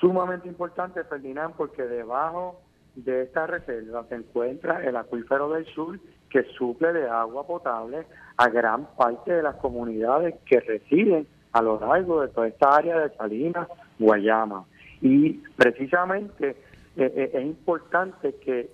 sumamente 0.00 0.46
importante, 0.46 1.02
Ferdinand, 1.02 1.54
porque 1.56 1.82
debajo 1.82 2.60
de 2.94 3.22
esta 3.22 3.48
reserva 3.48 4.06
se 4.08 4.14
encuentra 4.14 4.84
el 4.84 4.94
acuífero 4.96 5.50
del 5.50 5.66
sur 5.66 5.98
que 6.28 6.44
suple 6.56 6.92
de 6.92 7.08
agua 7.08 7.44
potable 7.44 8.06
a 8.36 8.48
gran 8.48 8.86
parte 8.94 9.32
de 9.32 9.42
las 9.42 9.56
comunidades 9.56 10.36
que 10.46 10.60
residen 10.60 11.26
a 11.50 11.62
lo 11.62 11.80
largo 11.80 12.20
de 12.20 12.28
toda 12.28 12.46
esta 12.46 12.76
área 12.76 12.96
de 13.00 13.10
Salinas, 13.16 13.66
Guayama. 13.98 14.66
Y 15.00 15.32
precisamente 15.56 16.50
eh, 16.50 16.56
eh, 16.96 17.30
es 17.34 17.44
importante 17.44 18.36
que 18.36 18.70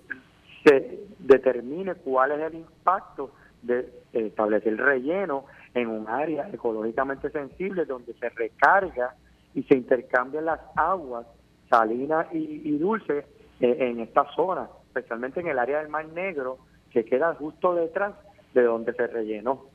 se 0.67 0.99
determine 1.19 1.95
cuál 1.95 2.31
es 2.31 2.41
el 2.41 2.55
impacto 2.55 3.31
de 3.61 3.89
establecer 4.13 4.77
relleno 4.77 5.45
en 5.73 5.87
un 5.87 6.07
área 6.07 6.49
ecológicamente 6.51 7.29
sensible 7.29 7.85
donde 7.85 8.13
se 8.15 8.29
recarga 8.29 9.15
y 9.53 9.63
se 9.63 9.75
intercambian 9.75 10.45
las 10.45 10.59
aguas 10.75 11.25
salinas 11.69 12.27
y, 12.33 12.77
dulces 12.77 13.25
eh, 13.59 13.77
en 13.79 13.99
esta 13.99 14.25
zona, 14.35 14.69
especialmente 14.87 15.39
en 15.39 15.47
el 15.47 15.59
área 15.59 15.79
del 15.79 15.89
Mar 15.89 16.07
Negro, 16.07 16.57
que 16.91 17.05
queda 17.05 17.33
justo 17.35 17.73
detrás 17.73 18.13
de 18.53 18.63
donde 18.63 18.93
se 18.93 19.07
rellenó. 19.07 19.65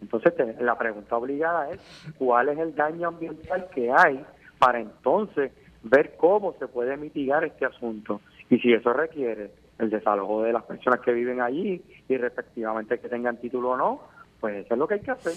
Entonces, 0.00 0.34
la 0.60 0.76
pregunta 0.76 1.16
obligada 1.16 1.70
es, 1.70 1.80
¿cuál 2.18 2.50
es 2.50 2.58
el 2.58 2.74
daño 2.74 3.08
ambiental 3.08 3.68
que 3.74 3.90
hay 3.90 4.24
para 4.58 4.80
entonces 4.80 5.52
ver 5.82 6.16
cómo 6.16 6.54
se 6.58 6.68
puede 6.68 6.96
mitigar 6.96 7.44
este 7.44 7.64
asunto? 7.64 8.20
Y 8.50 8.58
si 8.58 8.72
eso 8.72 8.92
requiere 8.92 9.50
el 9.78 9.90
desalojo 9.90 10.42
de 10.42 10.52
las 10.52 10.64
personas 10.64 11.00
que 11.00 11.12
viven 11.12 11.40
allí 11.40 11.82
y 12.08 12.16
respectivamente 12.16 12.98
que 12.98 13.08
tengan 13.08 13.36
título 13.38 13.70
o 13.70 13.76
no, 13.76 14.00
pues 14.40 14.64
eso 14.64 14.74
es 14.74 14.78
lo 14.78 14.88
que 14.88 14.94
hay 14.94 15.00
que 15.00 15.10
hacer. 15.10 15.34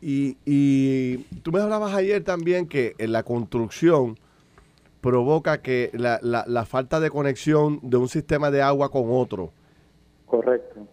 Y, 0.00 0.36
y 0.44 1.18
tú 1.42 1.50
me 1.52 1.60
hablabas 1.60 1.94
ayer 1.94 2.22
también 2.24 2.68
que 2.68 2.94
en 2.98 3.12
la 3.12 3.22
construcción 3.22 4.16
provoca 5.00 5.60
que 5.62 5.90
la, 5.94 6.18
la- 6.22 6.44
la 6.46 6.64
falta 6.64 7.00
de 7.00 7.10
conexión 7.10 7.78
de 7.82 7.96
un 7.96 8.08
sistema 8.08 8.50
de 8.50 8.62
agua 8.62 8.90
con 8.90 9.04
otro. 9.08 9.52
Correcto. 10.26 10.86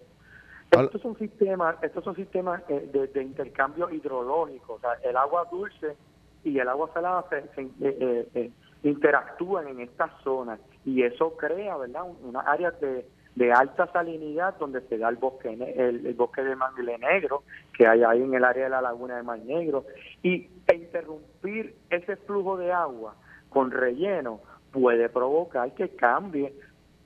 Estos 0.72 1.02
son 1.02 1.18
sistemas, 1.18 1.76
estos 1.82 2.04
son 2.04 2.16
sistemas 2.16 2.62
eh, 2.70 2.90
de, 2.94 3.08
de 3.08 3.24
intercambio 3.24 3.90
hidrológico, 3.90 4.74
o 4.76 4.80
sea, 4.80 4.92
el 5.04 5.18
agua 5.18 5.46
dulce 5.52 5.98
y 6.46 6.58
el 6.58 6.68
agua 6.70 6.90
salada 6.94 7.26
se, 7.30 7.42
se- 7.56 7.62
eh, 7.62 7.98
eh, 8.00 8.28
eh, 8.36 8.52
interactúan 8.84 9.68
en 9.68 9.82
estas 9.82 10.12
zonas 10.24 10.60
y 10.86 11.04
eso 11.04 11.36
crea, 11.38 11.78
¿verdad? 11.78 12.04
Unas 12.24 12.48
áreas 12.48 12.80
de, 12.82 13.06
de 13.36 13.52
alta 13.52 13.88
salinidad 13.92 14.58
donde 14.58 14.82
se 14.82 14.98
da 14.98 15.10
el 15.10 15.16
bosque 15.16 15.50
el, 15.50 16.14
bosque 16.16 16.44
de 16.44 16.56
mangle 16.56 16.98
negro 16.98 17.44
que 17.78 17.88
hay 17.88 18.04
ahí 18.04 18.22
en 18.22 18.34
el 18.34 18.44
área 18.44 18.66
de 18.66 18.70
la 18.70 18.82
laguna 18.82 19.18
de 19.18 19.24
Mar 19.24 19.40
Negro 19.40 19.86
y 20.22 20.50
e 20.68 20.76
interrumpir 20.76 21.76
ese 21.90 22.18
flujo 22.18 22.58
de 22.58 22.72
agua 22.72 23.16
con 23.50 23.72
relleno 23.72 24.42
puede 24.72 25.10
provocar 25.10 25.74
que 25.74 25.90
cambie 25.90 26.54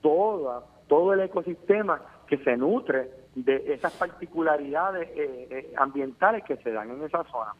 toda 0.00 0.64
todo 0.88 1.12
el 1.12 1.20
ecosistema 1.20 2.00
que 2.26 2.38
se 2.38 2.56
nutre 2.56 3.10
de 3.36 3.74
esas 3.74 3.92
particularidades 3.92 5.10
eh, 5.10 5.46
eh, 5.50 5.74
ambientales 5.76 6.42
que 6.44 6.56
se 6.56 6.72
dan 6.72 6.90
en 6.90 7.02
esa 7.04 7.22
zona, 7.24 7.52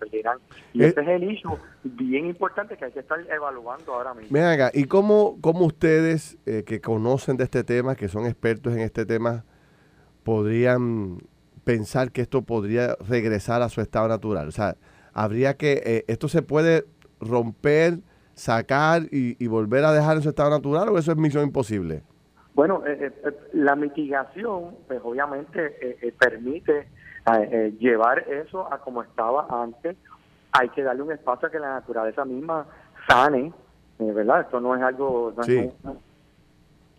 Y 0.72 0.82
eh, 0.82 0.86
ese 0.88 1.02
es 1.02 1.08
el 1.08 1.30
issue 1.30 1.54
bien 1.84 2.24
importante 2.24 2.78
que 2.78 2.86
hay 2.86 2.92
que 2.92 3.00
estar 3.00 3.20
evaluando 3.30 3.92
ahora 3.92 4.14
mismo. 4.14 4.30
Venga, 4.30 4.70
¿y 4.72 4.84
cómo, 4.84 5.36
cómo 5.42 5.66
ustedes 5.66 6.38
que 6.44 6.80
conocen 6.80 7.36
de 7.36 7.44
este 7.44 7.62
tema, 7.62 7.94
que 7.94 8.08
son 8.08 8.24
expertos 8.24 8.72
en 8.72 8.80
este 8.80 9.04
tema, 9.04 9.44
podrían 10.24 11.18
pensar 11.64 12.10
que 12.10 12.22
esto 12.22 12.40
podría 12.40 12.96
regresar 13.06 13.60
a 13.60 13.68
su 13.68 13.82
estado 13.82 14.08
natural? 14.08 14.48
O 14.48 14.52
sea, 14.52 14.76
habría 15.12 15.58
que, 15.58 16.04
esto 16.08 16.28
se 16.28 16.40
puede 16.40 16.86
romper, 17.20 17.98
sacar 18.32 19.02
y, 19.12 19.36
y 19.42 19.46
volver 19.46 19.84
a 19.84 19.92
dejar 19.92 20.16
en 20.16 20.22
su 20.22 20.30
estado 20.30 20.48
natural 20.48 20.88
o 20.88 20.98
eso 20.98 21.12
es 21.12 21.18
misión 21.18 21.44
imposible? 21.44 22.02
Bueno, 22.56 22.82
eh, 22.86 22.96
eh, 22.98 23.12
eh, 23.22 23.32
la 23.52 23.76
mitigación, 23.76 24.76
pues 24.88 24.98
obviamente 25.04 26.14
permite 26.18 26.88
llevar 27.78 28.20
eso 28.30 28.72
a 28.72 28.78
como 28.78 29.02
estaba 29.02 29.46
antes. 29.50 29.94
Hay 30.52 30.70
que 30.70 30.82
darle 30.82 31.02
un 31.02 31.12
espacio 31.12 31.48
a 31.48 31.50
que 31.50 31.58
la 31.58 31.74
naturaleza 31.74 32.24
misma 32.24 32.66
sane, 33.06 33.52
¿verdad? 33.98 34.40
Esto 34.40 34.58
no 34.60 34.74
es 34.74 34.82
algo... 34.82 35.34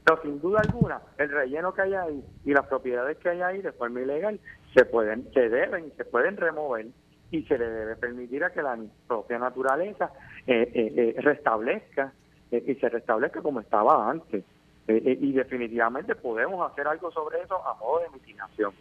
pero 0.05 0.21
sin 0.21 0.39
duda 0.39 0.59
alguna, 0.59 1.01
el 1.17 1.31
relleno 1.31 1.73
que 1.73 1.81
hay 1.81 1.95
ahí 1.95 2.23
y 2.45 2.53
las 2.53 2.67
propiedades 2.67 3.17
que 3.17 3.29
hay 3.29 3.41
ahí 3.41 3.61
de 3.63 3.71
forma 3.71 4.01
ilegal 4.01 4.39
se 4.75 4.85
pueden, 4.85 5.27
se 5.33 5.49
deben, 5.49 5.91
se 5.97 6.05
pueden 6.05 6.37
remover 6.37 6.85
y 7.31 7.41
se 7.43 7.57
le 7.57 7.67
debe 7.67 7.95
permitir 7.95 8.43
a 8.43 8.51
que 8.51 8.61
la 8.61 8.77
propia 9.07 9.39
naturaleza 9.39 10.11
restablezca 10.45 12.13
y 12.51 12.75
se 12.75 12.89
restablezca 12.89 13.41
como 13.41 13.59
estaba 13.61 14.07
antes. 14.07 14.43
Eh, 14.88 15.01
eh, 15.05 15.17
y 15.19 15.33
definitivamente 15.33 16.15
podemos 16.15 16.69
hacer 16.71 16.88
algo 16.88 17.11
sobre 17.11 17.41
eso 17.41 17.55
a 17.67 17.73
modo 17.75 17.99
de 17.99 18.09
mitigación. 18.09 18.71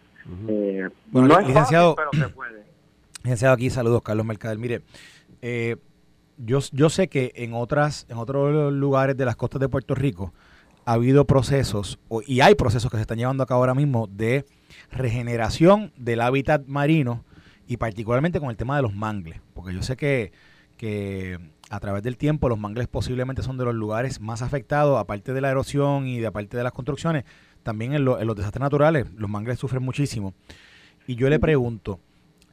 Eh, 0.49 0.89
bueno, 1.11 1.41
licenciado, 1.41 1.97
pero 1.97 2.11
se 2.13 2.29
puede. 2.29 2.65
Licenciado, 3.25 3.55
aquí 3.55 3.71
saludos, 3.71 4.03
Carlos 4.03 4.25
Mercader. 4.25 4.57
Mire, 4.57 4.83
yo, 6.39 6.61
yo 6.71 6.91
sé 6.91 7.09
que 7.09 7.33
en 7.35 7.55
otras 7.55 8.07
en 8.09 8.19
otros 8.19 8.73
lugares 8.73 9.17
de 9.17 9.25
las 9.25 9.35
costas 9.35 9.61
de 9.61 9.69
Puerto 9.69 9.97
Rico 9.97 10.33
ha 10.85 10.93
habido 10.93 11.25
procesos, 11.25 11.99
y 12.25 12.41
hay 12.41 12.55
procesos 12.55 12.89
que 12.89 12.99
se 12.99 13.01
están 13.01 13.19
llevando 13.19 13.43
a 13.43 13.47
cabo 13.47 13.63
ahora 13.63 13.75
mismo, 13.75 14.07
de 14.07 14.45
regeneración 14.93 15.93
del 15.97 16.21
hábitat 16.21 16.67
marino 16.67 17.25
y 17.67 17.79
particularmente 17.79 18.39
con 18.39 18.51
el 18.51 18.57
tema 18.57 18.77
de 18.77 18.83
los 18.83 18.95
mangles, 18.95 19.41
porque 19.55 19.75
yo 19.75 19.83
sé 19.83 19.97
que, 19.97 20.31
que 20.77 21.41
a 21.71 21.81
través 21.81 22.03
del 22.03 22.17
tiempo 22.17 22.49
los 22.49 22.59
mangles 22.59 22.87
posiblemente 22.89 23.43
son 23.43 23.59
de 23.59 23.65
los 23.65 23.75
lugares 23.75 24.21
más 24.21 24.43
afectados, 24.43 24.99
aparte 24.99 25.33
de 25.33 25.41
la 25.41 25.51
erosión 25.51 26.07
y 26.07 26.19
de 26.19 26.27
aparte 26.27 26.57
de 26.57 26.63
las 26.63 26.73
construcciones, 26.73 27.25
también 27.63 27.93
en, 27.95 28.05
los 28.05 28.37
desastres 28.37 28.61
naturales 28.61 29.07
los 29.17 29.29
mangles 29.29 29.59
sufren 29.59 29.83
muchísimo. 29.83 30.35
Y 31.07 31.17
yo 31.17 31.29
le 31.29 31.39
pregunto, 31.39 32.01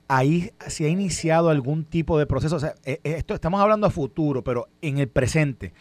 ahí 0.07 0.51
se 0.67 0.85
ha 0.85 0.89
iniciado 0.89 1.49
algún 1.49 1.85
tipo 1.85 2.17
de 2.17 2.25
proceso, 2.25 2.55
o 2.55 2.59
sea, 2.59 2.75
eh, 2.83 2.99
eh, 3.03 3.15
esto 3.17 3.33
estamos 3.33 3.61
hablando 3.61 3.87
a 3.87 3.91
futuro, 3.91 4.43
pero 4.43 4.67
en 4.81 4.97
el 4.97 5.07
presente, 5.07 5.73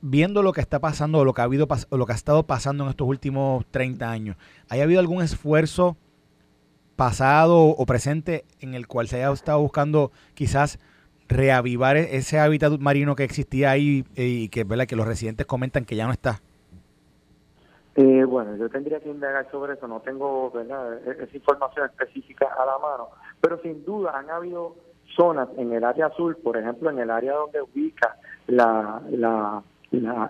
viendo 0.00 0.42
lo 0.42 0.52
que 0.52 0.60
está 0.60 0.80
pasando 0.80 1.18
o 1.18 1.24
lo 1.24 1.32
que 1.32 1.40
ha 1.40 1.44
habido 1.44 1.66
o 1.88 1.96
lo 1.96 2.06
que 2.06 2.12
ha 2.12 2.16
estado 2.16 2.46
pasando 2.46 2.84
en 2.84 2.90
estos 2.90 3.08
últimos 3.08 3.64
30 3.70 4.10
años, 4.10 4.36
¿ha 4.68 4.74
habido 4.74 5.00
algún 5.00 5.22
esfuerzo 5.22 5.96
pasado 6.96 7.58
o 7.58 7.86
presente 7.86 8.44
en 8.60 8.74
el 8.74 8.86
cual 8.86 9.08
se 9.08 9.16
haya 9.16 9.32
estado 9.32 9.60
buscando 9.60 10.12
quizás 10.34 10.78
reavivar 11.32 11.96
e-, 11.96 12.16
ese 12.16 12.38
hábitat 12.38 12.78
marino 12.78 13.16
que 13.16 13.24
existía 13.24 13.70
ahí 13.70 14.04
eh, 14.16 14.24
y 14.26 14.48
que, 14.48 14.64
¿verdad? 14.64 14.86
que 14.86 14.96
los 14.96 15.06
residentes 15.06 15.46
comentan 15.46 15.84
que 15.84 15.96
ya 15.96 16.06
no 16.06 16.12
está? 16.12 16.40
Eh, 17.94 18.24
bueno, 18.24 18.56
yo 18.56 18.70
tendría 18.70 19.00
que 19.00 19.10
indagar 19.10 19.50
sobre 19.50 19.74
eso, 19.74 19.86
no 19.86 20.00
tengo 20.00 20.50
¿verdad? 20.50 20.98
E-, 21.06 21.24
esa 21.24 21.36
información 21.36 21.86
específica 21.86 22.48
a 22.58 22.64
la 22.64 22.78
mano, 22.78 23.08
pero 23.40 23.60
sin 23.62 23.84
duda 23.84 24.16
han 24.16 24.30
habido 24.30 24.76
zonas 25.16 25.48
en 25.58 25.72
el 25.72 25.84
área 25.84 26.06
azul, 26.06 26.36
por 26.36 26.56
ejemplo, 26.56 26.90
en 26.90 26.98
el 26.98 27.10
área 27.10 27.34
donde 27.34 27.60
ubica 27.60 28.16
la, 28.46 29.02
la 29.10 29.62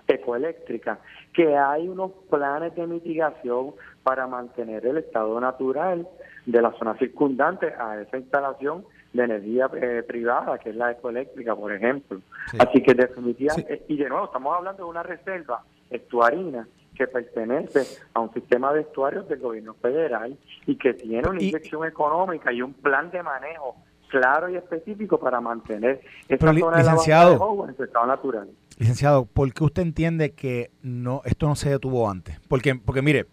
ecoeléctrica, 0.07 0.99
que 1.33 1.55
hay 1.55 1.87
unos 1.87 2.11
planes 2.29 2.75
de 2.75 2.85
mitigación 2.85 3.73
para 4.03 4.27
mantener 4.27 4.85
el 4.85 4.97
estado 4.97 5.39
natural 5.39 6.07
de 6.45 6.61
la 6.61 6.73
zona 6.73 6.97
circundante 6.97 7.67
a 7.67 8.01
esa 8.01 8.17
instalación 8.17 8.83
de 9.13 9.23
energía 9.23 9.69
eh, 9.75 10.03
privada, 10.05 10.57
que 10.57 10.71
es 10.71 10.75
la 10.75 10.91
ecoeléctrica, 10.91 11.55
por 11.55 11.71
ejemplo. 11.71 12.19
Así 12.57 12.81
que 12.81 12.93
definitivamente, 12.93 13.83
y 13.87 13.97
de 13.97 14.09
nuevo, 14.09 14.25
estamos 14.25 14.55
hablando 14.57 14.83
de 14.83 14.89
una 14.89 15.03
reserva 15.03 15.63
estuarina 15.89 16.67
que 16.95 17.07
pertenece 17.07 18.01
a 18.13 18.19
un 18.19 18.33
sistema 18.33 18.73
de 18.73 18.81
estuarios 18.81 19.27
del 19.27 19.39
gobierno 19.39 19.73
federal 19.75 20.37
y 20.65 20.75
que 20.77 20.93
tiene 20.93 21.27
una 21.27 21.41
inyección 21.41 21.87
económica 21.87 22.51
y 22.51 22.61
un 22.61 22.73
plan 22.73 23.09
de 23.11 23.23
manejo 23.23 23.75
claro 24.09 24.47
y 24.47 24.55
específico 24.55 25.19
para 25.19 25.41
mantener 25.41 26.01
esta 26.27 26.53
zona 26.53 26.77
licenciado, 26.77 27.63
de 27.65 27.71
en 27.71 27.77
su 27.77 27.83
estado 27.83 28.05
natural. 28.05 28.49
Licenciado, 28.77 29.25
¿por 29.25 29.51
qué 29.53 29.63
usted 29.63 29.81
entiende 29.81 30.33
que 30.33 30.69
no 30.83 31.21
esto 31.25 31.47
no 31.47 31.55
se 31.55 31.71
detuvo 31.71 32.09
antes? 32.09 32.39
Porque, 32.47 32.75
porque 32.75 33.01
mire, 33.01 33.25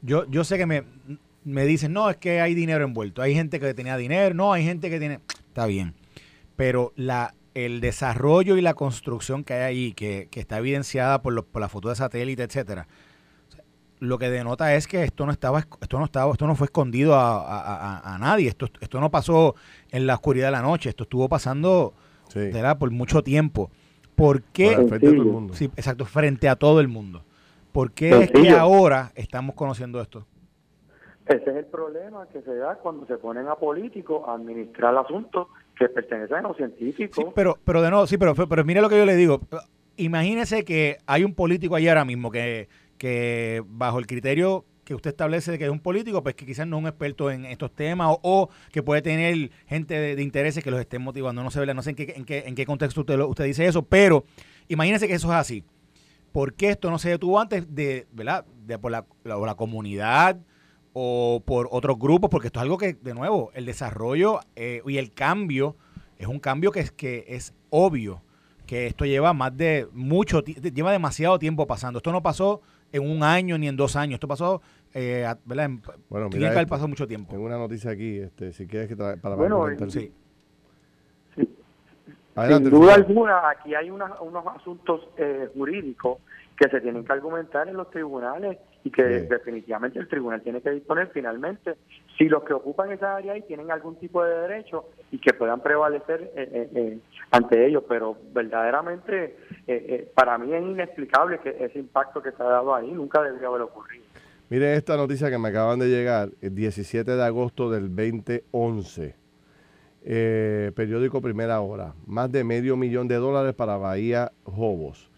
yo, 0.00 0.24
yo 0.26 0.42
sé 0.44 0.56
que 0.56 0.64
me 0.64 0.84
me 1.44 1.64
dicen, 1.64 1.92
no, 1.92 2.10
es 2.10 2.16
que 2.16 2.40
hay 2.40 2.54
dinero 2.54 2.84
envuelto. 2.84 3.22
Hay 3.22 3.34
gente 3.34 3.60
que 3.60 3.74
tenía 3.74 3.96
dinero, 3.96 4.34
no, 4.34 4.52
hay 4.52 4.64
gente 4.64 4.90
que 4.90 4.98
tiene... 4.98 5.20
Está 5.48 5.66
bien. 5.66 5.94
Pero 6.56 6.92
la, 6.96 7.34
el 7.54 7.80
desarrollo 7.80 8.56
y 8.56 8.60
la 8.60 8.74
construcción 8.74 9.44
que 9.44 9.54
hay 9.54 9.62
ahí, 9.62 9.92
que, 9.92 10.28
está 10.32 10.58
evidenciada 10.58 11.22
por, 11.22 11.44
por 11.46 11.60
la 11.60 11.68
foto 11.68 11.88
de 11.88 11.96
satélite, 11.96 12.42
etcétera, 12.42 12.86
lo 14.00 14.18
que 14.18 14.30
denota 14.30 14.74
es 14.74 14.86
que 14.86 15.04
esto 15.04 15.26
no 15.26 15.32
estaba, 15.32 15.60
esto 15.80 15.98
no 15.98 16.04
estaba, 16.06 16.32
esto 16.32 16.46
no 16.46 16.56
fue 16.56 16.64
escondido 16.64 17.14
a, 17.14 18.16
nadie. 18.18 18.48
Esto, 18.48 18.66
esto 18.80 18.98
no 18.98 19.10
pasó 19.10 19.54
en 19.90 20.06
la 20.06 20.14
oscuridad 20.14 20.46
de 20.46 20.52
la 20.52 20.62
noche. 20.62 20.88
Esto 20.88 21.04
estuvo 21.04 21.28
pasando 21.28 21.94
por 22.78 22.90
mucho 22.90 23.22
tiempo. 23.22 23.70
¿Por 24.14 24.42
qué? 24.42 24.74
frente 24.88 24.94
a 24.94 25.00
todo 25.00 25.10
el 25.10 25.24
mundo. 25.24 25.54
Sí, 25.54 25.66
exacto, 25.76 26.06
frente 26.06 26.48
a 26.48 26.56
todo 26.56 26.80
el 26.80 26.88
mundo. 26.88 27.24
¿Por 27.72 27.92
qué 27.92 28.24
es 28.24 28.30
que 28.30 28.50
ahora 28.50 29.12
estamos 29.14 29.54
conociendo 29.54 30.00
esto? 30.00 30.26
Ese 31.30 31.48
es 31.48 31.56
el 31.58 31.66
problema 31.66 32.26
que 32.26 32.42
se 32.42 32.56
da 32.56 32.74
cuando 32.74 33.06
se 33.06 33.16
ponen 33.16 33.46
a 33.46 33.54
políticos 33.54 34.24
a 34.26 34.34
administrar 34.34 34.96
asuntos 34.96 35.46
que 35.78 35.88
pertenecen 35.88 36.38
a 36.38 36.42
los 36.42 36.56
científicos. 36.56 37.24
Sí, 37.24 37.30
pero, 37.36 37.56
pero 37.64 37.80
de 37.82 37.90
nuevo, 37.90 38.04
sí, 38.08 38.18
pero, 38.18 38.34
pero 38.34 38.64
mire 38.64 38.80
lo 38.80 38.88
que 38.88 38.98
yo 38.98 39.06
le 39.06 39.14
digo. 39.14 39.40
Imagínese 39.96 40.64
que 40.64 40.98
hay 41.06 41.22
un 41.22 41.36
político 41.36 41.76
ahí 41.76 41.86
ahora 41.86 42.04
mismo 42.04 42.32
que, 42.32 42.68
que 42.98 43.62
bajo 43.64 44.00
el 44.00 44.08
criterio 44.08 44.64
que 44.82 44.96
usted 44.96 45.10
establece 45.10 45.52
de 45.52 45.58
que 45.58 45.66
es 45.66 45.70
un 45.70 45.78
político, 45.78 46.20
pues 46.20 46.34
que 46.34 46.44
quizás 46.44 46.66
no 46.66 46.78
es 46.78 46.82
un 46.82 46.88
experto 46.88 47.30
en 47.30 47.44
estos 47.44 47.70
temas 47.76 48.16
o, 48.22 48.50
que 48.72 48.82
puede 48.82 49.00
tener 49.00 49.52
gente 49.68 50.16
de, 50.16 50.20
intereses 50.20 50.64
que 50.64 50.70
los 50.72 50.80
estén 50.80 51.00
motivando. 51.00 51.44
No 51.44 51.52
sé, 51.52 51.64
no 51.64 51.82
sé 51.82 51.90
en 51.90 51.96
qué, 51.96 52.14
en 52.16 52.24
qué, 52.24 52.42
en 52.44 52.56
qué 52.56 52.66
contexto 52.66 53.02
usted, 53.02 53.20
usted 53.20 53.44
dice 53.44 53.66
eso, 53.66 53.82
pero 53.82 54.24
imagínese 54.66 55.06
que 55.06 55.14
eso 55.14 55.28
es 55.28 55.34
así. 55.34 55.62
¿Por 56.32 56.54
qué 56.54 56.70
esto 56.70 56.90
no 56.90 56.98
se 56.98 57.10
detuvo 57.10 57.38
antes 57.38 57.72
de, 57.72 58.08
¿verdad? 58.10 58.44
De 58.66 58.80
por 58.80 58.90
la, 58.90 59.04
la 59.22 59.54
comunidad, 59.54 60.40
o 60.92 61.42
por 61.44 61.68
otros 61.70 61.98
grupos, 61.98 62.30
porque 62.30 62.48
esto 62.48 62.58
es 62.60 62.62
algo 62.62 62.78
que, 62.78 62.94
de 62.94 63.14
nuevo, 63.14 63.50
el 63.54 63.66
desarrollo 63.66 64.40
eh, 64.56 64.82
y 64.86 64.98
el 64.98 65.12
cambio 65.12 65.76
es 66.18 66.26
un 66.26 66.38
cambio 66.38 66.72
que 66.72 66.80
es, 66.80 66.90
que 66.90 67.24
es 67.28 67.54
obvio, 67.70 68.22
que 68.66 68.86
esto 68.86 69.04
lleva 69.04 69.32
más 69.32 69.56
de 69.56 69.88
mucho, 69.92 70.42
lleva 70.42 70.92
demasiado 70.92 71.38
tiempo 71.38 71.66
pasando. 71.66 71.98
Esto 71.98 72.12
no 72.12 72.22
pasó 72.22 72.60
en 72.92 73.08
un 73.08 73.22
año 73.22 73.56
ni 73.56 73.68
en 73.68 73.76
dos 73.76 73.96
años, 73.96 74.14
esto 74.14 74.28
pasó, 74.28 74.60
eh, 74.92 75.26
¿verdad? 75.44 75.70
bueno, 76.08 76.28
tiene 76.28 76.46
que 76.46 76.52
haber 76.52 76.66
pasado 76.66 76.88
mucho 76.88 77.06
tiempo. 77.06 77.30
Tengo 77.30 77.46
una 77.46 77.58
noticia 77.58 77.92
aquí, 77.92 78.18
este, 78.18 78.52
si 78.52 78.66
quieres 78.66 78.88
que 78.88 78.96
para 78.96 79.34
bueno, 79.36 79.66
sí. 79.88 80.12
Sin 81.34 82.70
duda 82.70 82.94
alguna, 82.94 83.50
aquí 83.50 83.74
hay 83.74 83.90
unos 83.90 84.10
asuntos 84.56 85.08
eh, 85.16 85.48
jurídicos 85.54 86.18
que 86.60 86.68
se 86.68 86.82
tienen 86.82 87.04
que 87.04 87.12
argumentar 87.12 87.68
en 87.68 87.76
los 87.78 87.90
tribunales 87.90 88.58
y 88.84 88.90
que 88.90 89.02
definitivamente 89.02 89.98
el 89.98 90.08
tribunal 90.08 90.42
tiene 90.42 90.60
que 90.60 90.70
disponer 90.70 91.08
finalmente 91.08 91.76
si 92.18 92.28
los 92.28 92.44
que 92.44 92.52
ocupan 92.52 92.92
esa 92.92 93.16
área 93.16 93.32
ahí 93.32 93.40
tienen 93.42 93.70
algún 93.70 93.96
tipo 93.96 94.22
de 94.22 94.34
derecho 94.40 94.90
y 95.10 95.18
que 95.18 95.32
puedan 95.32 95.60
prevalecer 95.60 96.30
eh, 96.36 96.50
eh, 96.52 96.70
eh, 96.74 96.98
ante 97.30 97.66
ellos, 97.66 97.84
pero 97.88 98.14
verdaderamente 98.34 99.36
para 100.14 100.36
mí 100.36 100.52
es 100.52 100.62
inexplicable 100.62 101.38
que 101.38 101.56
ese 101.58 101.78
impacto 101.78 102.20
que 102.20 102.32
se 102.32 102.42
ha 102.42 102.46
dado 102.46 102.74
ahí 102.74 102.90
nunca 102.92 103.22
debería 103.22 103.48
haber 103.48 103.62
ocurrido. 103.62 104.04
Mire 104.50 104.74
esta 104.74 104.98
noticia 104.98 105.30
que 105.30 105.38
me 105.38 105.48
acaban 105.48 105.78
de 105.78 105.88
llegar, 105.88 106.28
el 106.42 106.54
17 106.54 107.10
de 107.10 107.24
agosto 107.24 107.70
del 107.70 107.88
2011. 107.88 109.14
Eh, 110.02 110.72
periódico 110.74 111.20
Primera 111.20 111.60
Hora. 111.60 111.94
Más 112.06 112.30
de 112.32 112.44
medio 112.44 112.76
millón 112.76 113.08
de 113.08 113.16
dólares 113.16 113.54
para 113.54 113.76
Bahía 113.76 114.32
Jobos. 114.44 115.09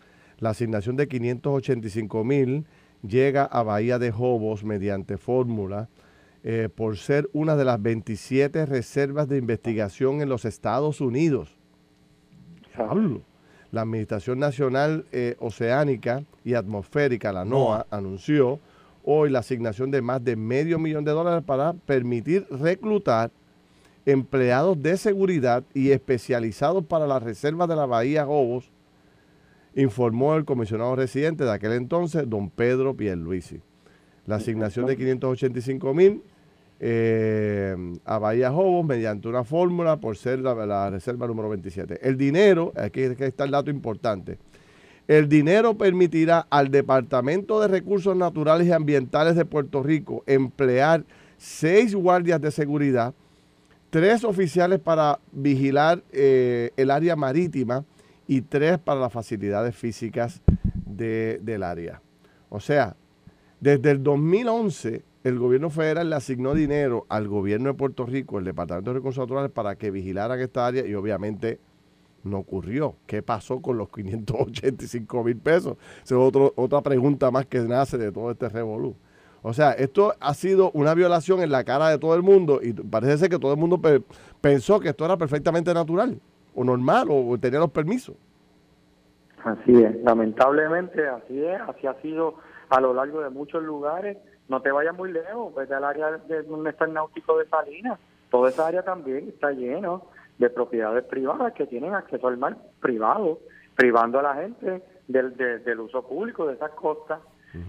La 0.43 0.51
asignación 0.51 0.97
de 0.97 1.07
585 1.07 2.25
mil 2.25 2.67
llega 3.07 3.45
a 3.45 3.63
Bahía 3.63 4.01
de 4.01 4.11
Jobos 4.11 4.65
mediante 4.65 5.17
fórmula 5.17 5.89
eh, 6.43 6.69
por 6.75 6.97
ser 6.97 7.31
una 7.33 7.55
de 7.55 7.65
las 7.65 7.81
27 7.81 8.67
reservas 8.67 9.29
de 9.29 9.39
investigación 9.39 10.21
en 10.21 10.29
los 10.29 10.45
Estados 10.45 11.01
Unidos. 11.01 11.57
La 13.71 13.83
Administración 13.83 14.41
Nacional 14.41 15.05
eh, 15.13 15.37
Oceánica 15.39 16.25
y 16.45 16.55
Atmosférica, 16.55 17.33
la 17.33 17.45
NOAA, 17.45 17.87
anunció 17.89 18.59
hoy 19.05 19.31
la 19.31 19.39
asignación 19.39 19.93
de 19.93 20.03
más 20.03 20.25
de 20.25 20.35
medio 20.35 20.81
millón 20.81 21.05
de 21.05 21.13
dólares 21.13 21.45
para 21.47 21.73
permitir 21.73 22.49
reclutar 22.51 23.31
empleados 24.05 24.83
de 24.83 24.97
seguridad 24.97 25.63
y 25.73 25.93
especializados 25.93 26.85
para 26.85 27.07
las 27.07 27.23
reservas 27.23 27.69
de 27.69 27.77
la 27.77 27.87
Bahía 27.87 28.25
Jobos, 28.27 28.72
informó 29.75 30.35
el 30.35 30.45
comisionado 30.45 30.97
residente 30.97 31.45
de 31.45 31.53
aquel 31.53 31.73
entonces, 31.73 32.29
don 32.29 32.51
Pedro 32.51 32.95
Pierluisi. 32.95 33.61
La 34.27 34.37
asignación 34.37 34.87
de 34.87 34.97
585 34.97 35.95
mil 35.95 36.23
eh, 36.85 37.77
a 38.05 38.19
Bahía 38.19 38.51
Jobos 38.51 38.85
mediante 38.85 39.29
una 39.29 39.45
fórmula 39.45 39.99
por 39.99 40.17
ser 40.17 40.41
la, 40.41 40.91
reserva 40.91 41.27
número 41.27 41.49
27. 41.49 42.07
El 42.07 42.17
dinero, 42.17 42.73
aquí, 42.77 43.05
aquí 43.05 43.25
está 43.25 43.45
el 43.45 43.53
dato 43.53 43.71
importante, 43.71 44.39
el 45.09 45.29
dinero 45.29 45.77
permitirá 45.77 46.47
al 46.51 46.71
Departamento 46.71 47.61
de 47.61 47.69
Recursos 47.69 48.17
Naturales 48.17 48.69
y 48.69 48.73
Ambientales 48.73 49.37
de 49.37 49.45
Puerto 49.45 49.83
Rico 49.83 50.23
emplear 50.27 51.05
seis 51.39 51.95
guardias 51.95 52.41
de 52.41 52.51
seguridad, 52.51 53.13
tres 53.91 54.23
oficiales 54.25 54.79
para 54.79 55.19
vigilar 55.33 56.03
eh, 56.13 56.71
el 56.77 56.91
área 56.91 57.17
marítima 57.17 57.85
y 58.33 58.41
tres 58.41 58.79
para 58.79 58.99
las 58.99 59.13
facilidades 59.13 59.77
físicas 59.77 60.41
del 60.87 61.63
área. 61.63 62.01
O 62.49 62.61
sea, 62.61 62.97
desde 63.61 63.91
el 63.91 64.03
2011 64.03 65.05
el 65.25 65.39
gobierno 65.39 65.69
federal 65.69 66.09
le 66.09 66.17
asignó 66.17 66.55
dinero 66.55 67.05
al 67.11 67.29
gobierno 67.29 67.69
de 67.69 67.75
Puerto 67.75 68.07
Rico, 68.07 68.39
el 68.39 68.47
Departamento 68.47 68.91
de 68.91 68.95
Recursos 68.95 69.23
Naturales, 69.23 69.53
para 69.53 69.77
que 69.77 69.91
vigilaran 69.91 70.41
esta 70.41 70.67
área 70.67 70.87
y 70.87 70.95
obviamente 70.95 71.61
no 72.25 72.39
ocurrió. 72.39 72.97
¿Qué 73.07 73.23
pasó 73.23 73.61
con 73.61 73.77
los 73.77 73.91
585 73.91 75.25
mil 75.25 75.37
pesos? 75.37 75.77
Esa 76.03 76.15
es 76.15 76.33
otra 76.57 76.81
pregunta 76.81 77.31
más 77.31 77.45
que 77.45 77.61
nace 77.61 77.99
de 77.99 78.13
todo 78.13 78.31
este 78.31 78.49
revolú. 78.49 78.97
O 79.43 79.53
sea, 79.53 79.73
esto 79.73 80.15
ha 80.21 80.33
sido 80.33 80.71
una 80.73 80.95
violación 80.95 81.43
en 81.43 81.51
la 81.51 81.65
cara 81.65 81.91
de 81.91 81.99
todo 81.99 82.15
el 82.15 82.23
mundo 82.23 82.61
y 82.63 82.73
parece 82.73 83.19
ser 83.19 83.29
que 83.29 83.39
todo 83.39 83.53
el 83.53 83.59
mundo 83.59 83.79
pensó 84.41 84.81
que 84.81 84.89
esto 84.89 85.05
era 85.05 85.19
perfectamente 85.19 85.75
natural 85.75 86.19
o 86.55 86.65
normal 86.65 87.09
o, 87.11 87.37
tenía 87.39 87.61
los 87.61 87.71
permisos. 87.71 88.17
Así 89.45 89.83
es, 89.83 89.97
lamentablemente 90.03 91.09
así 91.09 91.45
es, 91.45 91.61
así 91.63 91.87
ha 91.87 91.95
sido 92.01 92.37
a 92.71 92.81
lo 92.81 92.95
largo 92.95 93.21
de 93.23 93.31
muchos 93.31 93.63
lugares. 93.63 94.19
No 94.49 94.61
te 94.61 94.71
vayas 94.71 94.97
muy 94.97 95.13
lejos, 95.13 95.55
vete 95.55 95.75
al 95.75 95.85
área 95.85 96.11
de 96.13 96.43
donde 96.43 96.71
está 96.71 96.85
el 96.85 96.93
náutico 96.93 97.39
de 97.39 97.47
Salinas. 97.47 97.99
Toda 98.31 98.51
esa 98.51 98.67
área 98.67 98.83
también 98.83 99.29
está 99.29 99.51
lleno 99.51 100.07
de 100.39 100.51
propiedades 100.51 101.05
privadas 101.05 101.53
que 101.55 101.67
tienen 101.67 101.95
acceso 101.95 102.29
al 102.29 102.37
mar 102.37 102.57
privado, 102.81 103.41
privando 103.77 104.19
a 104.19 104.23
la 104.23 104.35
gente 104.35 104.83
del, 105.09 105.37
del 105.37 105.81
uso 105.81 106.07
público 106.07 106.47
de 106.47 106.55
esas 106.55 106.71
costas. 106.73 107.21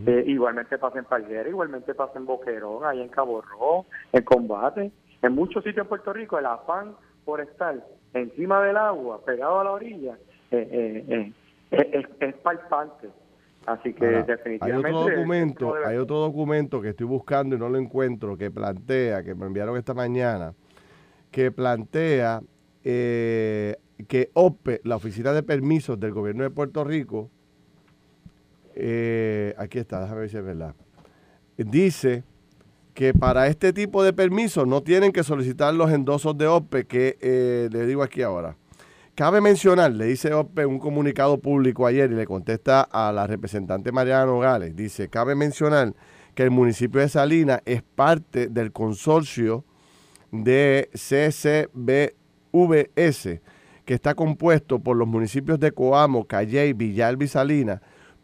Eh, 0.05 0.23
igualmente 0.27 0.77
pasa 0.77 0.99
en 0.99 1.05
Palguera, 1.05 1.49
igualmente 1.49 1.93
pasa 1.93 2.17
en 2.17 2.25
Boquerón, 2.25 2.85
ahí 2.85 3.01
en 3.01 3.09
Cabo 3.09 3.41
Rojo, 3.41 3.85
en 4.13 4.23
Combate. 4.23 4.91
En 5.21 5.33
muchos 5.33 5.63
sitios 5.63 5.83
en 5.83 5.89
Puerto 5.89 6.13
Rico 6.13 6.39
el 6.39 6.45
afán 6.45 6.95
por 7.25 7.41
estar 7.41 7.75
encima 8.13 8.61
del 8.61 8.77
agua, 8.77 9.23
pegado 9.25 9.59
a 9.59 9.63
la 9.63 9.71
orilla, 9.71 10.17
eh, 10.51 11.05
eh, 11.09 11.33
es, 11.71 12.05
es, 12.19 12.35
palpante. 12.35 13.09
Así 13.65 13.93
que 13.93 14.05
definitivamente... 14.05 14.65
Hay 14.87 14.93
otro, 14.93 15.09
documento, 15.09 15.75
hay 15.85 15.97
otro 15.97 16.17
documento 16.17 16.81
que 16.81 16.89
estoy 16.89 17.07
buscando 17.07 17.55
y 17.55 17.59
no 17.59 17.69
lo 17.69 17.77
encuentro, 17.77 18.37
que 18.37 18.51
plantea, 18.51 19.23
que 19.23 19.35
me 19.35 19.45
enviaron 19.45 19.77
esta 19.77 19.93
mañana, 19.93 20.53
que 21.31 21.51
plantea 21.51 22.41
eh, 22.83 23.77
que 24.07 24.29
OPE, 24.33 24.81
la 24.83 24.97
Oficina 24.97 25.31
de 25.31 25.43
Permisos 25.43 25.99
del 25.99 26.11
Gobierno 26.11 26.43
de 26.43 26.49
Puerto 26.49 26.83
Rico, 26.83 27.29
eh, 28.75 29.53
aquí 29.57 29.79
está, 29.79 30.01
déjame 30.01 30.21
ver 30.21 30.29
si 30.29 30.37
es 30.37 30.43
verdad, 30.43 30.75
dice 31.57 32.23
que 32.93 33.13
para 33.13 33.47
este 33.47 33.73
tipo 33.73 34.03
de 34.03 34.13
permisos 34.13 34.67
no 34.67 34.81
tienen 34.81 35.11
que 35.11 35.23
solicitar 35.23 35.73
los 35.73 35.91
endosos 35.91 36.37
de 36.37 36.47
OPE, 36.47 36.85
que 36.85 37.17
eh, 37.21 37.69
le 37.71 37.85
digo 37.85 38.03
aquí 38.03 38.21
ahora. 38.21 38.55
Cabe 39.15 39.41
mencionar, 39.41 39.91
le 39.91 40.05
dice 40.05 40.33
OPE 40.33 40.65
un 40.65 40.79
comunicado 40.79 41.39
público 41.39 41.85
ayer 41.85 42.11
y 42.11 42.15
le 42.15 42.25
contesta 42.25 42.81
a 42.81 43.11
la 43.11 43.27
representante 43.27 43.91
Mariana 43.91 44.25
Nogales, 44.25 44.75
dice, 44.75 45.07
cabe 45.07 45.35
mencionar 45.35 45.93
que 46.33 46.43
el 46.43 46.51
municipio 46.51 46.99
de 46.99 47.09
Salinas 47.09 47.61
es 47.65 47.83
parte 47.83 48.47
del 48.47 48.71
consorcio 48.71 49.65
de 50.31 50.89
CCB 50.93 52.15
VS, 52.51 53.41
que 53.85 53.93
está 53.93 54.15
compuesto 54.15 54.79
por 54.79 54.97
los 54.97 55.07
municipios 55.07 55.59
de 55.59 55.71
Coamo, 55.71 56.25
Calley, 56.25 56.73
Villalba 56.73 57.23
y 57.23 57.27
Salinas, 57.27 57.81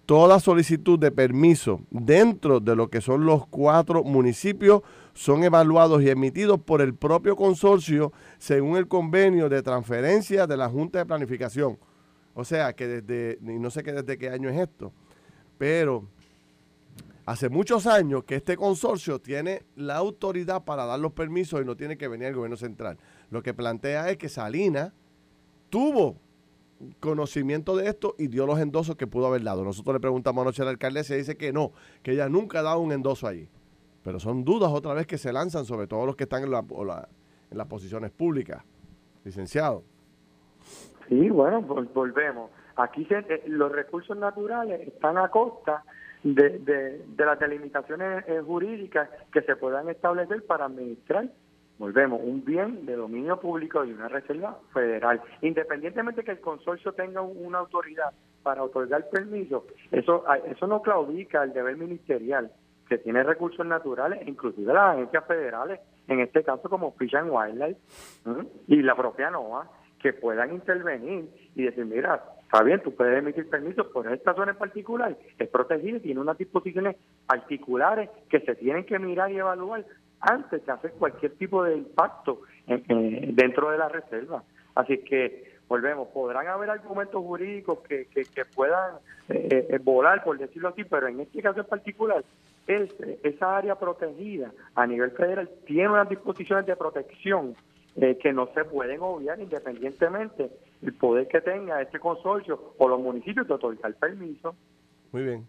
toda 0.09 0.39
solicitud 0.39 0.97
de 0.97 1.11
permiso 1.11 1.81
dentro 1.91 2.59
de 2.59 2.75
lo 2.75 2.89
que 2.89 2.99
son 2.99 3.27
los 3.27 3.45
cuatro 3.45 4.03
municipios 4.03 4.81
son 5.13 5.43
evaluados 5.43 6.01
y 6.01 6.09
emitidos 6.09 6.59
por 6.59 6.81
el 6.81 6.95
propio 6.95 7.35
consorcio 7.35 8.11
según 8.39 8.77
el 8.77 8.87
convenio 8.87 9.49
de 9.49 9.61
transferencia 9.61 10.47
de 10.47 10.57
la 10.57 10.67
Junta 10.67 10.97
de 10.97 11.05
Planificación. 11.05 11.77
O 12.33 12.43
sea 12.43 12.73
que 12.73 12.87
desde, 12.87 13.37
no 13.39 13.69
sé 13.69 13.83
qué 13.83 13.93
desde 13.93 14.17
qué 14.17 14.31
año 14.31 14.49
es 14.49 14.57
esto, 14.57 14.91
pero 15.59 16.07
hace 17.27 17.49
muchos 17.49 17.85
años 17.85 18.23
que 18.23 18.33
este 18.33 18.57
consorcio 18.57 19.19
tiene 19.19 19.61
la 19.75 19.97
autoridad 19.97 20.63
para 20.63 20.87
dar 20.87 20.99
los 20.99 21.11
permisos 21.11 21.61
y 21.61 21.65
no 21.65 21.77
tiene 21.77 21.99
que 21.99 22.07
venir 22.07 22.29
el 22.29 22.35
gobierno 22.35 22.57
central. 22.57 22.97
Lo 23.29 23.43
que 23.43 23.53
plantea 23.53 24.09
es 24.09 24.17
que 24.17 24.27
Salinas 24.27 24.91
tuvo 25.69 26.17
conocimiento 26.99 27.75
de 27.75 27.87
esto 27.87 28.15
y 28.17 28.27
dio 28.27 28.45
los 28.45 28.59
endosos 28.59 28.95
que 28.95 29.07
pudo 29.07 29.27
haber 29.27 29.43
dado. 29.43 29.63
Nosotros 29.63 29.93
le 29.93 29.99
preguntamos 29.99 30.41
anoche 30.41 30.61
a 30.61 30.65
la 30.65 30.71
alcaldesa 30.71 31.13
y 31.15 31.17
dice 31.19 31.37
que 31.37 31.51
no, 31.51 31.71
que 32.03 32.11
ella 32.11 32.29
nunca 32.29 32.59
ha 32.59 32.63
dado 32.63 32.79
un 32.79 32.91
endoso 32.91 33.27
allí. 33.27 33.49
Pero 34.03 34.19
son 34.19 34.45
dudas 34.45 34.71
otra 34.71 34.93
vez 34.93 35.05
que 35.05 35.17
se 35.17 35.33
lanzan 35.33 35.65
sobre 35.65 35.87
todos 35.87 36.05
los 36.05 36.15
que 36.15 36.23
están 36.23 36.43
en, 36.43 36.53
en 36.53 37.57
las 37.57 37.67
posiciones 37.67 38.11
públicas. 38.11 38.63
Licenciado. 39.23 39.83
Sí, 41.09 41.29
bueno, 41.29 41.61
volvemos. 41.61 42.51
Aquí 42.75 43.05
eh, 43.09 43.43
los 43.47 43.71
recursos 43.71 44.15
naturales 44.17 44.87
están 44.87 45.17
a 45.17 45.29
costa 45.29 45.83
de, 46.23 46.59
de, 46.59 47.25
las 47.25 47.39
delimitaciones 47.39 48.23
eh, 48.27 48.41
jurídicas 48.45 49.09
que 49.31 49.41
se 49.41 49.55
puedan 49.55 49.89
establecer 49.89 50.45
para 50.45 50.65
administrar 50.65 51.29
volvemos, 51.79 52.19
un 52.21 52.43
bien 52.43 52.85
de 52.85 52.95
dominio 52.95 53.39
público 53.39 53.83
y 53.85 53.93
una 53.93 54.09
reserva 54.09 54.59
federal. 54.73 55.21
Independientemente 55.41 56.23
que 56.23 56.31
el 56.31 56.41
consorcio 56.41 56.91
tenga 56.91 57.21
una 57.21 57.59
autoridad 57.59 58.11
para 58.43 58.63
otorgar 58.63 59.09
permiso, 59.09 59.65
eso, 59.91 60.23
eso 60.45 60.67
no 60.67 60.81
claudica 60.81 61.43
el 61.43 61.53
deber 61.53 61.77
ministerial 61.77 62.51
que 62.87 62.97
tiene 62.97 63.23
recursos 63.23 63.65
naturales, 63.65 64.27
inclusive 64.27 64.73
las 64.73 64.95
agencias 64.95 65.25
federales, 65.25 65.79
en 66.07 66.19
este 66.19 66.43
caso 66.43 66.69
como 66.69 66.91
Fish 66.93 67.15
and 67.15 67.29
Wildlife 67.31 67.79
y 68.67 68.81
la 68.81 68.95
propia 68.95 69.29
NOAA, 69.29 69.69
que 69.99 70.13
puedan 70.13 70.53
intervenir 70.53 71.29
y 71.55 71.63
decir, 71.63 71.85
mira, 71.85 72.23
está 72.41 72.63
bien, 72.63 72.81
tú 72.81 72.95
puedes 72.95 73.19
emitir 73.19 73.47
permisos, 73.49 73.87
por 73.87 74.11
esta 74.11 74.33
zona 74.33 74.51
en 74.51 74.57
particular 74.57 75.15
es 75.37 75.47
protegida 75.49 75.97
y 75.97 76.01
tiene 76.01 76.19
unas 76.19 76.37
disposiciones 76.37 76.95
particulares 77.27 78.09
que 78.29 78.39
se 78.39 78.55
tienen 78.55 78.85
que 78.85 78.97
mirar 78.97 79.31
y 79.31 79.37
evaluar 79.37 79.85
antes 80.21 80.65
de 80.65 80.71
hacer 80.71 80.91
cualquier 80.93 81.33
tipo 81.33 81.63
de 81.63 81.77
impacto 81.77 82.41
dentro 82.65 83.71
de 83.71 83.77
la 83.77 83.89
reserva. 83.89 84.43
Así 84.75 84.99
que, 84.99 85.57
volvemos, 85.67 86.07
podrán 86.09 86.47
haber 86.47 86.69
argumentos 86.69 87.21
jurídicos 87.23 87.79
que, 87.87 88.05
que, 88.05 88.45
puedan 88.45 88.95
eh, 89.29 89.67
eh, 89.69 89.79
volar, 89.83 90.23
por 90.23 90.37
decirlo 90.37 90.69
así, 90.69 90.83
pero 90.83 91.07
en 91.07 91.19
este 91.19 91.41
caso 91.41 91.61
en 91.61 91.67
particular, 91.67 92.23
es, 92.67 92.89
esa 93.23 93.57
área 93.57 93.75
protegida 93.75 94.51
a 94.75 94.85
nivel 94.85 95.11
federal 95.11 95.49
tiene 95.65 95.89
unas 95.89 96.09
disposiciones 96.09 96.65
de 96.65 96.75
protección 96.75 97.55
eh, 97.95 98.17
que 98.21 98.31
no 98.31 98.47
se 98.53 98.63
pueden 98.65 99.01
obviar 99.01 99.39
independientemente 99.39 100.49
del 100.81 100.93
poder 100.93 101.27
que 101.27 101.41
tenga 101.41 101.81
este 101.81 101.99
consorcio 101.99 102.73
o 102.77 102.87
los 102.87 102.99
municipios 102.99 103.47
de 103.47 103.53
otorgar 103.53 103.93
permiso. 103.95 104.55
Muy 105.11 105.23
bien. 105.23 105.47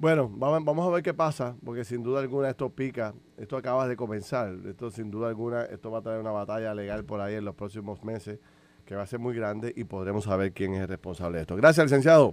Bueno, 0.00 0.30
vamos, 0.34 0.86
a 0.86 0.90
ver 0.90 1.02
qué 1.02 1.12
pasa, 1.12 1.54
porque 1.62 1.84
sin 1.84 2.02
duda 2.02 2.20
alguna 2.20 2.48
esto 2.48 2.70
pica, 2.70 3.12
esto 3.36 3.58
acaba 3.58 3.86
de 3.86 3.96
comenzar, 3.96 4.56
esto 4.66 4.90
sin 4.90 5.10
duda 5.10 5.28
alguna, 5.28 5.64
esto 5.64 5.90
va 5.90 5.98
a 5.98 6.00
traer 6.00 6.20
una 6.20 6.30
batalla 6.30 6.72
legal 6.72 7.04
por 7.04 7.20
ahí 7.20 7.34
en 7.34 7.44
los 7.44 7.54
próximos 7.54 8.02
meses, 8.02 8.38
que 8.86 8.94
va 8.94 9.02
a 9.02 9.06
ser 9.06 9.18
muy 9.18 9.34
grande 9.34 9.74
y 9.76 9.84
podremos 9.84 10.24
saber 10.24 10.52
quién 10.52 10.72
es 10.72 10.80
el 10.80 10.88
responsable 10.88 11.36
de 11.36 11.42
esto. 11.42 11.54
Gracias, 11.54 11.84
licenciado. 11.84 12.30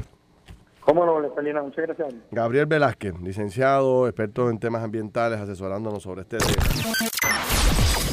¿Cómo 0.80 1.06
no, 1.06 1.30
Felina? 1.36 1.62
Muchas 1.62 1.88
gracias. 1.88 2.16
Gabriel 2.32 2.68
Velázquez, 2.68 3.20
licenciado, 3.20 4.08
experto 4.08 4.50
en 4.50 4.60
temas 4.60 4.82
ambientales, 4.82 5.38
asesorándonos 5.38 6.02
sobre 6.02 6.22
este 6.22 6.38
tema. 6.38 6.64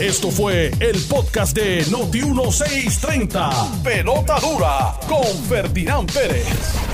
Esto 0.00 0.32
fue 0.32 0.72
el 0.80 0.96
podcast 1.09 1.57
de 1.57 1.82
Noti1630. 1.82 3.84
Pelota 3.84 4.40
dura 4.40 4.94
con 5.09 5.24
Ferdinand 5.48 6.12
Pérez. 6.12 6.93